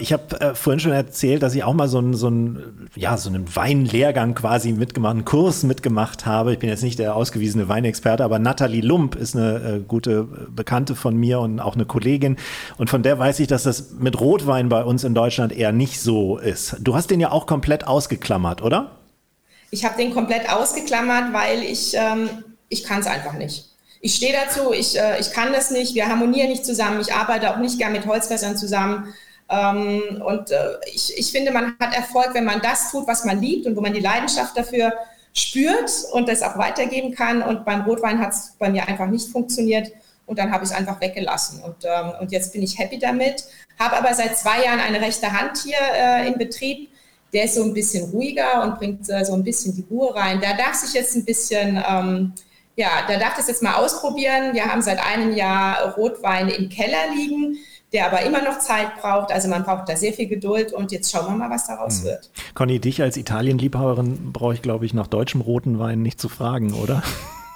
Ich 0.01 0.13
habe 0.13 0.41
äh, 0.41 0.55
vorhin 0.55 0.81
schon 0.81 0.93
erzählt, 0.93 1.43
dass 1.43 1.55
ich 1.55 1.65
auch 1.65 1.75
mal 1.75 1.87
so 1.87 1.99
einen, 1.99 2.15
so 2.15 2.29
einen, 2.29 2.89
ja, 2.95 3.19
so 3.19 3.29
einen 3.29 3.55
Weinlehrgang 3.55 4.35
quasi 4.35 4.73
mitgemacht, 4.73 5.13
einen 5.13 5.25
Kurs 5.27 5.65
mitgemacht 5.65 6.25
habe. 6.25 6.55
Ich 6.55 6.59
bin 6.59 6.71
jetzt 6.71 6.83
nicht 6.83 6.99
der 6.99 7.15
ausgewiesene 7.15 7.69
Weinexperte, 7.69 8.25
aber 8.25 8.39
Nathalie 8.39 8.81
Lump 8.81 9.15
ist 9.15 9.37
eine 9.37 9.57
äh, 9.57 9.81
gute 9.81 10.25
Bekannte 10.25 10.95
von 10.95 11.17
mir 11.17 11.41
und 11.41 11.61
auch 11.61 11.75
eine 11.75 11.85
Kollegin. 11.85 12.39
Und 12.79 12.89
von 12.89 13.03
der 13.03 13.19
weiß 13.19 13.41
ich, 13.41 13.49
dass 13.49 13.65
das 13.65 13.93
mit 13.93 14.19
Rotwein 14.19 14.71
bei 14.71 14.83
uns 14.83 15.05
in 15.05 15.15
Deutschland 15.15 15.53
eher 15.53 15.73
nicht 15.73 16.01
so 16.01 16.39
ist. 16.39 16.77
Du 16.81 16.95
hast 16.95 17.11
den 17.11 17.21
ja 17.21 17.31
auch 17.31 17.47
komplett 17.47 17.87
ausgeklammert, 17.87 18.63
oder? 18.63 18.93
Ich 19.71 19.85
habe 19.85 19.99
den 19.99 20.15
komplett 20.15 20.51
ausgeklammert, 20.51 21.35
weil 21.35 21.63
ich, 21.63 21.95
ähm, 21.95 22.31
ich 22.71 22.85
kann 22.85 23.01
es 23.01 23.07
einfach 23.07 23.35
nicht 23.35 23.72
ich 24.05 24.17
stehe 24.17 24.33
dazu, 24.33 24.73
ich, 24.73 24.99
äh, 24.99 25.21
ich 25.21 25.31
kann 25.31 25.53
das 25.53 25.71
nicht, 25.71 25.95
wir 25.95 26.09
harmonieren 26.09 26.51
nicht 26.51 26.67
zusammen, 26.67 27.01
ich 27.01 27.15
arbeite 27.15 27.51
auch 27.51 27.59
nicht 27.59 27.79
gern 27.79 27.93
mit 27.93 28.05
Holzfässern 28.05 28.57
zusammen. 28.57 29.15
Ähm, 29.49 30.21
und 30.27 30.51
äh, 30.51 30.73
ich, 30.93 31.17
ich 31.17 31.31
finde, 31.31 31.53
man 31.53 31.77
hat 31.79 31.95
Erfolg, 31.95 32.31
wenn 32.35 32.45
man 32.45 32.61
das 32.61 32.91
tut, 32.91 33.07
was 33.07 33.25
man 33.25 33.41
liebt 33.41 33.65
und 33.65 33.77
wo 33.77 33.81
man 33.81 33.95
die 33.95 34.01
Leidenschaft 34.01 34.57
dafür 34.57 34.93
spürt 35.33 35.91
und 36.13 36.29
das 36.29 36.43
auch 36.43 36.59
weitergeben 36.59 37.15
kann. 37.15 37.43
Und 37.43 37.65
beim 37.65 37.83
Rotwein 37.83 38.19
hat 38.19 38.33
es 38.33 38.57
bei 38.59 38.71
mir 38.71 38.89
einfach 38.89 39.07
nicht 39.07 39.31
funktioniert. 39.31 39.93
Und 40.27 40.39
dann 40.39 40.51
habe 40.51 40.65
ich 40.65 40.71
es 40.71 40.77
einfach 40.77 41.01
weggelassen. 41.01 41.63
Und, 41.63 41.85
ähm, 41.85 42.13
und 42.21 42.33
jetzt 42.33 42.53
bin 42.53 42.63
ich 42.63 42.79
happy 42.79 42.99
damit. 42.99 43.45
Habe 43.79 43.97
aber 43.99 44.15
seit 44.15 44.37
zwei 44.37 44.65
Jahren 44.65 44.81
eine 44.81 45.01
rechte 45.01 45.33
Hand 45.33 45.59
hier 45.59 45.79
äh, 45.95 46.27
in 46.27 46.39
Betrieb. 46.39 46.89
Der 47.33 47.45
ist 47.45 47.55
so 47.55 47.63
ein 47.63 47.73
bisschen 47.73 48.11
ruhiger 48.11 48.65
und 48.65 48.79
bringt 48.79 49.09
äh, 49.09 49.25
so 49.25 49.35
ein 49.35 49.45
bisschen 49.45 49.77
die 49.77 49.85
Ruhe 49.89 50.13
rein. 50.15 50.41
Da 50.41 50.55
darf 50.55 50.75
sich 50.75 50.93
jetzt 50.95 51.15
ein 51.15 51.25
bisschen 51.25 51.83
ähm, 51.89 52.33
ja, 52.77 52.89
da 53.07 53.19
darf 53.19 53.35
ich 53.35 53.41
es 53.41 53.49
jetzt 53.49 53.63
mal 53.63 53.75
ausprobieren. 53.75 54.55
Wir 54.55 54.67
haben 54.67 54.83
seit 54.83 55.05
einem 55.05 55.35
Jahr 55.35 55.95
Rotwein 55.95 56.49
im 56.49 56.69
Keller 56.69 57.15
liegen, 57.15 57.59
der 57.93 58.07
aber 58.07 58.23
immer 58.23 58.43
noch 58.43 58.59
Zeit 58.59 59.01
braucht. 59.01 59.31
Also 59.31 59.49
man 59.49 59.65
braucht 59.65 59.89
da 59.89 59.97
sehr 59.97 60.13
viel 60.13 60.27
Geduld 60.27 60.73
und 60.73 60.93
jetzt 60.93 61.11
schauen 61.11 61.27
wir 61.27 61.37
mal, 61.37 61.51
was 61.51 61.67
daraus 61.67 61.99
hm. 61.99 62.05
wird. 62.05 62.31
Conny, 62.55 62.81
dich 62.81 63.03
als 63.03 63.17
Italienliebhaberin 63.17 64.33
brauche 64.33 64.55
ich, 64.55 64.63
glaube 64.63 64.87
ich, 64.87 64.95
nach 64.95 65.07
deutschem 65.07 65.41
roten 65.41 65.79
Wein 65.79 66.03
nicht 66.03 66.21
zu 66.21 66.29
fragen, 66.29 66.73
oder? 66.75 67.03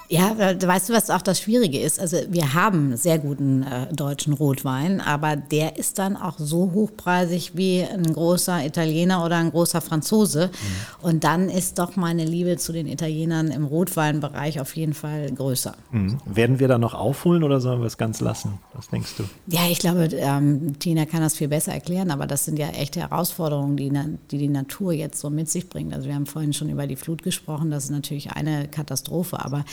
Ja, 0.08 0.36
weißt 0.38 0.88
du, 0.88 0.92
was 0.92 1.10
auch 1.10 1.22
das 1.22 1.40
Schwierige 1.40 1.80
ist? 1.80 1.98
Also 1.98 2.18
wir 2.28 2.54
haben 2.54 2.96
sehr 2.96 3.18
guten 3.18 3.64
äh, 3.64 3.92
deutschen 3.92 4.32
Rotwein, 4.34 5.00
aber 5.00 5.34
der 5.34 5.78
ist 5.78 5.98
dann 5.98 6.16
auch 6.16 6.38
so 6.38 6.70
hochpreisig 6.72 7.56
wie 7.56 7.82
ein 7.82 8.04
großer 8.04 8.64
Italiener 8.64 9.24
oder 9.24 9.36
ein 9.36 9.50
großer 9.50 9.80
Franzose. 9.80 10.46
Mhm. 10.52 11.06
Und 11.06 11.24
dann 11.24 11.48
ist 11.48 11.78
doch 11.78 11.96
meine 11.96 12.24
Liebe 12.24 12.56
zu 12.56 12.72
den 12.72 12.86
Italienern 12.86 13.48
im 13.48 13.64
Rotweinbereich 13.64 14.60
auf 14.60 14.76
jeden 14.76 14.94
Fall 14.94 15.30
größer. 15.32 15.74
Mhm. 15.90 16.18
Werden 16.24 16.60
wir 16.60 16.68
da 16.68 16.78
noch 16.78 16.94
aufholen 16.94 17.42
oder 17.42 17.60
sollen 17.60 17.80
wir 17.80 17.86
es 17.86 17.98
ganz 17.98 18.20
lassen? 18.20 18.58
Was 18.74 18.88
denkst 18.88 19.14
du? 19.18 19.24
Ja, 19.48 19.62
ich 19.68 19.80
glaube, 19.80 20.08
ähm, 20.12 20.78
Tina 20.78 21.06
kann 21.06 21.20
das 21.20 21.34
viel 21.34 21.48
besser 21.48 21.72
erklären, 21.72 22.12
aber 22.12 22.26
das 22.26 22.44
sind 22.44 22.58
ja 22.58 22.68
echte 22.68 23.00
Herausforderungen, 23.00 23.76
die, 23.76 23.90
die 24.30 24.38
die 24.38 24.48
Natur 24.48 24.92
jetzt 24.92 25.20
so 25.20 25.30
mit 25.30 25.50
sich 25.50 25.68
bringt. 25.68 25.92
Also 25.92 26.06
wir 26.06 26.14
haben 26.14 26.26
vorhin 26.26 26.52
schon 26.52 26.70
über 26.70 26.86
die 26.86 26.96
Flut 26.96 27.24
gesprochen, 27.24 27.72
das 27.72 27.84
ist 27.84 27.90
natürlich 27.90 28.30
eine 28.32 28.68
Katastrophe, 28.68 29.44
aber 29.44 29.64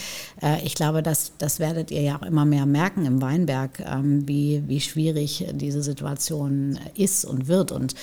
ich 0.63 0.75
glaube, 0.75 1.03
das, 1.03 1.33
das 1.37 1.59
werdet 1.59 1.91
ihr 1.91 2.01
ja 2.01 2.17
auch 2.17 2.23
immer 2.23 2.45
mehr 2.45 2.65
merken 2.65 3.05
im 3.05 3.21
Weinberg, 3.21 3.79
ähm, 3.79 4.27
wie, 4.27 4.63
wie 4.67 4.81
schwierig 4.81 5.45
diese 5.53 5.83
Situation 5.83 6.79
ist 6.95 7.25
und 7.25 7.47
wird. 7.47 7.71
Und 7.71 7.95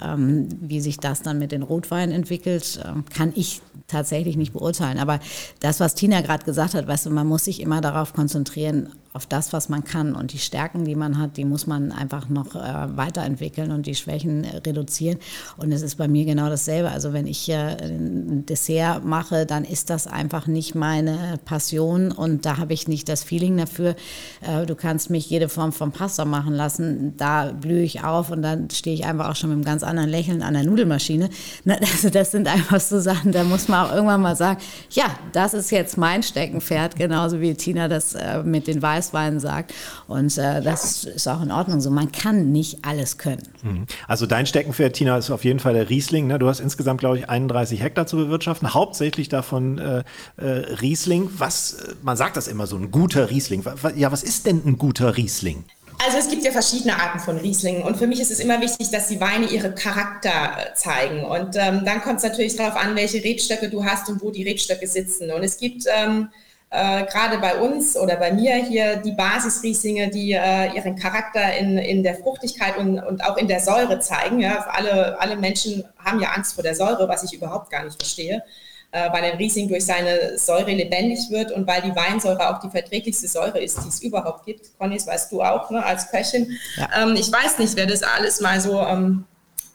ähm, 0.00 0.48
wie 0.60 0.80
sich 0.80 0.98
das 0.98 1.22
dann 1.22 1.38
mit 1.38 1.52
den 1.52 1.62
Rotweinen 1.62 2.14
entwickelt, 2.14 2.80
äh, 2.82 3.10
kann 3.12 3.32
ich 3.34 3.62
tatsächlich 3.86 4.36
nicht 4.36 4.52
beurteilen. 4.52 4.98
Aber 4.98 5.20
das, 5.60 5.80
was 5.80 5.94
Tina 5.94 6.20
gerade 6.20 6.44
gesagt 6.44 6.74
hat, 6.74 6.86
weißt 6.86 7.06
du, 7.06 7.10
man 7.10 7.26
muss 7.26 7.44
sich 7.44 7.60
immer 7.60 7.80
darauf 7.80 8.12
konzentrieren, 8.12 8.90
auf 9.16 9.26
das, 9.26 9.52
was 9.52 9.68
man 9.68 9.82
kann. 9.82 10.14
Und 10.14 10.32
die 10.32 10.38
Stärken, 10.38 10.84
die 10.84 10.94
man 10.94 11.18
hat, 11.18 11.36
die 11.38 11.44
muss 11.44 11.66
man 11.66 11.90
einfach 11.90 12.28
noch 12.28 12.54
äh, 12.54 12.96
weiterentwickeln 12.96 13.72
und 13.72 13.86
die 13.86 13.94
Schwächen 13.94 14.44
äh, 14.44 14.58
reduzieren. 14.58 15.18
Und 15.56 15.72
es 15.72 15.82
ist 15.82 15.96
bei 15.96 16.06
mir 16.06 16.24
genau 16.26 16.48
dasselbe. 16.48 16.90
Also 16.90 17.12
wenn 17.12 17.26
ich 17.26 17.48
äh, 17.48 17.76
ein 17.80 18.44
Dessert 18.46 19.04
mache, 19.04 19.46
dann 19.46 19.64
ist 19.64 19.90
das 19.90 20.06
einfach 20.06 20.46
nicht 20.46 20.74
meine 20.74 21.40
Passion 21.44 22.12
und 22.12 22.44
da 22.44 22.58
habe 22.58 22.74
ich 22.74 22.88
nicht 22.88 23.08
das 23.08 23.24
Feeling 23.24 23.56
dafür. 23.56 23.96
Äh, 24.42 24.66
du 24.66 24.74
kannst 24.74 25.08
mich 25.10 25.28
jede 25.30 25.48
Form 25.48 25.72
von 25.72 25.92
Pasta 25.92 26.24
machen 26.24 26.52
lassen. 26.52 27.16
Da 27.16 27.52
blühe 27.52 27.82
ich 27.82 28.04
auf 28.04 28.30
und 28.30 28.42
dann 28.42 28.68
stehe 28.70 28.94
ich 28.94 29.06
einfach 29.06 29.30
auch 29.30 29.36
schon 29.36 29.50
mit 29.50 29.56
einem 29.56 29.64
ganz 29.64 29.82
anderen 29.82 30.10
Lächeln 30.10 30.42
an 30.42 30.54
der 30.54 30.64
Nudelmaschine. 30.64 31.30
Also 31.66 32.10
das 32.10 32.32
sind 32.32 32.48
einfach 32.48 32.80
so 32.80 33.00
Sachen, 33.00 33.32
da 33.32 33.44
muss 33.44 33.68
man 33.68 33.86
auch 33.86 33.94
irgendwann 33.94 34.20
mal 34.20 34.36
sagen, 34.36 34.60
ja, 34.90 35.04
das 35.32 35.54
ist 35.54 35.70
jetzt 35.70 35.96
mein 35.96 36.22
Steckenpferd, 36.22 36.96
genauso 36.96 37.40
wie 37.40 37.54
Tina 37.54 37.88
das 37.88 38.14
äh, 38.14 38.42
mit 38.42 38.66
den 38.66 38.82
Weiß 38.82 39.05
Weißwein 39.12 39.40
sagt. 39.40 39.74
Und 40.08 40.36
äh, 40.38 40.62
das 40.62 41.04
ist 41.04 41.28
auch 41.28 41.42
in 41.42 41.50
Ordnung 41.50 41.80
so. 41.80 41.90
Man 41.90 42.12
kann 42.12 42.52
nicht 42.52 42.84
alles 42.84 43.18
können. 43.18 43.42
Mhm. 43.62 43.86
Also 44.08 44.26
dein 44.26 44.46
Steckenpferd, 44.46 44.94
Tina, 44.94 45.16
ist 45.18 45.30
auf 45.30 45.44
jeden 45.44 45.60
Fall 45.60 45.74
der 45.74 45.88
Riesling. 45.88 46.26
Ne? 46.26 46.38
Du 46.38 46.48
hast 46.48 46.60
insgesamt, 46.60 47.00
glaube 47.00 47.18
ich, 47.18 47.28
31 47.28 47.82
Hektar 47.82 48.06
zu 48.06 48.16
bewirtschaften, 48.16 48.74
hauptsächlich 48.74 49.28
davon 49.28 49.78
äh, 49.78 50.04
äh, 50.36 50.44
Riesling. 50.80 51.30
Was, 51.38 51.74
äh, 51.74 51.94
man 52.02 52.16
sagt 52.16 52.36
das 52.36 52.48
immer 52.48 52.66
so, 52.66 52.76
ein 52.76 52.90
guter 52.90 53.30
Riesling. 53.30 53.64
Ja, 53.96 54.12
was 54.12 54.22
ist 54.22 54.46
denn 54.46 54.62
ein 54.64 54.78
guter 54.78 55.16
Riesling? 55.16 55.64
Also 56.04 56.18
es 56.18 56.28
gibt 56.28 56.44
ja 56.44 56.52
verschiedene 56.52 56.94
Arten 57.00 57.20
von 57.20 57.38
Rieslingen 57.38 57.82
und 57.82 57.96
für 57.96 58.06
mich 58.06 58.20
ist 58.20 58.30
es 58.30 58.38
immer 58.38 58.60
wichtig, 58.60 58.90
dass 58.90 59.08
die 59.08 59.18
Weine 59.18 59.46
ihre 59.46 59.74
Charakter 59.74 60.30
äh, 60.30 60.74
zeigen 60.74 61.24
und 61.24 61.56
ähm, 61.56 61.86
dann 61.86 62.02
kommt 62.02 62.18
es 62.18 62.22
natürlich 62.22 62.54
darauf 62.54 62.76
an, 62.76 62.94
welche 62.96 63.24
Rebstöcke 63.24 63.70
du 63.70 63.82
hast 63.82 64.10
und 64.10 64.20
wo 64.20 64.30
die 64.30 64.42
Rebstöcke 64.42 64.86
sitzen 64.86 65.30
und 65.30 65.42
es 65.42 65.56
gibt 65.56 65.84
ähm, 65.86 66.28
äh, 66.70 67.04
gerade 67.04 67.38
bei 67.38 67.56
uns 67.56 67.96
oder 67.96 68.16
bei 68.16 68.32
mir 68.32 68.56
hier 68.56 68.96
die 68.96 69.12
Basisrieslinge, 69.12 70.10
die 70.10 70.32
äh, 70.32 70.74
ihren 70.74 70.96
Charakter 70.96 71.56
in, 71.56 71.78
in 71.78 72.02
der 72.02 72.16
Fruchtigkeit 72.16 72.76
und, 72.76 72.98
und 72.98 73.24
auch 73.24 73.36
in 73.36 73.46
der 73.46 73.60
Säure 73.60 74.00
zeigen. 74.00 74.40
Ja. 74.40 74.66
Alle, 74.70 75.18
alle 75.20 75.36
Menschen 75.36 75.84
haben 76.04 76.20
ja 76.20 76.30
Angst 76.30 76.54
vor 76.54 76.64
der 76.64 76.74
Säure, 76.74 77.08
was 77.08 77.22
ich 77.22 77.32
überhaupt 77.32 77.70
gar 77.70 77.84
nicht 77.84 77.96
verstehe, 77.96 78.42
äh, 78.90 79.12
weil 79.12 79.22
ein 79.24 79.36
Riesling 79.36 79.68
durch 79.68 79.86
seine 79.86 80.36
Säure 80.38 80.72
lebendig 80.72 81.30
wird 81.30 81.52
und 81.52 81.68
weil 81.68 81.82
die 81.82 81.94
Weinsäure 81.94 82.50
auch 82.50 82.60
die 82.60 82.70
verträglichste 82.70 83.28
Säure 83.28 83.60
ist, 83.60 83.78
die 83.84 83.88
es 83.88 84.02
überhaupt 84.02 84.44
gibt. 84.44 84.76
Conny, 84.76 84.96
das 84.96 85.06
weißt 85.06 85.30
du 85.30 85.42
auch 85.42 85.70
ne, 85.70 85.84
als 85.84 86.10
Köchin. 86.10 86.58
Ja. 86.76 87.02
Ähm, 87.02 87.14
ich 87.14 87.30
weiß 87.30 87.58
nicht, 87.58 87.76
wer 87.76 87.86
das 87.86 88.02
alles 88.02 88.40
mal 88.40 88.60
so 88.60 88.80
ähm, 88.80 89.24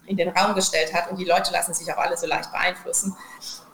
in 0.05 0.17
den 0.17 0.29
Raum 0.29 0.55
gestellt 0.55 0.93
hat 0.93 1.09
und 1.09 1.19
die 1.19 1.25
Leute 1.25 1.51
lassen 1.51 1.73
sich 1.73 1.91
auch 1.93 1.97
alle 1.97 2.17
so 2.17 2.27
leicht 2.27 2.51
beeinflussen. 2.51 3.15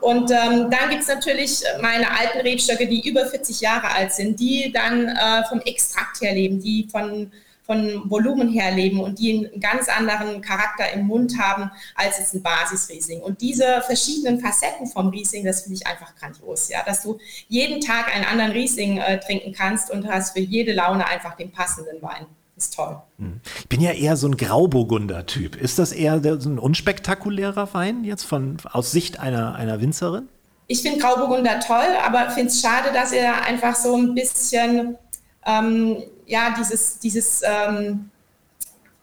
Und 0.00 0.30
ähm, 0.30 0.70
dann 0.70 0.90
gibt 0.90 1.02
es 1.02 1.08
natürlich 1.08 1.62
meine 1.80 2.10
alten 2.10 2.40
Rebstöcke, 2.40 2.86
die 2.86 3.08
über 3.08 3.26
40 3.26 3.60
Jahre 3.60 3.90
alt 3.90 4.12
sind, 4.12 4.38
die 4.38 4.72
dann 4.72 5.08
äh, 5.08 5.44
vom 5.48 5.60
Extrakt 5.60 6.20
her 6.20 6.34
leben, 6.34 6.60
die 6.60 6.88
von, 6.90 7.32
von 7.64 8.08
Volumen 8.08 8.48
her 8.48 8.70
leben 8.70 9.00
und 9.00 9.18
die 9.18 9.48
einen 9.50 9.60
ganz 9.60 9.88
anderen 9.88 10.40
Charakter 10.40 10.92
im 10.92 11.06
Mund 11.06 11.38
haben 11.38 11.70
als 11.96 12.18
jetzt 12.18 12.34
ein 12.34 12.42
Basisriesling. 12.42 13.20
Und 13.20 13.40
diese 13.40 13.82
verschiedenen 13.82 14.40
Facetten 14.40 14.86
vom 14.86 15.08
Riesling, 15.08 15.44
das 15.44 15.62
finde 15.62 15.78
ich 15.80 15.86
einfach 15.86 16.14
grandios, 16.14 16.68
ja, 16.68 16.84
dass 16.84 17.02
du 17.02 17.18
jeden 17.48 17.80
Tag 17.80 18.14
einen 18.14 18.24
anderen 18.24 18.52
Riesling 18.52 18.98
äh, 18.98 19.18
trinken 19.18 19.52
kannst 19.52 19.90
und 19.90 20.06
hast 20.06 20.34
für 20.34 20.40
jede 20.40 20.72
Laune 20.72 21.06
einfach 21.06 21.36
den 21.36 21.50
passenden 21.50 22.00
Wein 22.02 22.26
ist 22.58 22.74
toll. 22.74 23.00
Hm. 23.18 23.40
Ich 23.60 23.68
bin 23.68 23.80
ja 23.80 23.92
eher 23.92 24.16
so 24.16 24.28
ein 24.28 24.36
Grauburgunder-Typ. 24.36 25.56
Ist 25.56 25.78
das 25.78 25.92
eher 25.92 26.20
so 26.40 26.50
ein 26.50 26.58
unspektakulärer 26.58 27.72
Wein 27.74 28.04
jetzt 28.04 28.24
von, 28.24 28.58
aus 28.70 28.90
Sicht 28.90 29.20
einer, 29.20 29.54
einer 29.54 29.80
Winzerin? 29.80 30.28
Ich 30.66 30.82
finde 30.82 30.98
Grauburgunder 30.98 31.60
toll, 31.60 31.96
aber 32.04 32.30
finde 32.30 32.48
es 32.48 32.60
schade, 32.60 32.92
dass 32.92 33.12
er 33.12 33.44
einfach 33.44 33.74
so 33.74 33.96
ein 33.96 34.14
bisschen, 34.14 34.98
ähm, 35.46 36.02
ja, 36.26 36.54
dieses, 36.58 36.98
dieses 36.98 37.40
ähm, 37.42 38.10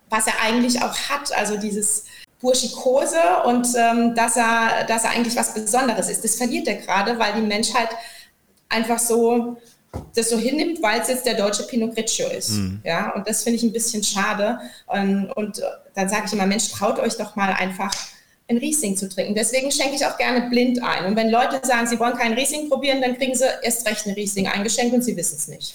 was 0.09 0.27
er 0.27 0.41
eigentlich 0.43 0.81
auch 0.81 0.95
hat, 1.09 1.35
also 1.35 1.57
dieses 1.57 2.05
Burschikose 2.39 3.19
und 3.45 3.67
ähm, 3.75 4.13
dass, 4.15 4.37
er, 4.37 4.85
dass 4.87 5.03
er 5.03 5.11
eigentlich 5.11 5.35
was 5.35 5.53
Besonderes 5.53 6.09
ist. 6.09 6.23
Das 6.23 6.35
verliert 6.35 6.67
er 6.67 6.75
gerade, 6.75 7.17
weil 7.17 7.33
die 7.33 7.41
Menschheit 7.41 7.89
einfach 8.69 8.99
so 8.99 9.57
das 10.15 10.29
so 10.29 10.37
hinnimmt, 10.37 10.81
weil 10.81 11.01
es 11.01 11.07
jetzt 11.07 11.25
der 11.25 11.35
deutsche 11.35 11.63
Pinot 11.63 11.95
Grigio 11.95 12.27
ist. 12.29 12.51
Mhm. 12.51 12.81
Ja, 12.83 13.13
und 13.13 13.27
das 13.27 13.43
finde 13.43 13.57
ich 13.57 13.63
ein 13.63 13.73
bisschen 13.73 14.03
schade. 14.03 14.59
Und, 14.87 15.31
und 15.31 15.61
dann 15.93 16.09
sage 16.09 16.23
ich 16.27 16.33
immer, 16.33 16.45
Mensch, 16.45 16.69
traut 16.69 16.99
euch 16.99 17.17
doch 17.17 17.35
mal 17.35 17.53
einfach 17.53 17.93
ein 18.47 18.57
Riesling 18.57 18.95
zu 18.95 19.09
trinken. 19.09 19.33
Deswegen 19.33 19.71
schenke 19.71 19.95
ich 19.95 20.05
auch 20.05 20.17
gerne 20.17 20.47
blind 20.49 20.81
ein. 20.83 21.05
Und 21.05 21.15
wenn 21.15 21.31
Leute 21.31 21.59
sagen, 21.63 21.87
sie 21.87 21.99
wollen 21.99 22.15
keinen 22.15 22.35
Riesling 22.35 22.69
probieren, 22.69 23.01
dann 23.01 23.17
kriegen 23.17 23.33
sie 23.33 23.45
erst 23.63 23.89
recht 23.89 24.05
einen 24.05 24.13
Riesling 24.13 24.47
eingeschenkt 24.47 24.93
und 24.93 25.03
sie 25.03 25.17
wissen 25.17 25.37
es 25.37 25.47
nicht. 25.47 25.73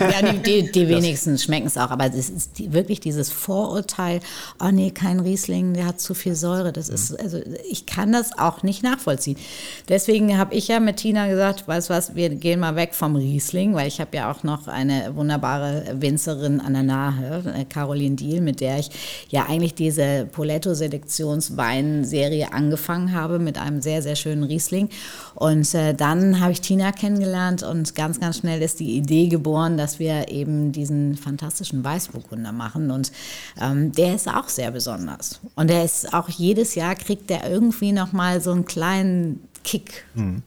ja, 0.00 0.32
die, 0.32 0.38
die, 0.38 0.72
die 0.72 0.88
wenigsten 0.88 1.38
schmecken 1.38 1.68
es 1.68 1.76
auch. 1.76 1.92
Aber 1.92 2.06
es 2.06 2.30
ist 2.30 2.58
die, 2.58 2.72
wirklich 2.72 2.98
dieses 2.98 3.30
Vorurteil, 3.30 4.18
oh 4.60 4.72
nee, 4.72 4.90
kein 4.90 5.20
Riesling, 5.20 5.74
der 5.74 5.86
hat 5.86 6.00
zu 6.00 6.14
viel 6.14 6.34
Säure. 6.34 6.72
Das 6.72 6.88
ist, 6.88 7.18
also 7.20 7.38
ich 7.70 7.86
kann 7.86 8.10
das 8.10 8.36
auch 8.36 8.64
nicht 8.64 8.82
nachvollziehen. 8.82 9.36
Deswegen 9.88 10.36
habe 10.38 10.56
ich 10.56 10.66
ja 10.66 10.80
mit 10.80 10.96
Tina 10.96 11.28
gesagt, 11.28 11.68
weißt 11.68 11.90
du 11.90 11.94
was, 11.94 12.16
wir 12.16 12.30
gehen 12.30 12.58
mal 12.58 12.74
weg 12.74 12.92
vom 12.92 13.14
Riesling, 13.14 13.74
weil 13.74 13.86
ich 13.86 14.00
habe 14.00 14.16
ja 14.16 14.32
auch 14.32 14.42
noch 14.42 14.66
eine 14.66 15.14
wunderbare 15.14 15.94
Winzerin 15.94 16.60
an 16.60 16.72
der 16.72 16.82
Nahe, 16.82 17.54
äh, 17.56 17.64
Caroline 17.66 18.16
Diel, 18.16 18.40
mit 18.40 18.60
der 18.60 18.80
ich 18.80 18.90
ja 19.28 19.46
eigentlich 19.48 19.74
diese 19.74 20.26
Poletto-Selektions 20.32 21.51
Weinserie 21.56 22.52
angefangen 22.52 23.12
habe 23.12 23.38
mit 23.38 23.58
einem 23.58 23.80
sehr, 23.80 24.02
sehr 24.02 24.16
schönen 24.16 24.44
Riesling. 24.44 24.88
Und 25.34 25.74
äh, 25.74 25.94
dann 25.94 26.40
habe 26.40 26.52
ich 26.52 26.60
Tina 26.60 26.92
kennengelernt 26.92 27.62
und 27.62 27.94
ganz, 27.94 28.20
ganz 28.20 28.38
schnell 28.38 28.62
ist 28.62 28.80
die 28.80 28.96
Idee 28.96 29.28
geboren, 29.28 29.76
dass 29.76 29.98
wir 29.98 30.28
eben 30.28 30.72
diesen 30.72 31.16
fantastischen 31.16 31.84
Weißburgunder 31.84 32.52
machen. 32.52 32.90
Und 32.90 33.12
ähm, 33.60 33.92
der 33.92 34.14
ist 34.14 34.28
auch 34.28 34.48
sehr 34.48 34.70
besonders. 34.70 35.40
Und 35.54 35.70
der 35.70 35.84
ist 35.84 36.12
auch 36.12 36.28
jedes 36.28 36.74
Jahr 36.74 36.94
kriegt 36.94 37.30
der 37.30 37.48
irgendwie 37.50 37.92
nochmal 37.92 38.40
so 38.40 38.52
einen 38.52 38.64
kleinen 38.64 39.48
Kick. 39.64 40.04
Hm. 40.14 40.42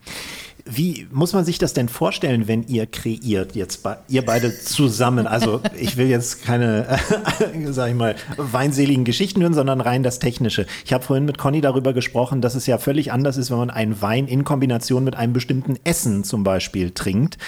Wie 0.68 1.06
muss 1.12 1.32
man 1.32 1.44
sich 1.44 1.58
das 1.58 1.74
denn 1.74 1.88
vorstellen, 1.88 2.48
wenn 2.48 2.64
ihr 2.64 2.86
kreiert, 2.86 3.54
jetzt 3.54 3.84
bei, 3.84 3.98
ihr 4.08 4.24
beide 4.24 4.52
zusammen? 4.58 5.28
Also 5.28 5.60
ich 5.78 5.96
will 5.96 6.08
jetzt 6.08 6.42
keine, 6.42 6.98
sag 7.70 7.90
ich 7.90 7.94
mal, 7.94 8.16
weinseligen 8.36 9.04
Geschichten 9.04 9.42
hören, 9.42 9.54
sondern 9.54 9.80
rein 9.80 10.02
das 10.02 10.18
Technische. 10.18 10.66
Ich 10.84 10.92
habe 10.92 11.04
vorhin 11.04 11.24
mit 11.24 11.38
Conny 11.38 11.60
darüber 11.60 11.92
gesprochen, 11.92 12.40
dass 12.40 12.56
es 12.56 12.66
ja 12.66 12.78
völlig 12.78 13.12
anders 13.12 13.36
ist, 13.36 13.52
wenn 13.52 13.58
man 13.58 13.70
einen 13.70 14.02
Wein 14.02 14.26
in 14.26 14.42
Kombination 14.42 15.04
mit 15.04 15.14
einem 15.14 15.32
bestimmten 15.32 15.78
Essen 15.84 16.24
zum 16.24 16.42
Beispiel 16.42 16.90
trinkt. 16.90 17.38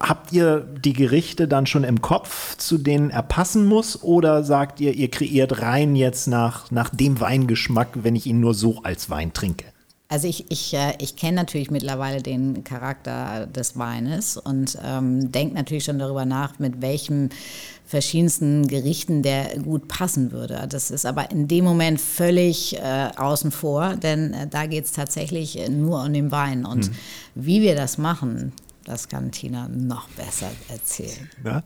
Habt 0.00 0.32
ihr 0.32 0.60
die 0.60 0.92
Gerichte 0.92 1.46
dann 1.46 1.66
schon 1.66 1.84
im 1.84 2.02
Kopf, 2.02 2.56
zu 2.56 2.78
denen 2.78 3.10
er 3.10 3.22
passen 3.22 3.64
muss? 3.64 4.02
Oder 4.02 4.42
sagt 4.42 4.80
ihr, 4.80 4.92
ihr 4.92 5.08
kreiert 5.08 5.62
rein 5.62 5.94
jetzt 5.94 6.26
nach, 6.26 6.72
nach 6.72 6.90
dem 6.90 7.20
Weingeschmack, 7.20 7.90
wenn 8.02 8.16
ich 8.16 8.26
ihn 8.26 8.40
nur 8.40 8.54
so 8.54 8.80
als 8.82 9.08
Wein 9.08 9.32
trinke? 9.32 9.66
Also 10.08 10.28
ich, 10.28 10.50
ich, 10.50 10.72
äh, 10.74 10.94
ich 10.98 11.16
kenne 11.16 11.36
natürlich 11.36 11.70
mittlerweile 11.70 12.22
den 12.22 12.62
Charakter 12.62 13.46
des 13.46 13.76
Weines 13.76 14.36
und 14.36 14.78
ähm, 14.84 15.32
denke 15.32 15.54
natürlich 15.56 15.84
schon 15.84 15.98
darüber 15.98 16.24
nach, 16.24 16.58
mit 16.60 16.80
welchem 16.80 17.30
verschiedensten 17.86 18.68
Gerichten 18.68 19.22
der 19.22 19.58
gut 19.58 19.88
passen 19.88 20.30
würde. 20.30 20.66
Das 20.68 20.90
ist 20.90 21.06
aber 21.06 21.30
in 21.30 21.48
dem 21.48 21.64
Moment 21.64 22.00
völlig 22.00 22.76
äh, 22.78 23.10
außen 23.16 23.50
vor, 23.50 23.96
denn 23.96 24.32
äh, 24.32 24.46
da 24.46 24.66
geht 24.66 24.84
es 24.84 24.92
tatsächlich 24.92 25.58
nur 25.68 26.04
um 26.04 26.12
den 26.12 26.30
Wein. 26.30 26.64
Und 26.64 26.90
mhm. 26.90 26.96
wie 27.34 27.62
wir 27.62 27.74
das 27.74 27.98
machen, 27.98 28.52
das 28.84 29.08
kann 29.08 29.32
Tina 29.32 29.68
noch 29.68 30.08
besser 30.10 30.50
erzählen. 30.68 31.30
Ja? 31.44 31.62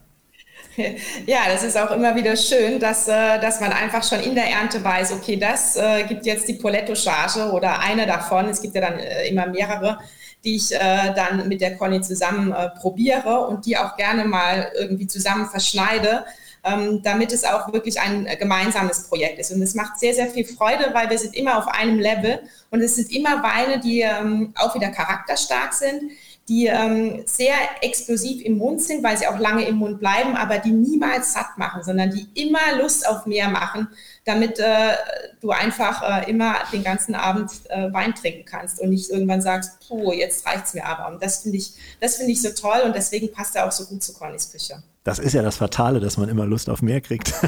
Ja, 1.26 1.41
das 1.49 1.62
ist 1.62 1.76
auch 1.76 1.91
immer 1.91 2.14
wieder 2.14 2.37
schön, 2.37 2.78
dass, 2.78 3.09
äh, 3.09 3.39
dass 3.41 3.61
man 3.61 3.72
einfach 3.72 4.03
schon 4.03 4.20
in 4.20 4.35
der 4.35 4.47
Ernte 4.47 4.83
weiß, 4.83 5.12
okay, 5.12 5.37
das 5.37 5.76
äh, 5.76 6.05
gibt 6.05 6.26
jetzt 6.26 6.49
die 6.49 6.55
Poletto-Charge 6.55 7.53
oder 7.53 7.81
eine 7.81 8.07
davon. 8.07 8.49
Es 8.49 8.61
gibt 8.61 8.74
ja 8.74 8.81
dann 8.81 8.99
äh, 8.99 9.28
immer 9.28 9.47
mehrere, 9.47 9.99
die 10.43 10.57
ich 10.57 10.70
dann 10.70 11.49
mit 11.49 11.61
der 11.61 11.76
Conny 11.76 12.01
zusammen 12.01 12.55
probiere 12.81 13.47
und 13.47 13.66
die 13.66 13.76
auch 13.76 13.99
gerne 13.99 14.24
mal 14.24 14.72
irgendwie 14.74 15.07
zusammen 15.07 15.45
verschneide, 15.51 16.24
ähm, 16.64 17.03
damit 17.03 17.31
es 17.35 17.45
auch 17.45 17.70
wirklich 17.74 18.01
ein 18.01 18.26
gemeinsames 18.39 19.07
Projekt 19.07 19.39
ist. 19.39 19.53
Und 19.53 19.61
es 19.61 19.74
macht 19.74 20.01
sehr, 20.01 20.14
sehr 20.14 20.28
viel 20.28 20.47
Freude, 20.47 20.95
weil 20.95 21.11
wir 21.11 21.18
sind 21.18 21.37
immer 21.37 21.59
auf 21.59 21.68
einem 21.68 21.99
Level 21.99 22.41
und 22.70 22.81
es 22.81 22.97
sind 22.97 23.14
immer 23.14 23.43
Weine, 23.43 23.81
die 23.81 24.01
ähm, 24.01 24.55
auch 24.57 24.74
wieder 24.74 24.89
charakterstark 24.89 25.74
sind 25.74 26.05
die 26.51 26.66
ähm, 26.66 27.22
sehr 27.26 27.55
explosiv 27.80 28.44
im 28.44 28.59
Mund 28.59 28.82
sind, 28.82 29.05
weil 29.05 29.16
sie 29.16 29.28
auch 29.28 29.38
lange 29.38 29.64
im 29.66 29.76
Mund 29.76 30.01
bleiben, 30.01 30.34
aber 30.34 30.59
die 30.59 30.72
niemals 30.72 31.32
satt 31.32 31.57
machen, 31.57 31.84
sondern 31.84 32.11
die 32.11 32.26
immer 32.34 32.76
Lust 32.82 33.09
auf 33.09 33.24
mehr 33.24 33.48
machen, 33.48 33.86
damit 34.25 34.59
äh, 34.59 34.95
du 35.41 35.51
einfach 35.51 36.03
äh, 36.03 36.31
immer 36.31 36.57
den 36.73 36.85
ganzen 36.85 37.14
Abend 37.14 37.51
äh, 37.68 37.93
Wein 37.93 38.14
trinken 38.14 38.45
kannst 38.45 38.81
und 38.81 38.91
nicht 38.91 39.11
irgendwann 39.11 39.41
sagst, 39.41 39.79
puh, 39.87 40.12
jetzt 40.12 40.47
reicht's 40.47 40.75
mir 40.75 40.85
aber. 40.85 41.12
Und 41.12 41.23
das 41.23 41.43
finde 41.43 41.59
ich, 41.59 41.73
das 42.01 42.16
finde 42.16 42.33
ich 42.33 42.43
so 42.43 42.51
toll 42.51 42.83
und 42.85 42.95
deswegen 42.95 43.33
passt 43.33 43.57
er 43.57 43.66
auch 43.66 43.73
so 43.73 43.87
gut 43.87 44.03
zu 44.03 44.12
Connys 44.12 44.51
Küche. 44.53 44.83
Das 45.03 45.18
ist 45.18 45.33
ja 45.33 45.41
das 45.41 45.57
Fatale, 45.57 45.99
dass 45.99 46.18
man 46.18 46.29
immer 46.29 46.45
Lust 46.45 46.68
auf 46.68 46.83
mehr 46.83 47.01
kriegt. 47.01 47.33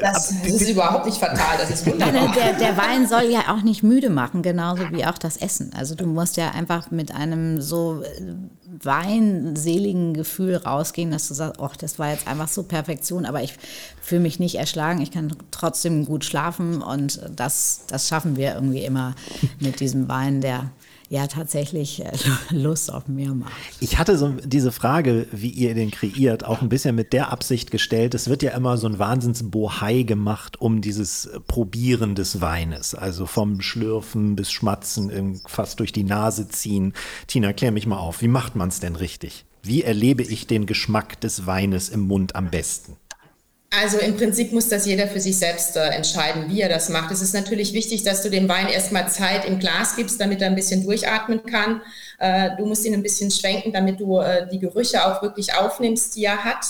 Das, 0.00 0.34
das 0.42 0.52
ist 0.52 0.68
überhaupt 0.68 1.06
nicht 1.06 1.18
fatal, 1.18 1.56
das 1.56 1.70
ist 1.70 1.86
wunderbar. 1.86 2.32
Der, 2.34 2.52
der, 2.52 2.76
Wein 2.76 3.08
soll 3.08 3.30
ja 3.30 3.54
auch 3.54 3.62
nicht 3.62 3.82
müde 3.82 4.10
machen, 4.10 4.42
genauso 4.42 4.90
wie 4.90 5.06
auch 5.06 5.16
das 5.16 5.38
Essen. 5.38 5.72
Also 5.74 5.94
du 5.94 6.06
musst 6.06 6.36
ja 6.36 6.50
einfach 6.50 6.90
mit 6.90 7.14
einem 7.14 7.62
so 7.62 8.02
äh, 8.02 8.63
weinseligen 8.66 10.14
Gefühl 10.14 10.56
rausgehen, 10.56 11.10
dass 11.10 11.28
du 11.28 11.34
sagst, 11.34 11.60
oh, 11.60 11.70
das 11.78 11.98
war 11.98 12.10
jetzt 12.10 12.26
einfach 12.26 12.48
so 12.48 12.62
Perfektion, 12.62 13.26
aber 13.26 13.42
ich 13.42 13.54
fühle 14.00 14.22
mich 14.22 14.38
nicht 14.38 14.56
erschlagen, 14.56 15.00
ich 15.00 15.10
kann 15.10 15.34
trotzdem 15.50 16.04
gut 16.06 16.24
schlafen 16.24 16.82
und 16.82 17.20
das, 17.34 17.82
das 17.88 18.08
schaffen 18.08 18.36
wir 18.36 18.54
irgendwie 18.54 18.84
immer 18.84 19.14
mit 19.60 19.80
diesem 19.80 20.08
Wein, 20.08 20.40
der 20.40 20.70
ja 21.14 21.28
tatsächlich 21.28 22.04
äh, 22.04 22.10
Lust 22.50 22.92
auf 22.92 23.06
mehr 23.06 23.34
macht. 23.34 23.52
Ich 23.80 23.98
hatte 23.98 24.18
so 24.18 24.34
diese 24.44 24.72
Frage, 24.72 25.26
wie 25.30 25.48
ihr 25.48 25.74
den 25.74 25.90
kreiert, 25.90 26.44
auch 26.44 26.60
ein 26.60 26.68
bisschen 26.68 26.96
mit 26.96 27.12
der 27.12 27.30
Absicht 27.30 27.70
gestellt. 27.70 28.14
Es 28.14 28.28
wird 28.28 28.42
ja 28.42 28.50
immer 28.50 28.76
so 28.76 28.88
ein 28.88 28.98
Wahnsinnsbohai 28.98 30.02
gemacht 30.02 30.60
um 30.60 30.80
dieses 30.80 31.30
Probieren 31.46 32.16
des 32.16 32.40
Weines. 32.40 32.94
Also 32.94 33.26
vom 33.26 33.60
Schlürfen 33.60 34.34
bis 34.34 34.50
Schmatzen, 34.50 35.40
fast 35.46 35.78
durch 35.78 35.92
die 35.92 36.04
Nase 36.04 36.48
ziehen. 36.48 36.92
Tina, 37.28 37.52
klär 37.52 37.70
mich 37.70 37.86
mal 37.86 37.98
auf. 37.98 38.20
Wie 38.20 38.28
macht 38.28 38.56
man 38.56 38.68
es 38.68 38.80
denn 38.80 38.96
richtig? 38.96 39.44
Wie 39.62 39.82
erlebe 39.82 40.22
ich 40.22 40.46
den 40.46 40.66
Geschmack 40.66 41.20
des 41.20 41.46
Weines 41.46 41.88
im 41.88 42.00
Mund 42.00 42.34
am 42.34 42.50
besten? 42.50 42.96
Also 43.80 43.98
im 43.98 44.16
Prinzip 44.16 44.52
muss 44.52 44.68
das 44.68 44.86
jeder 44.86 45.08
für 45.08 45.20
sich 45.20 45.38
selbst 45.38 45.76
äh, 45.76 45.88
entscheiden, 45.88 46.48
wie 46.48 46.60
er 46.60 46.68
das 46.68 46.88
macht. 46.88 47.10
Es 47.10 47.22
ist 47.22 47.34
natürlich 47.34 47.72
wichtig, 47.72 48.02
dass 48.02 48.22
du 48.22 48.30
dem 48.30 48.48
Wein 48.48 48.68
erstmal 48.68 49.08
Zeit 49.08 49.44
im 49.44 49.58
Glas 49.58 49.96
gibst, 49.96 50.20
damit 50.20 50.42
er 50.42 50.48
ein 50.48 50.54
bisschen 50.54 50.84
durchatmen 50.84 51.44
kann. 51.44 51.80
Äh, 52.18 52.50
du 52.56 52.66
musst 52.66 52.84
ihn 52.84 52.94
ein 52.94 53.02
bisschen 53.02 53.30
schwenken, 53.30 53.72
damit 53.72 54.00
du 54.00 54.20
äh, 54.20 54.46
die 54.48 54.58
Gerüche 54.58 55.04
auch 55.06 55.22
wirklich 55.22 55.54
aufnimmst, 55.54 56.14
die 56.14 56.24
er 56.24 56.44
hat. 56.44 56.64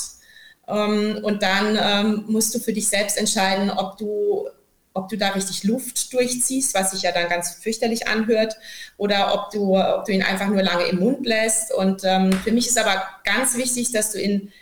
Ähm, 0.66 1.20
und 1.22 1.42
dann 1.42 1.78
ähm, 1.80 2.24
musst 2.28 2.54
du 2.54 2.58
für 2.58 2.72
dich 2.72 2.88
selbst 2.88 3.18
entscheiden, 3.18 3.70
ob 3.70 3.98
du 3.98 4.48
ob 4.96 5.08
du 5.08 5.18
da 5.18 5.30
richtig 5.30 5.64
Luft 5.64 6.12
durchziehst, 6.12 6.72
was 6.72 6.92
sich 6.92 7.02
ja 7.02 7.10
dann 7.10 7.28
ganz 7.28 7.56
fürchterlich 7.60 8.06
anhört, 8.06 8.56
oder 8.96 9.34
ob 9.34 9.50
du, 9.50 9.76
ob 9.76 10.04
du 10.04 10.12
ihn 10.12 10.22
einfach 10.22 10.46
nur 10.46 10.62
lange 10.62 10.84
im 10.84 11.00
Mund 11.00 11.26
lässt. 11.26 11.74
Und 11.74 12.02
ähm, 12.04 12.32
für 12.32 12.52
mich 12.52 12.68
ist 12.68 12.78
aber 12.78 13.02
ganz 13.24 13.56
wichtig, 13.56 13.90
dass 13.90 14.12
du 14.12 14.22
ihn 14.22 14.52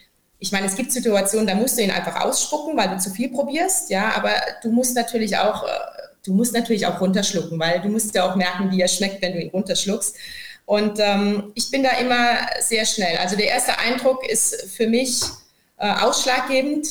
ich 0.42 0.50
meine, 0.50 0.66
es 0.66 0.74
gibt 0.74 0.90
Situationen, 0.90 1.46
da 1.46 1.54
musst 1.54 1.78
du 1.78 1.82
ihn 1.82 1.92
einfach 1.92 2.20
ausspucken, 2.24 2.76
weil 2.76 2.88
du 2.88 2.98
zu 2.98 3.10
viel 3.10 3.28
probierst, 3.28 3.90
ja, 3.90 4.12
aber 4.16 4.32
du 4.60 4.72
musst 4.72 4.96
natürlich 4.96 5.36
auch, 5.38 5.62
äh, 5.62 5.68
du 6.24 6.34
musst 6.34 6.52
natürlich 6.52 6.84
auch 6.84 7.00
runterschlucken, 7.00 7.60
weil 7.60 7.80
du 7.80 7.88
musst 7.88 8.12
ja 8.12 8.28
auch 8.28 8.34
merken, 8.34 8.68
wie 8.72 8.80
er 8.80 8.88
schmeckt, 8.88 9.22
wenn 9.22 9.34
du 9.34 9.40
ihn 9.40 9.50
runterschluckst. 9.50 10.16
Und 10.66 10.98
ähm, 10.98 11.52
ich 11.54 11.70
bin 11.70 11.84
da 11.84 11.90
immer 11.90 12.38
sehr 12.60 12.84
schnell. 12.86 13.18
Also 13.18 13.36
der 13.36 13.46
erste 13.46 13.78
Eindruck 13.78 14.28
ist 14.28 14.68
für 14.76 14.88
mich 14.88 15.22
äh, 15.78 15.88
ausschlaggebend. 15.88 16.88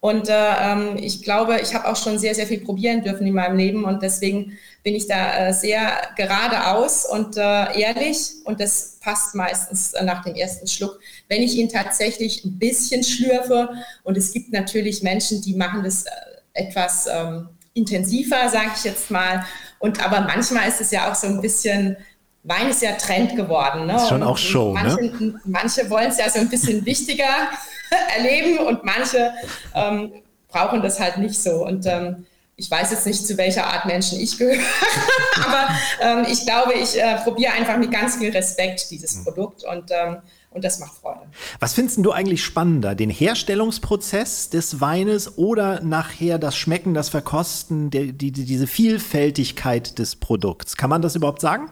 Und 0.00 0.28
äh, 0.28 0.32
ähm, 0.60 0.96
ich 0.96 1.22
glaube, 1.22 1.60
ich 1.60 1.74
habe 1.76 1.86
auch 1.86 1.96
schon 1.96 2.18
sehr, 2.18 2.34
sehr 2.34 2.48
viel 2.48 2.60
probieren 2.60 3.04
dürfen 3.04 3.26
in 3.26 3.34
meinem 3.34 3.56
Leben 3.56 3.84
und 3.84 4.02
deswegen 4.02 4.58
bin 4.88 4.96
ich 4.96 5.06
da 5.06 5.48
äh, 5.48 5.52
sehr 5.52 6.00
geradeaus 6.16 7.04
und 7.04 7.36
äh, 7.36 7.78
ehrlich 7.78 8.30
und 8.44 8.58
das 8.58 8.96
passt 9.02 9.34
meistens 9.34 9.92
äh, 9.92 10.02
nach 10.02 10.24
dem 10.24 10.34
ersten 10.34 10.66
Schluck. 10.66 10.98
Wenn 11.28 11.42
ich 11.42 11.56
ihn 11.56 11.68
tatsächlich 11.68 12.42
ein 12.42 12.58
bisschen 12.58 13.04
schlürfe 13.04 13.68
und 14.02 14.16
es 14.16 14.32
gibt 14.32 14.50
natürlich 14.50 15.02
Menschen, 15.02 15.42
die 15.42 15.54
machen 15.54 15.82
das 15.84 16.04
äh, 16.04 16.10
etwas 16.54 17.06
ähm, 17.06 17.50
intensiver, 17.74 18.48
sage 18.48 18.70
ich 18.78 18.84
jetzt 18.84 19.10
mal. 19.10 19.44
Und 19.78 20.02
aber 20.02 20.22
manchmal 20.22 20.66
ist 20.66 20.80
es 20.80 20.90
ja 20.90 21.10
auch 21.10 21.14
so 21.14 21.26
ein 21.26 21.42
bisschen 21.42 21.98
Wein 22.44 22.70
ist 22.70 22.80
ja 22.80 22.92
Trend 22.92 23.36
geworden. 23.36 23.84
Ne? 23.84 23.96
Ist 23.96 24.08
schon 24.08 24.22
auch 24.22 24.38
Show, 24.38 24.72
manche, 24.72 25.04
ne? 25.04 25.38
Manche 25.44 25.90
wollen 25.90 26.08
es 26.08 26.16
ja 26.16 26.30
so 26.30 26.38
ein 26.38 26.48
bisschen 26.48 26.86
wichtiger 26.86 27.50
erleben 28.16 28.66
und 28.66 28.84
manche 28.84 29.34
ähm, 29.74 30.12
brauchen 30.48 30.80
das 30.80 30.98
halt 30.98 31.18
nicht 31.18 31.38
so. 31.38 31.66
Und 31.66 31.84
ähm, 31.84 32.24
ich 32.58 32.70
weiß 32.70 32.90
jetzt 32.90 33.06
nicht, 33.06 33.24
zu 33.26 33.38
welcher 33.38 33.66
Art 33.66 33.86
Menschen 33.86 34.20
ich 34.20 34.36
gehöre, 34.36 34.58
aber 35.46 35.68
ähm, 36.00 36.26
ich 36.30 36.44
glaube, 36.44 36.74
ich 36.74 37.00
äh, 37.00 37.16
probiere 37.22 37.52
einfach 37.52 37.78
mit 37.78 37.92
ganz 37.92 38.16
viel 38.16 38.30
Respekt 38.30 38.90
dieses 38.90 39.16
mhm. 39.16 39.24
Produkt 39.24 39.64
und 39.64 39.90
ähm, 39.90 40.18
und 40.50 40.64
das 40.64 40.78
macht 40.78 40.96
Freude. 40.96 41.20
Was 41.60 41.74
findest 41.74 41.98
du 41.98 42.10
eigentlich 42.10 42.42
spannender? 42.42 42.94
Den 42.94 43.10
Herstellungsprozess 43.10 44.48
des 44.48 44.80
Weines 44.80 45.36
oder 45.36 45.82
nachher 45.82 46.38
das 46.38 46.56
Schmecken, 46.56 46.94
das 46.94 47.10
Verkosten, 47.10 47.90
die, 47.90 48.14
die, 48.14 48.32
diese 48.32 48.66
Vielfältigkeit 48.66 49.98
des 49.98 50.16
Produkts? 50.16 50.76
Kann 50.78 50.88
man 50.88 51.02
das 51.02 51.16
überhaupt 51.16 51.42
sagen? 51.42 51.70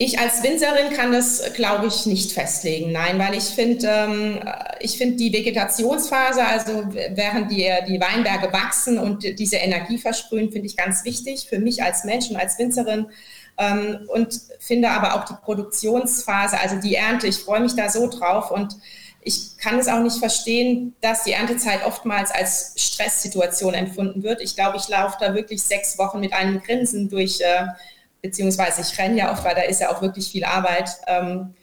Ich 0.00 0.20
als 0.20 0.44
Winzerin 0.44 0.90
kann 0.90 1.10
das, 1.10 1.42
glaube 1.54 1.88
ich, 1.88 2.06
nicht 2.06 2.30
festlegen. 2.30 2.92
Nein, 2.92 3.18
weil 3.18 3.34
ich 3.34 3.42
finde, 3.42 3.88
ähm, 3.88 4.48
ich 4.78 4.96
finde 4.96 5.16
die 5.16 5.32
Vegetationsphase, 5.32 6.44
also 6.44 6.84
während 6.92 7.50
die, 7.50 7.68
die 7.88 8.00
Weinberge 8.00 8.52
wachsen 8.52 9.00
und 9.00 9.24
diese 9.40 9.56
Energie 9.56 9.98
versprühen, 9.98 10.52
finde 10.52 10.68
ich 10.68 10.76
ganz 10.76 11.04
wichtig 11.04 11.48
für 11.48 11.58
mich 11.58 11.82
als 11.82 12.04
Mensch 12.04 12.30
und 12.30 12.36
als 12.36 12.60
Winzerin. 12.60 13.06
Ähm, 13.58 14.06
und 14.06 14.40
finde 14.60 14.90
aber 14.90 15.16
auch 15.16 15.24
die 15.24 15.34
Produktionsphase, 15.42 16.60
also 16.60 16.76
die 16.76 16.94
Ernte, 16.94 17.26
ich 17.26 17.38
freue 17.38 17.60
mich 17.60 17.74
da 17.74 17.90
so 17.90 18.08
drauf 18.08 18.52
und 18.52 18.76
ich 19.20 19.58
kann 19.58 19.80
es 19.80 19.88
auch 19.88 20.00
nicht 20.00 20.18
verstehen, 20.18 20.94
dass 21.00 21.24
die 21.24 21.32
Erntezeit 21.32 21.84
oftmals 21.84 22.30
als 22.30 22.74
Stresssituation 22.76 23.74
empfunden 23.74 24.22
wird. 24.22 24.42
Ich 24.42 24.54
glaube, 24.54 24.76
ich 24.76 24.88
laufe 24.88 25.16
da 25.18 25.34
wirklich 25.34 25.60
sechs 25.64 25.98
Wochen 25.98 26.20
mit 26.20 26.34
einem 26.34 26.62
Grinsen 26.62 27.08
durch 27.08 27.40
äh, 27.40 27.66
beziehungsweise 28.22 28.80
ich 28.80 28.98
renne 28.98 29.16
ja 29.16 29.32
oft, 29.32 29.44
weil 29.44 29.54
da 29.54 29.62
ist 29.62 29.80
ja 29.80 29.90
auch 29.90 30.02
wirklich 30.02 30.30
viel 30.30 30.44
Arbeit. 30.44 30.90
Ähm, 31.06 31.54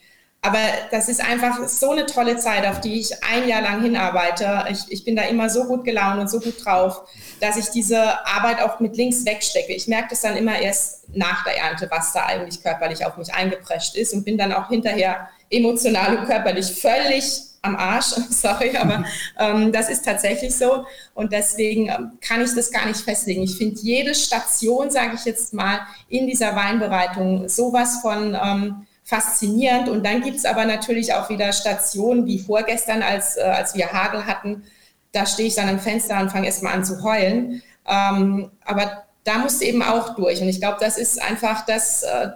aber 0.46 0.60
das 0.92 1.10
ist 1.10 1.28
einfach 1.28 1.68
so 1.68 1.90
eine 1.90 2.06
tolle 2.06 2.38
Zeit, 2.38 2.68
auf 2.68 2.80
die 2.80 3.00
ich 3.00 3.24
ein 3.24 3.48
Jahr 3.48 3.64
lang 3.64 3.82
hinarbeite. 3.82 4.66
Ich, 4.70 4.80
ich 4.90 5.04
bin 5.04 5.16
da 5.16 5.24
immer 5.24 5.50
so 5.50 5.64
gut 5.64 5.84
gelaunt 5.84 6.20
und 6.20 6.30
so 6.30 6.40
gut 6.40 6.64
drauf, 6.64 7.02
dass 7.40 7.58
ich 7.58 7.70
diese 7.70 8.24
Arbeit 8.28 8.62
auch 8.62 8.80
mit 8.80 8.96
links 8.96 9.26
wegstecke. 9.26 9.74
Ich 9.74 9.88
merke 9.88 10.10
das 10.12 10.22
dann 10.22 10.38
immer 10.38 10.60
erst 10.60 11.10
nach 11.16 11.44
der 11.46 11.58
Ernte, 11.58 11.88
was 11.90 12.14
da 12.14 12.28
eigentlich 12.28 12.62
körperlich 12.62 13.08
auf 13.08 13.18
mich 13.18 13.34
eingeprescht 13.34 13.96
ist 13.96 14.14
und 14.14 14.24
bin 14.24 14.38
dann 14.38 14.54
auch 14.54 14.70
hinterher 14.70 15.30
emotional 15.50 16.18
und 16.18 16.26
körperlich 16.26 16.80
völlig 16.80 17.45
am 17.66 17.76
Arsch, 17.76 18.16
sorry, 18.30 18.78
aber 18.78 19.04
ähm, 19.40 19.72
das 19.72 19.90
ist 19.90 20.06
tatsächlich 20.06 20.56
so. 20.56 20.86
Und 21.14 21.34
deswegen 21.34 21.90
ähm, 21.90 22.12
kann 22.22 22.42
ich 22.42 22.54
das 22.54 22.72
gar 22.72 22.86
nicht 22.86 23.00
festlegen. 23.02 23.44
Ich 23.44 23.58
finde 23.58 23.80
jede 23.82 24.16
Station, 24.16 24.92
sage 24.92 25.16
ich 25.16 25.26
jetzt 25.26 25.54
mal, 25.54 25.80
in 26.08 26.28
dieser 26.28 26.56
Weinbereitung 26.56 27.50
sowas 27.50 28.00
von 28.02 28.38
ähm, 28.42 28.86
faszinierend. 29.04 29.88
Und 29.88 30.06
dann 30.06 30.22
gibt 30.22 30.38
es 30.38 30.46
aber 30.46 30.66
natürlich 30.66 31.14
auch 31.14 31.30
wieder 31.30 31.54
Stationen 31.54 32.26
wie 32.26 32.40
vorgestern, 32.40 33.02
als, 33.02 33.38
äh, 33.38 33.42
als 33.42 33.76
wir 33.76 33.92
Hagel 33.92 34.26
hatten. 34.26 34.64
Da 35.12 35.26
stehe 35.26 35.48
ich 35.48 35.56
dann 35.56 35.70
am 35.70 35.80
Fenster 35.80 36.20
und 36.20 36.32
fange 36.32 36.48
erstmal 36.48 36.74
an 36.74 36.84
zu 36.84 37.04
heulen. 37.04 37.62
Ähm, 37.88 38.52
aber 38.66 39.04
da 39.24 39.38
musst 39.38 39.62
du 39.62 39.66
eben 39.66 39.82
auch 39.82 40.16
durch. 40.16 40.42
Und 40.42 40.50
ich 40.50 40.60
glaube, 40.60 40.78
das 40.80 40.98
ist 40.98 41.22
einfach 41.22 41.66
das, 41.66 42.04
äh, 42.04 42.30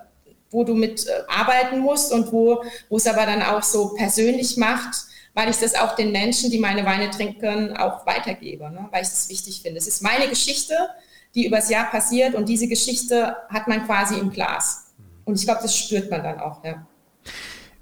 wo 0.51 0.63
du 0.63 0.75
mit 0.75 1.07
äh, 1.07 1.11
arbeiten 1.27 1.79
musst 1.79 2.11
und 2.11 2.31
wo 2.31 2.63
es 2.89 3.07
aber 3.07 3.25
dann 3.25 3.41
auch 3.41 3.63
so 3.63 3.93
persönlich 3.95 4.57
macht 4.57 5.08
weil 5.39 5.49
ich 5.49 5.57
das 5.57 5.73
auch 5.73 5.95
den 5.95 6.11
Menschen, 6.11 6.51
die 6.51 6.59
meine 6.59 6.85
Weine 6.85 7.09
trinken, 7.11 7.77
auch 7.77 8.05
weitergebe, 8.05 8.69
ne? 8.69 8.89
weil 8.91 9.03
ich 9.03 9.07
das 9.07 9.29
wichtig 9.29 9.61
finde. 9.61 9.77
Es 9.77 9.87
ist 9.87 10.03
meine 10.03 10.27
Geschichte, 10.27 10.73
die 11.33 11.47
übers 11.47 11.69
Jahr 11.69 11.89
passiert 11.89 12.35
und 12.35 12.49
diese 12.49 12.67
Geschichte 12.67 13.37
hat 13.47 13.69
man 13.69 13.85
quasi 13.85 14.19
im 14.19 14.31
Glas. 14.31 14.91
Und 15.23 15.39
ich 15.39 15.45
glaube, 15.45 15.61
das 15.61 15.77
spürt 15.77 16.11
man 16.11 16.23
dann 16.23 16.41
auch. 16.41 16.61
Ja. 16.65 16.85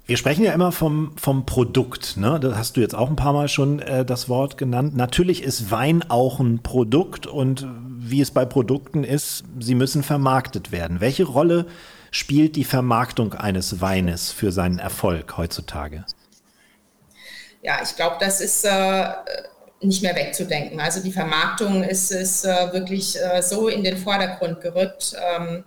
Wir 0.06 0.16
sprechen 0.16 0.44
ja 0.44 0.52
immer 0.52 0.70
vom, 0.70 1.16
vom 1.16 1.46
Produkt. 1.46 2.16
Ne? 2.16 2.38
Da 2.38 2.56
hast 2.56 2.76
du 2.76 2.80
jetzt 2.80 2.94
auch 2.94 3.10
ein 3.10 3.16
paar 3.16 3.32
Mal 3.32 3.48
schon 3.48 3.80
äh, 3.80 4.04
das 4.04 4.28
Wort 4.28 4.56
genannt. 4.56 4.94
Natürlich 4.94 5.42
ist 5.42 5.72
Wein 5.72 6.04
auch 6.08 6.38
ein 6.38 6.62
Produkt 6.62 7.26
und 7.26 7.66
wie 7.88 8.20
es 8.20 8.30
bei 8.30 8.44
Produkten 8.44 9.02
ist, 9.02 9.42
sie 9.58 9.74
müssen 9.74 10.04
vermarktet 10.04 10.70
werden. 10.70 11.00
Welche 11.00 11.24
Rolle 11.24 11.66
spielt 12.12 12.54
die 12.54 12.62
Vermarktung 12.62 13.34
eines 13.34 13.80
Weines 13.80 14.30
für 14.30 14.52
seinen 14.52 14.78
Erfolg 14.78 15.36
heutzutage? 15.36 16.04
Ja, 17.62 17.80
ich 17.82 17.96
glaube, 17.96 18.16
das 18.20 18.40
ist 18.40 18.64
äh, 18.64 19.04
nicht 19.80 20.02
mehr 20.02 20.14
wegzudenken. 20.14 20.80
Also 20.80 21.00
die 21.00 21.12
Vermarktung 21.12 21.82
ist, 21.84 22.10
ist 22.10 22.44
äh, 22.44 22.72
wirklich 22.72 23.16
äh, 23.20 23.42
so 23.42 23.68
in 23.68 23.84
den 23.84 23.96
Vordergrund 23.96 24.60
gerückt. 24.60 25.14
Ähm, 25.36 25.64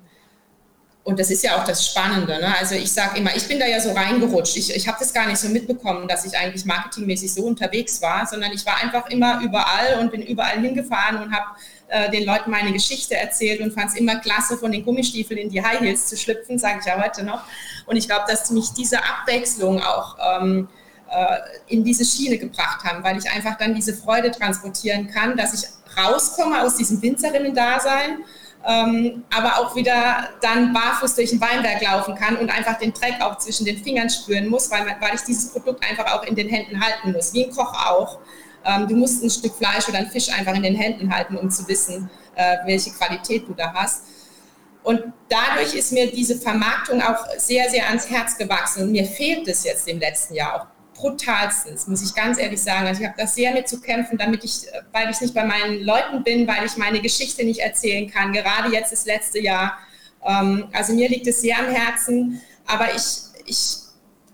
und 1.03 1.19
das 1.19 1.31
ist 1.31 1.43
ja 1.43 1.57
auch 1.57 1.63
das 1.63 1.87
Spannende. 1.87 2.39
Ne? 2.39 2.55
Also 2.59 2.75
ich 2.75 2.91
sage 2.91 3.17
immer, 3.17 3.35
ich 3.35 3.47
bin 3.47 3.59
da 3.59 3.65
ja 3.65 3.79
so 3.79 3.91
reingerutscht. 3.91 4.55
Ich, 4.55 4.75
ich 4.75 4.87
habe 4.87 4.97
das 4.99 5.13
gar 5.13 5.25
nicht 5.27 5.39
so 5.39 5.49
mitbekommen, 5.49 6.07
dass 6.07 6.25
ich 6.25 6.37
eigentlich 6.37 6.63
marketingmäßig 6.65 7.33
so 7.33 7.43
unterwegs 7.43 8.01
war, 8.01 8.27
sondern 8.27 8.51
ich 8.51 8.65
war 8.67 8.77
einfach 8.77 9.09
immer 9.09 9.41
überall 9.41 9.99
und 9.99 10.11
bin 10.11 10.21
überall 10.21 10.59
hingefahren 10.59 11.17
und 11.23 11.33
habe 11.33 11.45
äh, 11.87 12.11
den 12.11 12.23
Leuten 12.23 12.51
meine 12.51 12.71
Geschichte 12.71 13.15
erzählt 13.15 13.61
und 13.61 13.73
fand 13.73 13.89
es 13.89 13.95
immer 13.95 14.17
klasse, 14.17 14.57
von 14.57 14.71
den 14.71 14.85
Gummistiefeln 14.85 15.39
in 15.39 15.49
die 15.49 15.63
High 15.63 15.79
Heels 15.79 16.05
zu 16.05 16.17
schlüpfen, 16.17 16.59
sage 16.59 16.79
ich 16.81 16.85
ja 16.85 17.03
heute 17.03 17.23
noch. 17.23 17.41
Und 17.87 17.95
ich 17.95 18.07
glaube, 18.07 18.25
dass 18.27 18.51
mich 18.51 18.69
diese 18.73 18.99
Abwechslung 18.99 19.81
auch 19.81 20.17
ähm, 20.39 20.67
äh, 20.67 20.80
in 21.67 21.83
diese 21.83 22.05
Schiene 22.05 22.37
gebracht 22.37 22.83
haben, 22.83 23.03
weil 23.03 23.17
ich 23.17 23.29
einfach 23.29 23.57
dann 23.57 23.75
diese 23.75 23.93
Freude 23.93 24.31
transportieren 24.31 25.07
kann, 25.07 25.35
dass 25.35 25.53
ich 25.53 25.69
rauskomme 25.97 26.61
aus 26.61 26.77
diesem 26.77 27.01
Winzerinnen-Dasein, 27.01 28.19
ähm, 28.65 29.23
aber 29.35 29.57
auch 29.57 29.75
wieder 29.75 30.29
dann 30.41 30.71
barfuß 30.71 31.15
durch 31.15 31.31
den 31.31 31.41
Weinberg 31.41 31.81
laufen 31.81 32.15
kann 32.15 32.37
und 32.37 32.49
einfach 32.49 32.77
den 32.77 32.93
Dreck 32.93 33.15
auch 33.19 33.37
zwischen 33.39 33.65
den 33.65 33.83
Fingern 33.83 34.09
spüren 34.09 34.47
muss, 34.47 34.69
weil, 34.69 34.85
weil 34.85 35.15
ich 35.15 35.21
dieses 35.21 35.51
Produkt 35.51 35.83
einfach 35.89 36.13
auch 36.13 36.23
in 36.23 36.35
den 36.35 36.47
Händen 36.47 36.79
halten 36.79 37.11
muss, 37.11 37.33
wie 37.33 37.45
ein 37.45 37.51
Koch 37.51 37.73
auch. 37.73 38.19
Ähm, 38.63 38.87
du 38.87 38.95
musst 38.95 39.23
ein 39.23 39.29
Stück 39.29 39.55
Fleisch 39.55 39.89
oder 39.89 39.97
einen 39.97 40.11
Fisch 40.11 40.29
einfach 40.29 40.53
in 40.53 40.63
den 40.63 40.75
Händen 40.75 41.13
halten, 41.13 41.37
um 41.37 41.49
zu 41.49 41.67
wissen, 41.67 42.09
äh, 42.35 42.57
welche 42.65 42.91
Qualität 42.91 43.47
du 43.47 43.53
da 43.53 43.73
hast. 43.73 44.03
Und 44.83 45.01
dadurch 45.29 45.73
ist 45.73 45.91
mir 45.91 46.11
diese 46.11 46.37
Vermarktung 46.37 47.01
auch 47.01 47.25
sehr, 47.37 47.69
sehr 47.69 47.87
ans 47.87 48.09
Herz 48.09 48.37
gewachsen. 48.37 48.83
Und 48.83 48.91
mir 48.91 49.05
fehlt 49.05 49.47
es 49.47 49.63
jetzt 49.63 49.87
im 49.87 49.99
letzten 49.99 50.35
Jahr 50.35 50.61
auch 50.61 50.80
brutalstens, 51.01 51.87
muss 51.87 52.03
ich 52.03 52.13
ganz 52.13 52.37
ehrlich 52.37 52.61
sagen. 52.61 52.85
Also 52.85 53.01
ich 53.01 53.07
habe 53.07 53.17
das 53.17 53.33
sehr 53.33 53.51
mit 53.53 53.67
zu 53.67 53.81
kämpfen, 53.81 54.17
damit 54.17 54.43
ich, 54.43 54.67
weil 54.91 55.09
ich 55.09 55.19
nicht 55.19 55.33
bei 55.33 55.43
meinen 55.43 55.83
Leuten 55.83 56.23
bin, 56.23 56.47
weil 56.47 56.63
ich 56.65 56.77
meine 56.77 57.01
Geschichte 57.01 57.43
nicht 57.43 57.59
erzählen 57.59 58.09
kann. 58.09 58.31
Gerade 58.31 58.71
jetzt 58.71 58.91
das 58.91 59.05
letzte 59.05 59.39
Jahr. 59.39 59.77
Ähm, 60.23 60.67
also 60.71 60.93
mir 60.93 61.09
liegt 61.09 61.25
es 61.25 61.41
sehr 61.41 61.57
am 61.57 61.65
Herzen, 61.65 62.41
aber 62.67 62.93
ich, 62.95 63.03
ich, 63.45 63.77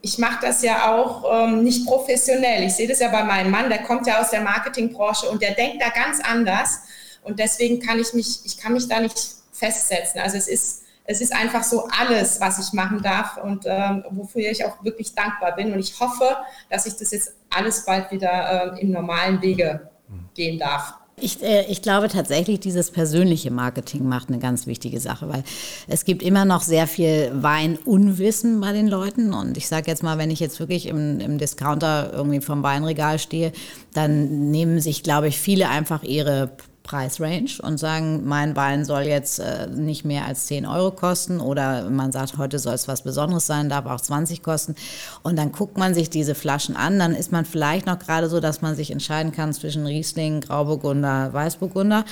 ich 0.01 0.17
mache 0.17 0.39
das 0.41 0.61
ja 0.61 0.93
auch 0.93 1.47
ähm, 1.47 1.63
nicht 1.63 1.85
professionell. 1.85 2.63
Ich 2.63 2.73
sehe 2.73 2.87
das 2.87 2.99
ja 2.99 3.07
bei 3.07 3.23
meinem 3.23 3.49
Mann, 3.49 3.69
der 3.69 3.83
kommt 3.83 4.05
ja 4.05 4.19
aus 4.19 4.29
der 4.29 4.41
Marketingbranche 4.41 5.29
und 5.29 5.41
der 5.41 5.55
denkt 5.55 5.81
da 5.81 5.89
ganz 5.89 6.19
anders. 6.19 6.81
Und 7.23 7.39
deswegen 7.39 7.79
kann 7.79 7.97
ich 7.99 8.13
mich, 8.13 8.41
ich 8.43 8.57
kann 8.57 8.73
mich 8.73 8.89
da 8.89 8.99
nicht 8.99 9.17
festsetzen. 9.53 10.19
Also 10.19 10.37
es 10.37 10.49
ist, 10.49 10.83
es 11.07 11.21
ist 11.21 11.33
einfach 11.33 11.63
so 11.63 11.87
alles, 11.87 12.39
was 12.41 12.59
ich 12.59 12.73
machen 12.73 13.01
darf 13.01 13.37
und 13.37 13.63
ähm, 13.65 14.03
wofür 14.11 14.51
ich 14.51 14.63
auch 14.65 14.83
wirklich 14.83 15.15
dankbar 15.15 15.55
bin. 15.55 15.71
Und 15.71 15.79
ich 15.79 15.97
hoffe, 15.99 16.35
dass 16.69 16.85
ich 16.85 16.97
das 16.97 17.11
jetzt 17.11 17.33
alles 17.49 17.85
bald 17.85 18.11
wieder 18.11 18.75
äh, 18.75 18.81
im 18.81 18.91
normalen 18.91 19.41
Wege 19.41 19.89
gehen 20.35 20.59
darf. 20.59 20.93
Ich, 21.19 21.41
äh, 21.41 21.65
ich 21.69 21.81
glaube 21.81 22.09
tatsächlich, 22.09 22.59
dieses 22.59 22.91
persönliche 22.91 23.51
Marketing 23.51 24.07
macht 24.07 24.27
eine 24.27 24.37
ganz 24.37 24.67
wichtige 24.67 24.99
Sache, 24.99 25.29
weil 25.29 25.43
es 25.87 26.05
gibt 26.05 26.21
immer 26.21 26.45
noch 26.45 26.61
sehr 26.61 26.85
viel 26.85 27.31
Weinunwissen 27.33 28.59
bei 28.59 28.73
den 28.73 28.87
Leuten. 28.87 29.33
Und 29.33 29.57
ich 29.57 29.67
sage 29.67 29.89
jetzt 29.89 30.03
mal, 30.03 30.17
wenn 30.17 30.29
ich 30.29 30.41
jetzt 30.41 30.59
wirklich 30.59 30.87
im, 30.87 31.21
im 31.21 31.37
Discounter 31.37 32.11
irgendwie 32.13 32.41
vom 32.41 32.61
Weinregal 32.63 33.17
stehe, 33.17 33.53
dann 33.93 34.51
nehmen 34.51 34.79
sich, 34.79 35.03
glaube 35.03 35.29
ich, 35.29 35.39
viele 35.39 35.69
einfach 35.69 36.03
ihre 36.03 36.51
Preisrange 36.87 37.59
und 37.61 37.77
sagen, 37.77 38.25
mein 38.25 38.55
Wein 38.55 38.85
soll 38.85 39.03
jetzt 39.03 39.39
äh, 39.39 39.67
nicht 39.67 40.05
mehr 40.05 40.25
als 40.25 40.47
10 40.47 40.65
Euro 40.65 40.91
kosten 40.91 41.39
oder 41.39 41.89
man 41.89 42.11
sagt, 42.11 42.37
heute 42.37 42.57
soll 42.57 42.73
es 42.73 42.87
was 42.87 43.03
Besonderes 43.03 43.45
sein, 43.45 43.69
darf 43.69 43.85
auch 43.85 44.01
20 44.01 44.41
kosten. 44.41 44.75
Und 45.21 45.35
dann 45.35 45.51
guckt 45.51 45.77
man 45.77 45.93
sich 45.93 46.09
diese 46.09 46.33
Flaschen 46.33 46.75
an, 46.75 46.97
dann 46.97 47.13
ist 47.13 47.31
man 47.31 47.45
vielleicht 47.45 47.85
noch 47.85 47.99
gerade 47.99 48.29
so, 48.29 48.39
dass 48.39 48.61
man 48.61 48.75
sich 48.75 48.89
entscheiden 48.89 49.31
kann 49.31 49.53
zwischen 49.53 49.85
Riesling, 49.85 50.41
Grauburgunder, 50.41 51.31
Weißburgunder 51.33 52.05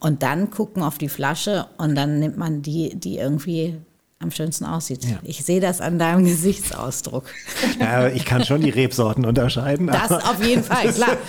und 0.00 0.22
dann 0.22 0.50
gucken 0.50 0.82
auf 0.82 0.98
die 0.98 1.08
Flasche 1.08 1.66
und 1.76 1.94
dann 1.94 2.18
nimmt 2.18 2.38
man 2.38 2.62
die, 2.62 2.96
die 2.96 3.18
irgendwie 3.18 3.76
am 4.22 4.30
schönsten 4.30 4.64
aussieht. 4.64 5.04
Ja. 5.04 5.18
Ich 5.24 5.44
sehe 5.44 5.60
das 5.60 5.80
an 5.80 5.98
deinem 5.98 6.24
Gesichtsausdruck. 6.24 7.24
Ja, 7.80 8.08
ich 8.08 8.24
kann 8.24 8.44
schon 8.44 8.62
die 8.62 8.70
Rebsorten 8.70 9.24
unterscheiden. 9.26 9.88
Das 9.88 10.10
auf 10.10 10.42
jeden 10.42 10.62
Fall, 10.62 10.92
klar. 10.92 11.16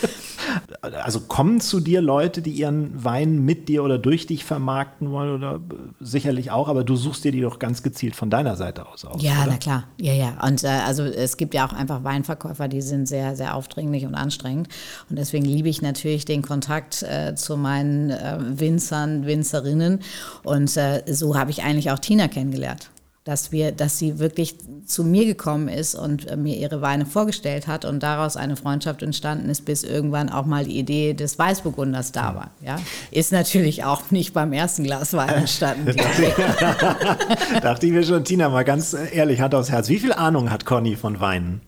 Also 0.82 1.22
kommen 1.22 1.62
zu 1.62 1.80
dir 1.80 2.02
Leute, 2.02 2.42
die 2.42 2.52
ihren 2.52 3.04
Wein 3.04 3.40
mit 3.40 3.70
dir 3.70 3.84
oder 3.84 3.98
durch 3.98 4.26
dich 4.28 4.44
vermarkten 4.44 5.12
wollen 5.12 5.36
oder 5.36 5.60
sicherlich 6.00 6.52
auch, 6.52 6.68
aber 6.68 6.84
du 6.84 6.96
suchst 6.96 7.24
dir 7.24 7.32
die 7.32 7.42
doch 7.42 7.60
ganz 7.60 7.84
gezielt 7.84 8.16
von 8.16 8.30
deiner 8.30 8.56
Seite 8.56 8.88
aus 8.88 9.06
aus. 9.06 9.22
Ja, 9.22 9.44
oder? 9.44 9.52
na 9.52 9.58
klar. 9.58 9.84
Ja, 10.00 10.14
ja. 10.14 10.38
Und 10.46 10.64
äh, 10.64 10.68
also 10.68 11.04
es 11.04 11.38
gibt 11.38 11.54
ja 11.54 11.66
auch 11.66 11.74
einfach 11.74 12.04
Weinverkäufer, 12.04 12.68
die 12.68 12.82
sind 12.82 13.08
sehr, 13.08 13.36
sehr 13.36 13.56
aufdringlich 13.56 14.06
und 14.06 14.16
anstrengend. 14.16 14.70
Und 15.10 15.18
deswegen 15.18 15.46
liebe 15.46 15.70
ich 15.70 15.82
natürlich 15.82 16.26
den 16.26 16.42
Kontakt 16.42 17.04
äh, 17.04 17.36
zu 17.36 17.58
meinen 17.58 18.10
äh, 18.10 18.38
Winzern, 18.40 19.26
Winzerinnen. 19.26 20.00
Und 20.44 20.76
äh, 20.78 21.04
so 21.08 21.38
habe 21.38 21.52
ich 21.52 21.64
eigentlich 21.64 21.92
auch 21.92 22.00
Tina 22.00 22.28
kennengelernt 22.28 22.90
dass 23.24 23.54
wir, 23.54 23.72
dass 23.72 24.00
sie 24.00 24.20
wirklich 24.20 24.56
zu 24.86 25.06
mir 25.06 25.26
gekommen 25.26 25.70
ist 25.70 25.96
und 25.96 26.28
äh, 26.28 26.36
mir 26.36 26.58
ihre 26.58 26.82
Weine 26.82 27.06
vorgestellt 27.06 27.68
hat 27.68 27.86
und 27.86 28.04
daraus 28.04 28.36
eine 28.36 28.58
Freundschaft 28.58 29.02
entstanden 29.02 29.50
ist, 29.50 29.64
bis 29.64 29.84
irgendwann 29.84 30.30
auch 30.30 30.46
mal 30.46 30.66
die 30.66 30.78
Idee 30.78 31.14
des 31.14 31.40
Weißburgunders 31.40 32.12
da 32.12 32.36
war. 32.36 32.52
Ja, 32.62 32.80
ist 33.12 33.32
natürlich 33.32 33.86
auch 33.86 34.12
nicht 34.12 34.34
beim 34.34 34.52
ersten 34.52 34.84
Glas 34.84 35.14
Wein 35.14 35.30
entstanden. 35.30 35.86
Dachte 37.62 37.86
ich 37.86 37.94
mir 37.94 38.04
schon, 38.04 38.26
Tina, 38.26 38.50
mal 38.50 38.66
ganz 38.66 38.94
ehrlich, 38.94 39.40
Hand 39.40 39.56
aufs 39.56 39.72
Herz. 39.72 39.88
Wie 39.88 40.00
viel 40.00 40.12
Ahnung 40.12 40.52
hat 40.52 40.66
Conny 40.66 40.98
von 40.98 41.22
Weinen? 41.22 41.62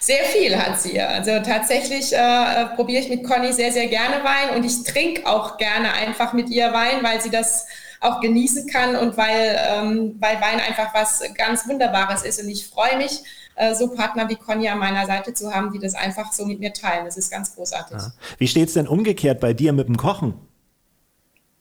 Sehr 0.00 0.24
viel 0.24 0.56
hat 0.56 0.80
sie. 0.80 1.00
Also 1.00 1.30
tatsächlich 1.44 2.12
äh, 2.12 2.66
probiere 2.74 3.02
ich 3.02 3.08
mit 3.08 3.24
Conny 3.24 3.52
sehr, 3.52 3.72
sehr 3.72 3.86
gerne 3.86 4.16
Wein 4.24 4.56
und 4.56 4.64
ich 4.64 4.82
trinke 4.82 5.26
auch 5.26 5.56
gerne 5.56 5.92
einfach 5.92 6.32
mit 6.32 6.48
ihr 6.48 6.72
Wein, 6.72 7.02
weil 7.02 7.20
sie 7.20 7.30
das 7.30 7.66
auch 8.00 8.20
genießen 8.20 8.66
kann 8.66 8.96
und 8.96 9.16
weil, 9.16 9.58
ähm, 9.68 10.16
weil 10.20 10.40
Wein 10.40 10.60
einfach 10.60 10.94
was 10.94 11.22
ganz 11.34 11.66
Wunderbares 11.68 12.22
ist. 12.22 12.40
Und 12.42 12.48
ich 12.48 12.66
freue 12.66 12.96
mich, 12.98 13.22
äh, 13.56 13.74
so 13.74 13.88
Partner 13.88 14.28
wie 14.28 14.36
Conny 14.36 14.68
an 14.68 14.78
meiner 14.78 15.06
Seite 15.06 15.34
zu 15.34 15.52
haben, 15.52 15.72
die 15.72 15.78
das 15.78 15.94
einfach 15.94 16.32
so 16.32 16.44
mit 16.44 16.60
mir 16.60 16.72
teilen. 16.72 17.04
Das 17.04 17.16
ist 17.16 17.30
ganz 17.30 17.54
großartig. 17.54 17.96
Ja. 17.96 18.12
Wie 18.38 18.48
steht 18.48 18.68
es 18.68 18.74
denn 18.74 18.86
umgekehrt 18.86 19.40
bei 19.40 19.54
dir 19.54 19.72
mit 19.72 19.88
dem 19.88 19.96
Kochen? 19.96 20.34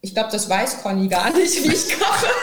Ich 0.02 0.14
glaube, 0.14 0.30
das 0.32 0.50
weiß 0.50 0.84
Conny 0.84 1.08
gar 1.08 1.32
nicht, 1.32 1.64
wie 1.64 1.74
ich 1.74 2.00
koche. 2.00 2.28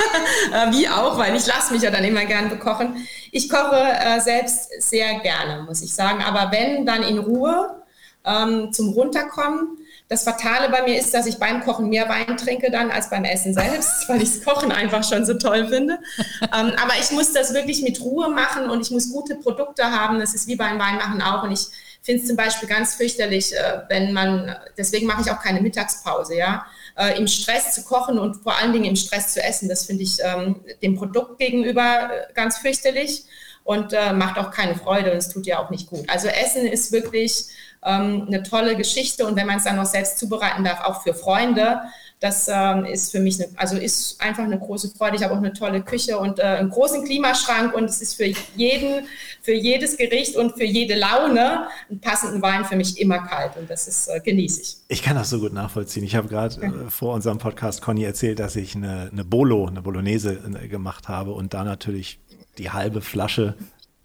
Äh, 0.52 0.72
wie 0.72 0.88
auch, 0.88 1.16
weil 1.18 1.34
ich 1.36 1.46
lasse 1.46 1.72
mich 1.72 1.82
ja 1.82 1.90
dann 1.90 2.04
immer 2.04 2.24
gern 2.24 2.48
bekochen. 2.50 2.96
Ich 3.30 3.48
koche 3.48 3.76
äh, 3.76 4.20
selbst 4.20 4.68
sehr 4.80 5.20
gerne, 5.20 5.62
muss 5.62 5.82
ich 5.82 5.94
sagen. 5.94 6.20
Aber 6.22 6.50
wenn, 6.50 6.84
dann 6.84 7.02
in 7.02 7.18
Ruhe 7.18 7.82
ähm, 8.24 8.72
zum 8.72 8.90
Runterkommen. 8.90 9.78
Das 10.12 10.24
Fatale 10.24 10.68
bei 10.68 10.82
mir 10.82 10.98
ist, 10.98 11.14
dass 11.14 11.24
ich 11.24 11.38
beim 11.38 11.62
Kochen 11.62 11.88
mehr 11.88 12.06
Wein 12.06 12.36
trinke 12.36 12.70
dann 12.70 12.90
als 12.90 13.08
beim 13.08 13.24
Essen 13.24 13.54
selbst, 13.54 13.90
weil 14.10 14.20
ich 14.20 14.28
das 14.28 14.44
Kochen 14.44 14.70
einfach 14.70 15.02
schon 15.08 15.24
so 15.24 15.32
toll 15.32 15.68
finde. 15.68 16.00
ähm, 16.42 16.72
aber 16.76 16.92
ich 17.00 17.12
muss 17.12 17.32
das 17.32 17.54
wirklich 17.54 17.80
mit 17.80 17.98
Ruhe 18.02 18.28
machen 18.28 18.68
und 18.68 18.82
ich 18.82 18.90
muss 18.90 19.10
gute 19.10 19.36
Produkte 19.36 19.84
haben. 19.84 20.20
Das 20.20 20.34
ist 20.34 20.46
wie 20.48 20.56
beim 20.56 20.78
Weinmachen 20.78 21.22
auch. 21.22 21.44
Und 21.44 21.52
ich 21.52 21.68
finde 22.02 22.20
es 22.20 22.28
zum 22.28 22.36
Beispiel 22.36 22.68
ganz 22.68 22.94
fürchterlich, 22.96 23.56
äh, 23.56 23.84
wenn 23.88 24.12
man, 24.12 24.54
deswegen 24.76 25.06
mache 25.06 25.22
ich 25.22 25.30
auch 25.30 25.40
keine 25.40 25.62
Mittagspause, 25.62 26.36
ja. 26.36 26.66
Äh, 26.94 27.18
Im 27.18 27.26
Stress 27.26 27.74
zu 27.74 27.82
kochen 27.84 28.18
und 28.18 28.42
vor 28.42 28.58
allen 28.58 28.74
Dingen 28.74 28.84
im 28.84 28.96
Stress 28.96 29.32
zu 29.32 29.42
essen, 29.42 29.66
das 29.66 29.86
finde 29.86 30.02
ich 30.02 30.18
ähm, 30.22 30.56
dem 30.82 30.94
Produkt 30.94 31.38
gegenüber 31.38 32.10
äh, 32.12 32.32
ganz 32.34 32.58
fürchterlich 32.58 33.24
und 33.64 33.94
äh, 33.94 34.12
macht 34.12 34.38
auch 34.38 34.50
keine 34.50 34.74
Freude 34.74 35.12
und 35.12 35.16
es 35.16 35.30
tut 35.30 35.46
ja 35.46 35.58
auch 35.58 35.70
nicht 35.70 35.88
gut. 35.88 36.10
Also 36.10 36.28
Essen 36.28 36.66
ist 36.66 36.92
wirklich 36.92 37.46
ähm, 37.84 38.24
eine 38.26 38.42
tolle 38.42 38.76
Geschichte 38.76 39.26
und 39.26 39.36
wenn 39.36 39.46
man 39.46 39.58
es 39.58 39.64
dann 39.64 39.76
noch 39.76 39.86
selbst 39.86 40.18
zubereiten 40.18 40.64
darf, 40.64 40.84
auch 40.84 41.02
für 41.02 41.14
Freunde, 41.14 41.80
das 42.22 42.46
ähm, 42.48 42.84
ist 42.84 43.10
für 43.10 43.18
mich, 43.18 43.42
eine, 43.42 43.50
also 43.56 43.76
ist 43.76 44.20
einfach 44.20 44.44
eine 44.44 44.56
große 44.56 44.90
Freude. 44.90 45.16
Ich 45.16 45.24
habe 45.24 45.34
auch 45.34 45.38
eine 45.38 45.52
tolle 45.52 45.82
Küche 45.82 46.18
und 46.18 46.38
äh, 46.38 46.42
einen 46.42 46.70
großen 46.70 47.04
Klimaschrank 47.04 47.74
und 47.74 47.84
es 47.84 48.00
ist 48.00 48.14
für 48.14 48.32
jeden, 48.54 49.08
für 49.42 49.54
jedes 49.54 49.96
Gericht 49.96 50.36
und 50.36 50.52
für 50.52 50.64
jede 50.64 50.94
Laune 50.94 51.66
einen 51.90 52.00
passenden 52.00 52.40
Wein 52.40 52.64
für 52.64 52.76
mich 52.76 53.00
immer 53.00 53.18
kalt 53.18 53.56
und 53.56 53.68
das 53.68 53.88
ist, 53.88 54.06
äh, 54.06 54.20
genieße 54.20 54.62
ich. 54.62 54.76
Ich 54.86 55.02
kann 55.02 55.16
das 55.16 55.30
so 55.30 55.40
gut 55.40 55.52
nachvollziehen. 55.52 56.04
Ich 56.04 56.14
habe 56.14 56.28
gerade 56.28 56.62
äh, 56.62 56.90
vor 56.90 57.12
unserem 57.12 57.38
Podcast 57.38 57.82
Conny 57.82 58.04
erzählt, 58.04 58.38
dass 58.38 58.54
ich 58.54 58.76
eine, 58.76 59.10
eine 59.10 59.24
Bolo, 59.24 59.66
eine 59.66 59.82
Bolognese 59.82 60.38
äh, 60.62 60.68
gemacht 60.68 61.08
habe 61.08 61.32
und 61.32 61.54
da 61.54 61.64
natürlich 61.64 62.20
die 62.56 62.70
halbe 62.70 63.00
Flasche 63.00 63.56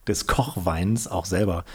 des 0.08 0.26
Kochweins 0.26 1.08
auch 1.08 1.26
selber 1.26 1.66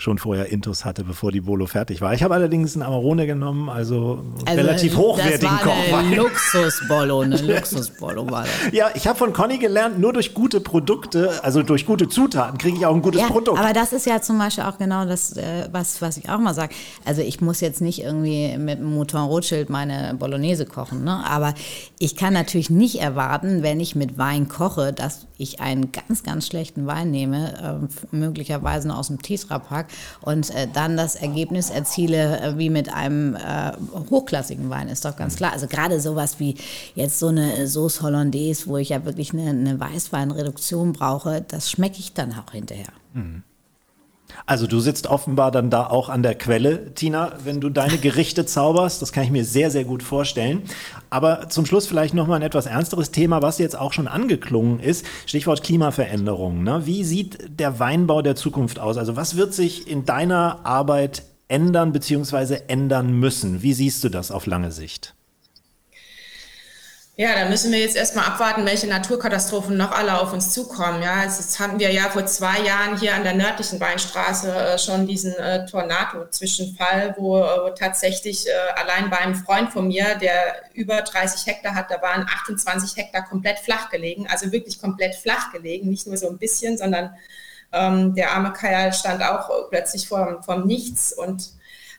schon 0.00 0.16
vorher 0.16 0.50
Intus 0.50 0.86
hatte, 0.86 1.04
bevor 1.04 1.30
die 1.30 1.42
Bolo 1.42 1.66
fertig 1.66 2.00
war. 2.00 2.14
Ich 2.14 2.22
habe 2.22 2.32
allerdings 2.32 2.74
einen 2.74 2.82
Amarone 2.82 3.26
genommen, 3.26 3.68
also, 3.68 4.24
also 4.46 4.60
relativ 4.60 4.96
hochwertigen 4.96 5.58
das 5.62 5.66
war 5.66 5.74
Kochwein. 5.74 6.14
Luxusbollo, 6.14 7.20
eine 7.20 7.36
Luxusbollo 7.42 8.30
war 8.30 8.44
das. 8.44 8.72
Ja, 8.72 8.88
ich 8.94 9.06
habe 9.06 9.18
von 9.18 9.34
Conny 9.34 9.58
gelernt, 9.58 9.98
nur 9.98 10.14
durch 10.14 10.32
gute 10.32 10.60
Produkte, 10.60 11.44
also 11.44 11.62
durch 11.62 11.84
gute 11.84 12.08
Zutaten 12.08 12.56
kriege 12.56 12.78
ich 12.78 12.86
auch 12.86 12.94
ein 12.94 13.02
gutes 13.02 13.20
ja, 13.20 13.26
Produkt. 13.26 13.58
Aber 13.58 13.74
das 13.74 13.92
ist 13.92 14.06
ja 14.06 14.22
zum 14.22 14.38
Beispiel 14.38 14.64
auch 14.64 14.78
genau 14.78 15.04
das, 15.04 15.36
äh, 15.36 15.68
was, 15.70 16.00
was 16.00 16.16
ich 16.16 16.30
auch 16.30 16.38
mal 16.38 16.54
sage. 16.54 16.74
Also 17.04 17.20
ich 17.20 17.42
muss 17.42 17.60
jetzt 17.60 17.82
nicht 17.82 18.02
irgendwie 18.02 18.56
mit 18.56 18.78
einem 18.78 18.94
Mouton 18.94 19.24
Rothschild 19.24 19.68
meine 19.68 20.14
Bolognese 20.18 20.64
kochen, 20.64 21.04
ne? 21.04 21.22
aber 21.28 21.52
ich 21.98 22.16
kann 22.16 22.32
natürlich 22.32 22.70
nicht 22.70 23.02
erwarten, 23.02 23.62
wenn 23.62 23.78
ich 23.80 23.94
mit 23.94 24.16
Wein 24.16 24.48
koche, 24.48 24.94
dass 24.94 25.26
ich 25.36 25.60
einen 25.60 25.92
ganz, 25.92 26.22
ganz 26.22 26.46
schlechten 26.46 26.86
Wein 26.86 27.10
nehme, 27.10 27.88
äh, 28.12 28.16
möglicherweise 28.16 28.94
aus 28.94 29.08
dem 29.08 29.20
Tetra-Pack 29.20 29.89
und 30.20 30.54
äh, 30.54 30.68
dann 30.72 30.96
das 30.96 31.14
Ergebnis 31.14 31.70
erziele 31.70 32.40
äh, 32.40 32.58
wie 32.58 32.70
mit 32.70 32.92
einem 32.92 33.36
äh, 33.36 33.72
hochklassigen 34.10 34.70
Wein, 34.70 34.88
ist 34.88 35.04
doch 35.04 35.16
ganz 35.16 35.36
klar. 35.36 35.52
Also 35.52 35.66
gerade 35.66 36.00
sowas 36.00 36.38
wie 36.38 36.56
jetzt 36.94 37.18
so 37.18 37.28
eine 37.28 37.66
Sauce 37.66 38.02
Hollandaise, 38.02 38.66
wo 38.66 38.76
ich 38.76 38.90
ja 38.90 39.04
wirklich 39.04 39.32
eine, 39.32 39.50
eine 39.50 39.80
Weißweinreduktion 39.80 40.92
brauche, 40.92 41.42
das 41.46 41.70
schmecke 41.70 41.98
ich 41.98 42.12
dann 42.12 42.32
auch 42.32 42.52
hinterher. 42.52 42.92
Mhm. 43.14 43.42
Also 44.50 44.66
du 44.66 44.80
sitzt 44.80 45.06
offenbar 45.06 45.52
dann 45.52 45.70
da 45.70 45.86
auch 45.86 46.08
an 46.08 46.24
der 46.24 46.34
Quelle, 46.34 46.92
Tina, 46.94 47.34
wenn 47.44 47.60
du 47.60 47.70
deine 47.70 47.98
Gerichte 47.98 48.46
zauberst. 48.46 49.00
Das 49.00 49.12
kann 49.12 49.22
ich 49.22 49.30
mir 49.30 49.44
sehr, 49.44 49.70
sehr 49.70 49.84
gut 49.84 50.02
vorstellen. 50.02 50.62
Aber 51.08 51.48
zum 51.50 51.66
Schluss 51.66 51.86
vielleicht 51.86 52.14
nochmal 52.14 52.40
ein 52.40 52.42
etwas 52.42 52.66
ernsteres 52.66 53.12
Thema, 53.12 53.42
was 53.42 53.58
jetzt 53.58 53.78
auch 53.78 53.92
schon 53.92 54.08
angeklungen 54.08 54.80
ist. 54.80 55.06
Stichwort 55.26 55.62
Klimaveränderung. 55.62 56.64
Ne? 56.64 56.84
Wie 56.84 57.04
sieht 57.04 57.60
der 57.60 57.78
Weinbau 57.78 58.22
der 58.22 58.34
Zukunft 58.34 58.80
aus? 58.80 58.96
Also 58.96 59.14
was 59.14 59.36
wird 59.36 59.54
sich 59.54 59.88
in 59.88 60.04
deiner 60.04 60.66
Arbeit 60.66 61.22
ändern 61.46 61.92
bzw. 61.92 62.58
ändern 62.66 63.12
müssen? 63.12 63.62
Wie 63.62 63.72
siehst 63.72 64.02
du 64.02 64.08
das 64.08 64.32
auf 64.32 64.46
lange 64.46 64.72
Sicht? 64.72 65.14
Ja, 67.20 67.34
da 67.34 67.50
müssen 67.50 67.70
wir 67.70 67.78
jetzt 67.78 67.96
erstmal 67.96 68.24
abwarten, 68.24 68.64
welche 68.64 68.86
Naturkatastrophen 68.86 69.76
noch 69.76 69.90
alle 69.90 70.18
auf 70.18 70.32
uns 70.32 70.54
zukommen. 70.54 71.02
Ja, 71.02 71.22
jetzt 71.22 71.60
hatten 71.60 71.78
wir 71.78 71.92
ja 71.92 72.04
vor 72.04 72.24
zwei 72.24 72.62
Jahren 72.62 72.98
hier 72.98 73.14
an 73.14 73.24
der 73.24 73.34
nördlichen 73.34 73.78
Weinstraße 73.78 74.50
äh, 74.50 74.78
schon 74.78 75.06
diesen 75.06 75.34
äh, 75.34 75.66
Tornado-Zwischenfall, 75.66 77.16
wo, 77.18 77.36
äh, 77.36 77.42
wo 77.62 77.68
tatsächlich 77.74 78.46
äh, 78.48 78.52
allein 78.74 79.10
bei 79.10 79.18
einem 79.18 79.34
Freund 79.34 79.70
von 79.70 79.88
mir, 79.88 80.14
der 80.14 80.62
über 80.72 81.02
30 81.02 81.44
Hektar 81.44 81.74
hat, 81.74 81.90
da 81.90 82.00
waren 82.00 82.22
28 82.22 82.96
Hektar 82.96 83.28
komplett 83.28 83.58
flach 83.58 83.90
gelegen, 83.90 84.26
also 84.26 84.50
wirklich 84.50 84.80
komplett 84.80 85.14
flach 85.14 85.52
gelegen, 85.52 85.90
nicht 85.90 86.06
nur 86.06 86.16
so 86.16 86.30
ein 86.30 86.38
bisschen, 86.38 86.78
sondern 86.78 87.14
ähm, 87.70 88.14
der 88.14 88.30
arme 88.30 88.54
Kajal 88.54 88.94
stand 88.94 89.22
auch 89.22 89.68
plötzlich 89.68 90.08
vor, 90.08 90.42
vor 90.42 90.64
Nichts 90.64 91.12
und 91.12 91.50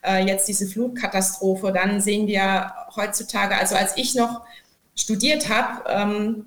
äh, 0.03 0.25
jetzt 0.25 0.47
diese 0.47 0.65
Flutkatastrophe. 0.65 1.71
Dann 1.71 2.01
sehen 2.01 2.25
wir 2.25 2.73
heutzutage, 2.95 3.55
also 3.55 3.75
als 3.75 3.97
ich 3.97 4.15
noch 4.15 4.41
studiert 4.95 5.49
habe. 5.49 5.83
Ähm, 5.89 6.45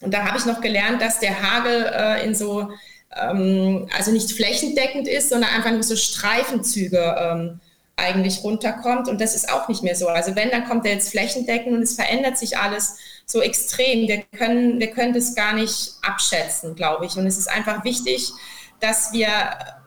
und 0.00 0.12
da 0.12 0.26
habe 0.26 0.38
ich 0.38 0.46
noch 0.46 0.60
gelernt, 0.60 1.00
dass 1.00 1.20
der 1.20 1.42
Hagel 1.42 1.90
äh, 1.94 2.24
in 2.24 2.34
so, 2.34 2.70
ähm, 3.14 3.88
also 3.96 4.12
nicht 4.12 4.32
flächendeckend 4.32 5.08
ist, 5.08 5.30
sondern 5.30 5.50
einfach 5.50 5.70
nur 5.70 5.82
so 5.82 5.96
Streifenzüge 5.96 7.16
ähm, 7.18 7.60
eigentlich 7.96 8.44
runterkommt. 8.44 9.08
Und 9.08 9.20
das 9.20 9.34
ist 9.34 9.50
auch 9.50 9.68
nicht 9.68 9.82
mehr 9.82 9.96
so. 9.96 10.08
Also 10.08 10.36
wenn, 10.36 10.50
dann 10.50 10.66
kommt 10.66 10.84
er 10.84 10.92
jetzt 10.92 11.10
flächendeckend 11.10 11.74
und 11.74 11.82
es 11.82 11.94
verändert 11.94 12.36
sich 12.36 12.58
alles 12.58 12.98
so 13.24 13.40
extrem. 13.40 14.06
Wir 14.06 14.22
können, 14.36 14.78
wir 14.78 14.90
können 14.90 15.14
das 15.14 15.34
gar 15.34 15.54
nicht 15.54 15.94
abschätzen, 16.02 16.74
glaube 16.74 17.06
ich. 17.06 17.16
Und 17.16 17.26
es 17.26 17.38
ist 17.38 17.48
einfach 17.48 17.84
wichtig, 17.84 18.30
dass 18.80 19.12
wir 19.12 19.30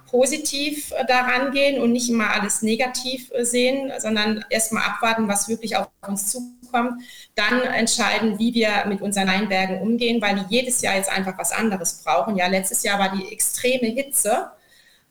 positiv 0.09 0.91
äh, 0.91 1.05
daran 1.05 1.51
gehen 1.51 1.81
und 1.81 1.91
nicht 1.91 2.09
immer 2.09 2.31
alles 2.31 2.61
negativ 2.61 3.31
äh, 3.31 3.45
sehen, 3.45 3.91
sondern 3.99 4.43
erstmal 4.49 4.83
abwarten, 4.83 5.27
was 5.27 5.47
wirklich 5.47 5.77
auf 5.77 5.87
uns 6.07 6.31
zukommt, 6.31 6.58
dann 7.35 7.61
entscheiden, 7.61 8.39
wie 8.39 8.53
wir 8.53 8.85
mit 8.87 9.01
unseren 9.01 9.27
Weinbergen 9.27 9.81
umgehen, 9.81 10.21
weil 10.21 10.35
die 10.35 10.55
jedes 10.55 10.81
Jahr 10.81 10.95
jetzt 10.95 11.11
einfach 11.11 11.37
was 11.37 11.51
anderes 11.51 12.01
brauchen. 12.03 12.35
Ja, 12.35 12.47
letztes 12.47 12.83
Jahr 12.83 12.99
war 12.99 13.15
die 13.15 13.31
extreme 13.31 13.87
Hitze, 13.87 14.51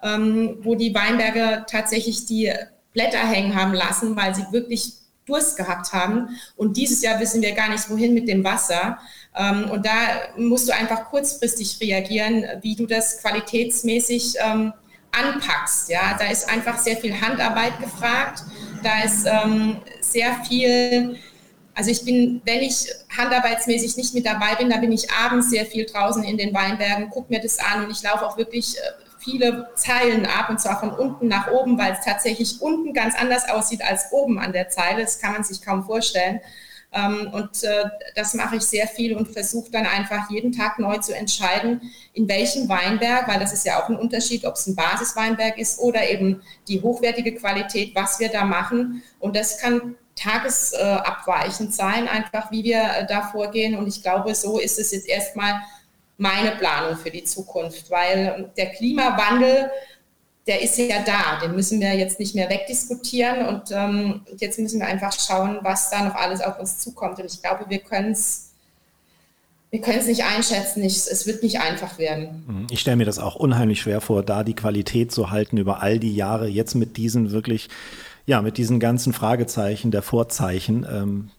ähm, 0.03 0.59
wo 0.63 0.75
die 0.75 0.95
Weinberge 0.95 1.65
tatsächlich 1.69 2.27
die 2.27 2.53
Blätter 2.93 3.19
hängen 3.19 3.55
haben 3.55 3.75
lassen, 3.75 4.17
weil 4.17 4.35
sie 4.35 4.45
wirklich 4.51 4.93
Durst 5.29 5.57
gehabt 5.57 5.93
haben. 5.93 6.39
Und 6.57 6.77
dieses 6.77 7.03
Jahr 7.03 7.21
wissen 7.21 7.43
wir 7.43 7.53
gar 7.53 7.69
nicht, 7.69 7.89
wohin 7.91 8.15
mit 8.15 8.29
dem 8.29 8.43
Wasser. 8.43 8.99
Ähm, 9.37 9.71
und 9.71 9.87
da 9.87 9.93
musst 10.37 10.69
du 10.69 10.75
einfach 10.75 11.05
kurzfristig 11.05 11.79
reagieren, 11.81 12.45
wie 12.63 12.75
du 12.75 12.87
das 12.87 13.21
qualitätsmäßig 13.23 14.35
ähm, 14.41 14.73
anpackst. 15.13 15.91
Ja, 15.91 16.17
da 16.19 16.27
ist 16.31 16.49
einfach 16.49 16.79
sehr 16.79 16.97
viel 16.97 17.21
Handarbeit 17.21 17.79
gefragt. 17.79 18.43
Da 18.83 19.03
ist 19.05 19.27
ähm, 19.27 19.77
sehr 20.01 20.35
viel, 20.49 21.17
also 21.79 21.93
ich 21.93 22.05
bin, 22.05 22.43
wenn 22.45 22.61
ich 22.61 22.91
handarbeitsmäßig 23.17 23.97
nicht 23.97 24.13
mit 24.13 24.27
dabei 24.27 24.57
bin, 24.57 24.69
dann 24.69 24.81
bin 24.81 24.91
ich 24.91 25.13
abends 25.13 25.49
sehr 25.49 25.65
viel 25.65 25.87
draußen 25.87 26.25
in 26.25 26.37
den 26.37 26.53
Weinbergen, 26.53 27.09
gucke 27.09 27.33
mir 27.33 27.41
das 27.41 27.61
an 27.61 27.85
und 27.85 27.93
ich 27.93 28.03
laufe 28.03 28.27
auch 28.27 28.37
wirklich 28.37 28.77
äh, 28.77 28.81
viele 29.21 29.69
Zeilen 29.77 30.27
ab 30.27 30.51
und 30.51 30.61
zwar 30.61 30.81
von 30.81 30.91
unten 30.91 31.29
nach 31.29 31.53
oben, 31.53 31.79
weil 31.79 31.93
es 31.93 32.05
tatsächlich 32.05 32.61
unten 32.61 32.93
ganz 32.95 33.15
anders 33.15 33.49
aussieht 33.49 33.81
als 33.83 34.11
oben 34.11 34.41
an 34.41 34.53
der 34.53 34.71
Zeile. 34.71 35.03
Das 35.03 35.21
kann 35.21 35.35
man 35.35 35.45
sich 35.45 35.63
kaum 35.63 35.85
vorstellen. 35.85 36.41
Ähm, 36.93 37.31
und 37.33 37.63
äh, 37.63 37.85
das 38.17 38.35
mache 38.35 38.57
ich 38.57 38.63
sehr 38.63 38.89
viel 38.89 39.17
und 39.17 39.29
versuche 39.29 39.71
dann 39.71 39.87
einfach 39.87 40.29
jeden 40.31 40.51
Tag 40.51 40.81
neu 40.81 40.97
zu 40.97 41.15
entscheiden, 41.15 41.81
in 42.13 42.29
welchem 42.29 42.69
Weinberg, 42.69 43.29
weil 43.29 43.39
das 43.39 43.53
ist 43.53 43.65
ja 43.65 43.81
auch 43.81 43.89
ein 43.89 43.97
Unterschied, 43.97 44.45
ob 44.45 44.55
es 44.55 44.67
ein 44.67 44.75
Basisweinberg 44.75 45.59
ist 45.59 45.79
oder 45.79 46.11
eben 46.11 46.43
die 46.67 46.83
hochwertige 46.83 47.37
Qualität, 47.37 47.95
was 47.95 48.19
wir 48.19 48.31
da 48.31 48.45
machen. 48.45 49.05
Und 49.21 49.37
das 49.37 49.59
kann 49.59 49.95
tagesabweichend 50.19 51.75
sein, 51.75 52.09
einfach 52.09 52.51
wie 52.51 52.65
wir 52.65 52.83
äh, 52.83 53.07
da 53.07 53.23
vorgehen. 53.23 53.77
Und 53.77 53.87
ich 53.87 54.03
glaube, 54.03 54.35
so 54.35 54.59
ist 54.59 54.79
es 54.79 54.91
jetzt 54.93 55.09
erstmal 55.09 55.61
meine 56.17 56.53
Planung 56.53 56.97
für 56.97 57.11
die 57.11 57.25
Zukunft, 57.25 57.91
weil 57.91 58.51
der 58.57 58.71
Klimawandel 58.71 59.71
der 60.49 60.63
ist 60.63 60.79
ja 60.79 61.03
da, 61.05 61.39
den 61.43 61.55
müssen 61.55 61.79
wir 61.79 61.95
jetzt 61.95 62.19
nicht 62.19 62.35
mehr 62.35 62.49
wegdiskutieren 62.49 63.47
und 63.47 63.65
ähm, 63.71 64.23
jetzt 64.39 64.59
müssen 64.59 64.81
wir 64.81 64.87
einfach 64.87 65.13
schauen, 65.13 65.59
was 65.61 65.91
da 65.91 66.03
noch 66.03 66.15
alles 66.15 66.41
auf 66.41 66.59
uns 66.59 66.79
zukommt. 66.79 67.19
Und 67.19 67.27
ich 67.27 67.43
glaube, 67.43 67.67
wir 67.69 67.81
können 67.81 68.13
es 68.13 68.49
wir 69.71 69.83
können 69.83 69.99
es 69.99 70.07
nicht 70.07 70.25
einschätzen, 70.25 70.83
ich, 70.83 70.97
es 70.97 71.27
wird 71.27 71.43
nicht 71.43 71.61
einfach 71.61 71.99
werden. 71.99 72.45
Mhm. 72.47 72.67
Ich 72.71 72.81
stelle 72.81 72.97
mir 72.97 73.05
das 73.05 73.19
auch 73.19 73.35
unheimlich 73.35 73.83
schwer 73.83 74.01
vor, 74.01 74.23
da 74.23 74.43
die 74.43 74.55
Qualität 74.55 75.13
zu 75.13 75.31
halten 75.31 75.59
über 75.59 75.83
all 75.83 75.99
die 75.99 76.15
Jahre, 76.15 76.49
jetzt 76.49 76.75
mit 76.75 76.97
diesen 76.97 77.33
wirklich, 77.33 77.69
ja, 78.29 78.43
mit 78.43 78.59
diesen 78.59 78.79
ganzen 78.79 79.15
Fragezeichen 79.15 79.91
der 79.91 80.03
Vorzeichen. 80.03 80.87
Ähm, 80.89 81.31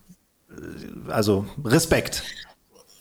also 1.08 1.46
Respekt. 1.64 2.24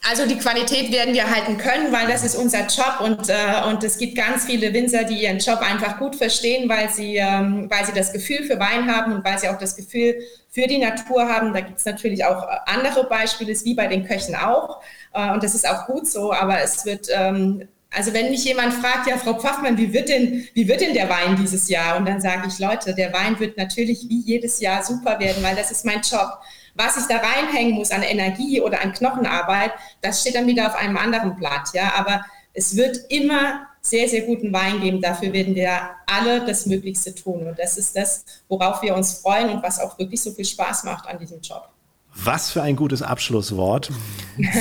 Also 0.06 0.26
die 0.26 0.36
Qualität 0.36 0.92
werden 0.92 1.14
wir 1.14 1.30
halten 1.30 1.56
können, 1.56 1.90
weil 1.90 2.06
das 2.06 2.22
ist 2.22 2.36
unser 2.36 2.66
Job 2.66 3.00
und, 3.00 3.30
äh, 3.30 3.66
und 3.66 3.82
es 3.82 3.96
gibt 3.96 4.14
ganz 4.14 4.44
viele 4.44 4.74
Winzer, 4.74 5.04
die 5.04 5.22
ihren 5.22 5.38
Job 5.38 5.60
einfach 5.60 5.98
gut 5.98 6.16
verstehen, 6.16 6.68
weil 6.68 6.90
sie, 6.90 7.16
ähm, 7.16 7.70
weil 7.70 7.86
sie 7.86 7.92
das 7.94 8.12
Gefühl 8.12 8.44
für 8.44 8.60
Wein 8.60 8.94
haben 8.94 9.14
und 9.14 9.24
weil 9.24 9.38
sie 9.38 9.48
auch 9.48 9.58
das 9.58 9.74
Gefühl 9.74 10.16
für 10.50 10.66
die 10.66 10.78
Natur 10.78 11.26
haben. 11.26 11.54
Da 11.54 11.60
gibt 11.60 11.78
es 11.78 11.86
natürlich 11.86 12.26
auch 12.26 12.46
andere 12.66 13.04
Beispiele, 13.04 13.54
wie 13.64 13.74
bei 13.74 13.86
den 13.86 14.06
Köchen 14.06 14.34
auch 14.34 14.82
äh, 15.14 15.32
und 15.32 15.42
das 15.42 15.54
ist 15.54 15.66
auch 15.66 15.86
gut 15.86 16.06
so, 16.06 16.30
aber 16.34 16.60
es 16.60 16.84
wird... 16.84 17.08
Ähm, 17.10 17.66
also 17.90 18.12
wenn 18.12 18.30
mich 18.30 18.44
jemand 18.44 18.74
fragt, 18.74 19.06
ja, 19.08 19.16
Frau 19.16 19.34
Pfaffmann, 19.34 19.78
wie 19.78 19.92
wird 19.92 20.08
denn, 20.08 20.46
wie 20.52 20.68
wird 20.68 20.80
denn 20.80 20.92
der 20.92 21.08
Wein 21.08 21.36
dieses 21.36 21.68
Jahr? 21.68 21.96
Und 21.96 22.06
dann 22.06 22.20
sage 22.20 22.48
ich, 22.48 22.58
Leute, 22.58 22.94
der 22.94 23.12
Wein 23.12 23.38
wird 23.40 23.56
natürlich 23.56 24.06
wie 24.08 24.20
jedes 24.20 24.60
Jahr 24.60 24.84
super 24.84 25.18
werden, 25.18 25.42
weil 25.42 25.56
das 25.56 25.70
ist 25.70 25.84
mein 25.84 26.02
Job. 26.02 26.38
Was 26.74 26.96
ich 26.98 27.06
da 27.06 27.16
reinhängen 27.16 27.74
muss 27.74 27.90
an 27.90 28.02
Energie 28.02 28.60
oder 28.60 28.82
an 28.82 28.92
Knochenarbeit, 28.92 29.72
das 30.02 30.20
steht 30.20 30.34
dann 30.34 30.46
wieder 30.46 30.66
auf 30.66 30.76
einem 30.76 30.96
anderen 30.96 31.34
Blatt. 31.36 31.70
Ja, 31.72 31.94
aber 31.96 32.24
es 32.52 32.76
wird 32.76 32.98
immer 33.08 33.66
sehr, 33.80 34.08
sehr 34.08 34.22
guten 34.22 34.52
Wein 34.52 34.80
geben. 34.80 35.00
Dafür 35.00 35.32
werden 35.32 35.54
wir 35.54 35.90
alle 36.06 36.44
das 36.44 36.66
Möglichste 36.66 37.14
tun. 37.14 37.46
Und 37.46 37.58
das 37.58 37.78
ist 37.78 37.96
das, 37.96 38.24
worauf 38.48 38.82
wir 38.82 38.94
uns 38.94 39.14
freuen 39.14 39.48
und 39.48 39.62
was 39.62 39.80
auch 39.80 39.98
wirklich 39.98 40.20
so 40.20 40.30
viel 40.32 40.44
Spaß 40.44 40.84
macht 40.84 41.08
an 41.08 41.18
diesem 41.18 41.40
Job. 41.40 41.68
Was 42.14 42.50
für 42.50 42.62
ein 42.62 42.76
gutes 42.76 43.00
Abschlusswort. 43.00 43.90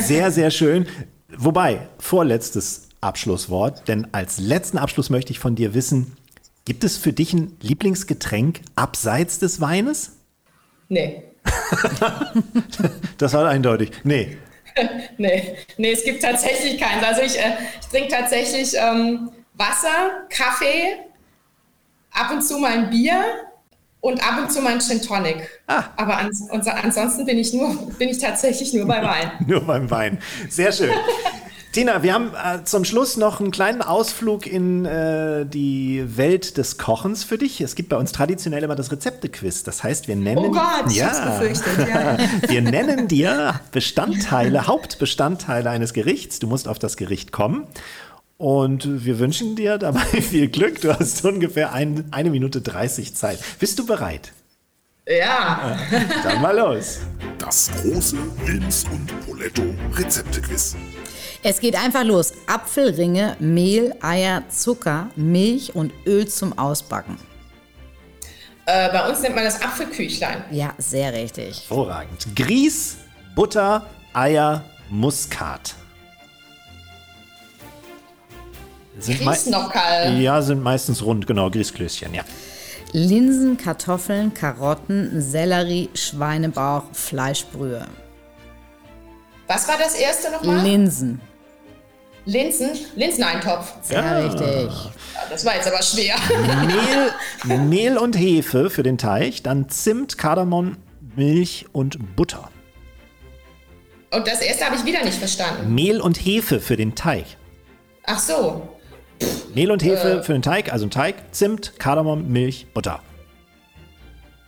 Sehr, 0.04 0.32
sehr 0.32 0.50
schön. 0.50 0.88
Wobei, 1.38 1.88
vorletztes 2.00 2.87
Abschlusswort, 3.08 3.88
denn 3.88 4.08
als 4.12 4.38
letzten 4.38 4.78
Abschluss 4.78 5.10
möchte 5.10 5.32
ich 5.32 5.40
von 5.40 5.56
dir 5.56 5.74
wissen, 5.74 6.18
gibt 6.66 6.84
es 6.84 6.98
für 6.98 7.14
dich 7.14 7.34
ein 7.34 7.56
Lieblingsgetränk 7.62 8.60
abseits 8.76 9.40
des 9.40 9.62
Weines? 9.62 10.18
Nee. 10.90 11.24
das 13.18 13.34
war 13.34 13.48
eindeutig. 13.48 13.92
Nee. 14.04 14.38
nee. 15.18 15.56
nee, 15.78 15.92
es 15.92 16.04
gibt 16.04 16.22
tatsächlich 16.22 16.80
keins. 16.80 17.04
Also 17.04 17.22
ich, 17.22 17.40
äh, 17.40 17.54
ich 17.82 17.88
trinke 17.88 18.10
tatsächlich 18.10 18.74
ähm, 18.76 19.32
Wasser, 19.54 20.26
Kaffee, 20.30 20.98
ab 22.12 22.32
und 22.32 22.42
zu 22.42 22.58
mal 22.58 22.72
ein 22.72 22.90
Bier 22.90 23.24
und 24.02 24.22
ab 24.22 24.40
und 24.40 24.52
zu 24.52 24.62
mal 24.62 24.74
ein 24.74 24.82
Gin 24.82 25.02
Tonic. 25.02 25.50
Ah. 25.68 25.86
Aber 25.96 26.18
ans 26.18 26.50
ansonsten 26.52 27.26
bin 27.26 27.38
ich, 27.38 27.54
nur, 27.54 27.76
bin 27.98 28.10
ich 28.10 28.20
tatsächlich 28.20 28.74
nur 28.74 28.86
beim 28.86 29.06
Wein. 29.06 29.32
nur 29.48 29.62
beim 29.62 29.90
Wein. 29.90 30.20
Sehr 30.50 30.72
schön. 30.72 30.92
Tina, 31.78 32.02
wir 32.02 32.16
haben 32.16 32.32
äh, 32.34 32.64
zum 32.64 32.86
Schluss 32.86 33.18
noch 33.18 33.40
einen 33.40 33.52
kleinen 33.52 33.84
Ausflug 33.84 34.48
in 34.48 34.86
äh, 34.86 35.46
die 35.46 36.18
Welt 36.18 36.58
des 36.58 36.80
Kochens 36.80 37.24
für 37.24 37.38
dich. 37.38 37.62
Es 37.62 37.76
gibt 37.76 37.90
bei 37.90 37.98
uns 37.98 38.12
traditionell 38.12 38.64
immer 38.64 38.74
das 38.74 38.92
Rezeptequiz. 38.92 39.62
Das 39.62 39.84
heißt, 39.84 40.08
wir 40.08 40.16
nennen, 40.16 40.40
oh 40.40 40.50
Gott, 40.50 40.92
ja, 40.92 41.40
ja. 41.40 42.18
wir 42.48 42.62
nennen 42.64 43.08
dir 43.08 43.62
Bestandteile, 43.72 44.66
Hauptbestandteile 44.66 45.70
eines 45.70 45.94
Gerichts. 45.94 46.40
Du 46.40 46.48
musst 46.48 46.68
auf 46.68 46.80
das 46.80 46.98
Gericht 46.98 47.32
kommen. 47.32 47.68
Und 48.38 49.06
wir 49.06 49.20
wünschen 49.20 49.56
dir 49.56 49.78
dabei 49.78 50.00
viel 50.22 50.48
Glück. 50.48 50.82
Du 50.82 50.98
hast 50.98 51.24
ungefähr 51.26 51.74
ein, 51.74 52.06
eine 52.10 52.32
Minute 52.32 52.62
30 52.62 53.14
Zeit. 53.14 53.38
Bist 53.60 53.78
du 53.78 53.86
bereit? 53.86 54.34
Ja. 55.08 55.78
Dann 56.24 56.42
mal 56.42 56.58
los. 56.58 57.02
Das 57.38 57.70
große 57.84 58.18
Wilms 58.46 58.84
und 58.92 59.28
Poletto 59.28 59.62
Rezeptequiz. 59.94 60.76
Es 61.50 61.62
geht 61.62 61.82
einfach 61.82 62.04
los. 62.04 62.34
Apfelringe, 62.46 63.38
Mehl, 63.40 63.96
Eier, 64.02 64.44
Zucker, 64.50 65.10
Milch 65.16 65.74
und 65.74 65.94
Öl 66.06 66.28
zum 66.28 66.58
Ausbacken. 66.60 67.18
Äh, 68.66 68.92
bei 68.92 69.08
uns 69.08 69.22
nennt 69.22 69.34
man 69.34 69.46
das 69.46 69.62
Apfelküchlein. 69.62 70.44
Ja, 70.52 70.74
sehr 70.78 71.14
richtig. 71.14 71.62
Hervorragend. 71.70 72.36
Grieß, 72.36 72.98
Butter, 73.34 73.86
Eier, 74.12 74.62
Muskat. 74.90 75.74
Sind 79.00 79.22
Grießnockerl. 79.22 80.20
Ja, 80.20 80.42
sind 80.42 80.62
meistens 80.62 81.02
rund, 81.02 81.28
genau, 81.28 81.50
Grießklößchen, 81.50 82.14
ja. 82.14 82.24
Linsen, 82.92 83.56
Kartoffeln, 83.56 84.34
Karotten, 84.34 85.22
Sellerie, 85.22 85.90
Schweinebauch, 85.94 86.84
Fleischbrühe. 86.92 87.86
Was 89.48 89.66
war 89.70 89.78
das 89.78 89.96
erste 89.96 90.30
nochmal? 90.30 90.62
Linsen. 90.62 91.22
Linsen? 92.28 92.72
Linseneintopf. 92.96 93.74
Sehr 93.82 94.26
richtig. 94.26 94.44
Ja, 94.44 94.92
das 95.30 95.46
war 95.46 95.56
jetzt 95.56 95.68
aber 95.68 95.82
schwer. 95.82 96.16
Mehl, 97.46 97.58
Mehl 97.70 97.98
und 97.98 98.18
Hefe 98.18 98.70
für 98.70 98.84
den 98.84 98.98
Teig, 98.98 99.44
dann 99.44 99.70
Zimt, 99.70 100.18
Kardamom, 100.18 100.76
Milch 101.16 101.66
und 101.72 102.18
Butter. 102.18 102.50
Und 104.12 104.28
das 104.28 104.42
erste 104.42 104.66
habe 104.66 104.76
ich 104.76 104.86
wieder 104.86 105.04
nicht 105.06 105.18
verstanden. 105.18 105.74
Mehl 105.74 106.02
und 106.02 106.18
Hefe 106.18 106.60
für 106.60 106.76
den 106.76 106.96
Teig. 106.96 107.26
Ach 108.06 108.20
so. 108.20 108.68
Mehl 109.56 109.72
und 109.72 109.82
Hefe 109.84 110.22
für 110.22 110.34
den 110.34 110.42
Teig, 110.42 110.72
also 110.72 110.86
ein 110.86 110.92
Teig, 110.92 111.16
Zimt, 111.32 111.80
Kardamom, 111.80 112.28
Milch, 112.30 112.68
Butter. 112.74 113.00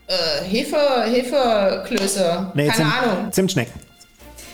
Äh, 0.07 0.43
Hefe, 0.43 0.77
Hefeklöße. 1.05 2.51
Nee, 2.55 2.67
Keine 2.67 2.75
Zimt, 2.77 2.93
Ahnung. 3.03 3.31
Zimtschnecken. 3.31 3.88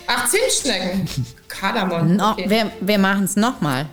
Ach, 0.08 0.30
Zimtschnecken. 0.30 1.08
Kardamom. 1.48 2.16
No, 2.16 2.32
Okay. 2.32 2.50
wir 2.50 2.72
wir 2.82 2.98
machen 3.00 3.26
es 3.26 3.36
nochmal. 3.36 3.86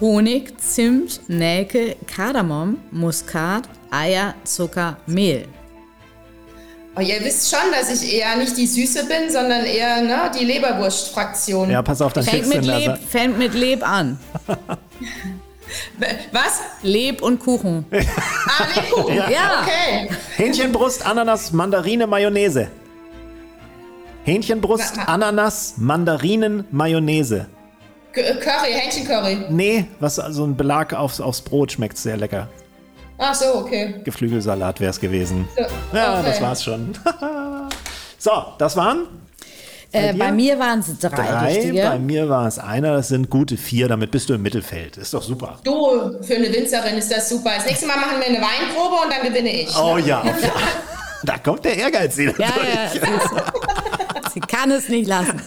Honig, 0.00 0.52
Zimt, 0.60 1.20
Nelke, 1.28 1.96
Kardamom, 2.06 2.78
Muskat, 2.90 3.68
Eier, 3.90 4.34
Zucker, 4.44 4.96
Mehl. 5.06 5.48
Aber 6.94 7.02
ihr 7.04 7.20
wisst 7.24 7.50
schon, 7.50 7.70
dass 7.72 7.90
ich 8.02 8.12
eher 8.14 8.36
nicht 8.36 8.56
die 8.56 8.66
Süße 8.66 9.04
bin, 9.06 9.30
sondern 9.30 9.64
eher 9.64 10.00
ne, 10.02 10.30
die 10.38 10.44
Leberwurst-Fraktion. 10.44 11.70
Ja, 11.70 11.82
pass 11.82 12.00
auf, 12.00 12.12
dann 12.12 12.24
Fängt 12.24 12.48
mit, 12.48 12.64
Leb, 12.64 12.98
fängt 13.08 13.38
mit 13.38 13.54
Leb 13.54 13.88
an. 13.88 14.18
Was? 16.32 16.60
Leb 16.82 17.20
und 17.22 17.38
Kuchen. 17.40 17.84
Ah, 17.92 18.66
Lebkuchen. 18.74 19.16
Ja. 19.16 19.62
Okay. 19.62 20.08
Hähnchenbrust, 20.36 21.04
Ananas, 21.04 21.52
Mandarine, 21.52 22.06
Mayonnaise. 22.06 22.68
Hähnchenbrust, 24.28 24.92
Na, 24.96 25.02
na. 25.04 25.08
Ananas, 25.14 25.74
Mandarinen, 25.78 26.64
Mayonnaise. 26.70 27.46
K- 28.12 28.22
Curry, 28.34 28.72
Hähnchencurry. 28.72 29.46
Nee, 29.48 29.86
was 30.00 30.16
so 30.16 30.44
ein 30.44 30.56
Belag 30.56 30.92
aufs, 30.92 31.20
aufs 31.20 31.40
Brot 31.40 31.72
schmeckt 31.72 31.96
sehr 31.96 32.16
lecker. 32.18 32.48
Ach 33.16 33.34
so, 33.34 33.46
okay. 33.56 33.94
Geflügelsalat 34.04 34.80
wäre 34.80 34.90
es 34.90 35.00
gewesen. 35.00 35.48
So, 35.56 35.62
Ja, 35.96 36.18
okay. 36.20 36.28
das 36.28 36.40
war's 36.42 36.62
schon. 36.62 36.92
so, 38.18 38.30
das 38.58 38.76
waren 38.76 39.06
Äh, 39.92 40.12
bei 40.12 40.30
mir 40.30 40.58
waren 40.58 40.80
es 40.80 40.98
drei, 40.98 41.08
drei. 41.08 41.46
richtige. 41.54 41.82
Bei 41.82 41.98
mir 41.98 42.28
war 42.28 42.46
es 42.46 42.58
einer. 42.58 42.92
Das 42.92 43.08
sind 43.08 43.30
gute 43.30 43.56
vier. 43.56 43.88
Damit 43.88 44.10
bist 44.10 44.28
du 44.28 44.34
im 44.34 44.42
Mittelfeld. 44.42 44.98
Ist 44.98 45.14
doch 45.14 45.22
super. 45.22 45.58
Du, 45.64 46.22
für 46.22 46.34
eine 46.36 46.52
Winzerin 46.52 46.96
ist 46.98 47.10
das 47.10 47.28
super. 47.30 47.50
Das 47.56 47.64
nächste 47.64 47.86
Mal 47.86 47.96
machen 47.96 48.18
wir 48.20 48.26
eine 48.26 48.38
Weinprobe 48.38 48.96
und 49.04 49.10
dann 49.10 49.26
gewinne 49.26 49.62
ich. 49.62 49.74
Oh 49.76 49.96
ja. 49.96 50.20
auf- 50.20 50.42
ja. 50.42 50.50
Da 51.24 51.36
kommt 51.36 51.64
der 51.64 51.76
Ehrgeiz 51.76 52.16
wieder 52.16 52.30
Ja, 52.38 52.46
durch. 52.52 53.02
ja, 53.02 53.10
sie, 54.40 54.56
kann 54.56 54.70
es 54.70 54.88
nicht 54.88 55.06
lassen. 55.06 55.40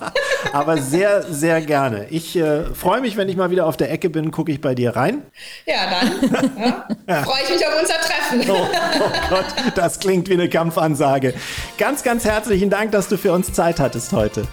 Aber 0.52 0.78
sehr, 0.78 1.22
sehr 1.22 1.60
gerne. 1.60 2.06
Ich 2.10 2.36
äh, 2.36 2.64
freue 2.74 3.00
mich, 3.00 3.16
wenn 3.16 3.28
ich 3.28 3.36
mal 3.36 3.50
wieder 3.50 3.66
auf 3.66 3.76
der 3.76 3.90
Ecke 3.90 4.10
bin, 4.10 4.30
gucke 4.30 4.52
ich 4.52 4.60
bei 4.60 4.74
dir 4.74 4.96
rein. 4.96 5.22
Ja, 5.66 5.90
dann 5.90 6.84
ja, 7.08 7.22
freue 7.22 7.42
ich 7.44 7.50
mich 7.50 7.66
auf 7.66 7.74
unser 7.80 7.94
Treffen. 7.94 8.50
Oh, 8.50 8.66
oh 9.00 9.10
Gott, 9.28 9.46
das 9.74 9.98
klingt 9.98 10.28
wie 10.28 10.34
eine 10.34 10.48
Kampfansage. 10.48 11.34
Ganz, 11.76 12.02
ganz 12.02 12.24
herzlichen 12.24 12.70
Dank, 12.70 12.92
dass 12.92 13.08
du 13.08 13.16
für 13.16 13.32
uns 13.32 13.52
Zeit 13.52 13.80
hattest 13.80 14.12
heute. 14.12 14.46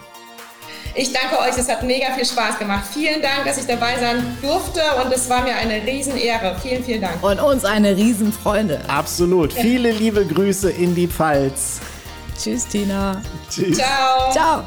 Ich 0.97 1.11
danke 1.11 1.37
euch, 1.39 1.57
es 1.57 1.67
hat 1.67 1.83
mega 1.83 2.13
viel 2.13 2.23
Spaß 2.25 2.57
gemacht. 2.57 2.85
Vielen 2.93 3.21
Dank, 3.21 3.43
dass 3.45 3.57
ich 3.57 3.65
dabei 3.65 3.99
sein 3.99 4.37
durfte 4.41 4.79
und 5.03 5.11
es 5.11 5.29
war 5.29 5.43
mir 5.43 5.53
eine 5.53 5.85
Riesenehre. 5.85 6.55
Vielen, 6.61 6.85
vielen 6.85 7.01
Dank. 7.01 7.21
Und 7.21 7.41
uns 7.41 7.65
eine 7.65 7.97
Riesenfreunde. 7.97 8.79
Absolut. 8.87 9.51
Viele 9.51 9.91
liebe 9.91 10.25
Grüße 10.25 10.71
in 10.71 10.95
die 10.95 11.07
Pfalz. 11.07 11.81
Tschüss, 12.37 12.67
Tina. 12.67 13.21
Tschüss. 13.49 13.77
Ciao. 13.77 14.31
Ciao. 14.31 14.63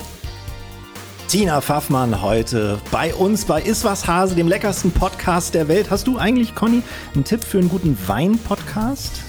Tina 1.28 1.60
Pfaffmann 1.60 2.22
heute 2.22 2.78
bei 2.90 3.14
uns 3.14 3.44
bei 3.44 3.60
Iswas 3.60 4.06
Hase, 4.06 4.34
dem 4.34 4.48
leckersten 4.48 4.90
Podcast 4.90 5.52
der 5.52 5.68
Welt. 5.68 5.90
Hast 5.90 6.06
du 6.06 6.16
eigentlich, 6.16 6.54
Conny, 6.54 6.82
einen 7.14 7.24
Tipp 7.24 7.44
für 7.44 7.58
einen 7.58 7.68
guten 7.68 7.98
Wein-Podcast? 8.06 9.20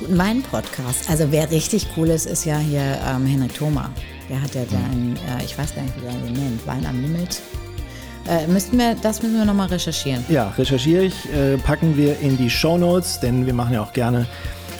Guten 0.00 0.16
Wein-Podcast. 0.16 1.10
Also 1.10 1.30
wer 1.30 1.50
richtig 1.50 1.88
cool 1.96 2.08
ist, 2.08 2.24
ist 2.24 2.46
ja 2.46 2.56
hier 2.56 2.98
ähm, 3.06 3.26
Henrik 3.26 3.54
Thoma. 3.54 3.90
Der 4.30 4.40
hat 4.40 4.54
ja 4.54 4.64
den, 4.64 5.16
äh, 5.16 5.44
ich 5.44 5.56
weiß 5.58 5.74
gar 5.74 5.82
nicht, 5.82 5.94
wie 6.00 6.06
er 6.06 6.12
den 6.12 6.32
nennt, 6.32 6.66
Wein 6.66 6.86
am 6.86 7.02
Limit. 7.02 7.42
Äh, 8.26 8.46
müssten 8.46 8.78
wir, 8.78 8.94
das 8.94 9.22
müssen 9.22 9.36
wir 9.36 9.44
nochmal 9.44 9.68
recherchieren. 9.68 10.24
Ja, 10.30 10.48
recherchiere 10.56 11.02
ich, 11.02 11.30
äh, 11.30 11.58
packen 11.58 11.98
wir 11.98 12.18
in 12.20 12.38
die 12.38 12.48
Shownotes, 12.48 13.20
denn 13.20 13.44
wir 13.44 13.52
machen 13.52 13.74
ja 13.74 13.82
auch 13.82 13.92
gerne 13.92 14.26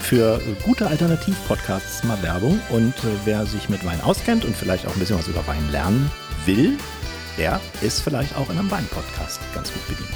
für 0.04 0.40
gute 0.62 0.86
Alternativ-Podcasts 0.86 2.04
mal 2.04 2.22
Werbung. 2.22 2.60
Und 2.68 2.94
äh, 2.98 3.08
wer 3.24 3.46
sich 3.46 3.68
mit 3.68 3.84
Wein 3.84 4.00
auskennt 4.02 4.44
und 4.44 4.56
vielleicht 4.56 4.86
auch 4.86 4.92
ein 4.92 4.98
bisschen 4.98 5.18
was 5.18 5.28
über 5.28 5.46
Wein 5.46 5.70
lernen 5.70 6.10
will, 6.44 6.76
der 7.38 7.60
ist 7.80 8.00
vielleicht 8.00 8.36
auch 8.36 8.50
in 8.50 8.58
einem 8.58 8.70
Wein-Podcast 8.70 9.40
ganz 9.54 9.72
gut 9.72 9.88
bedient. 9.88 10.10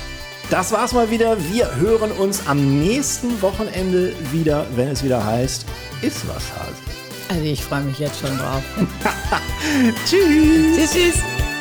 Das 0.51 0.72
war's 0.72 0.93
mal 0.93 1.11
wieder. 1.11 1.36
Wir 1.53 1.74
hören 1.76 2.12
uns 2.12 2.47
am 2.47 2.78
nächsten 2.80 3.41
Wochenende 3.43 4.14
wieder, 4.30 4.66
wenn 4.76 4.89
es 4.89 5.03
wieder 5.03 5.24
heißt, 5.24 5.66
ist 6.03 6.28
was 6.28 6.45
Hase. 6.59 6.82
Also 7.28 7.45
ich 7.45 7.62
freue 7.62 7.82
mich 7.82 7.99
jetzt 7.99 8.20
schon 8.20 8.36
drauf. 8.39 8.62
Tschüss! 10.07 10.76
tschüss, 10.76 10.93
tschüss. 10.93 11.58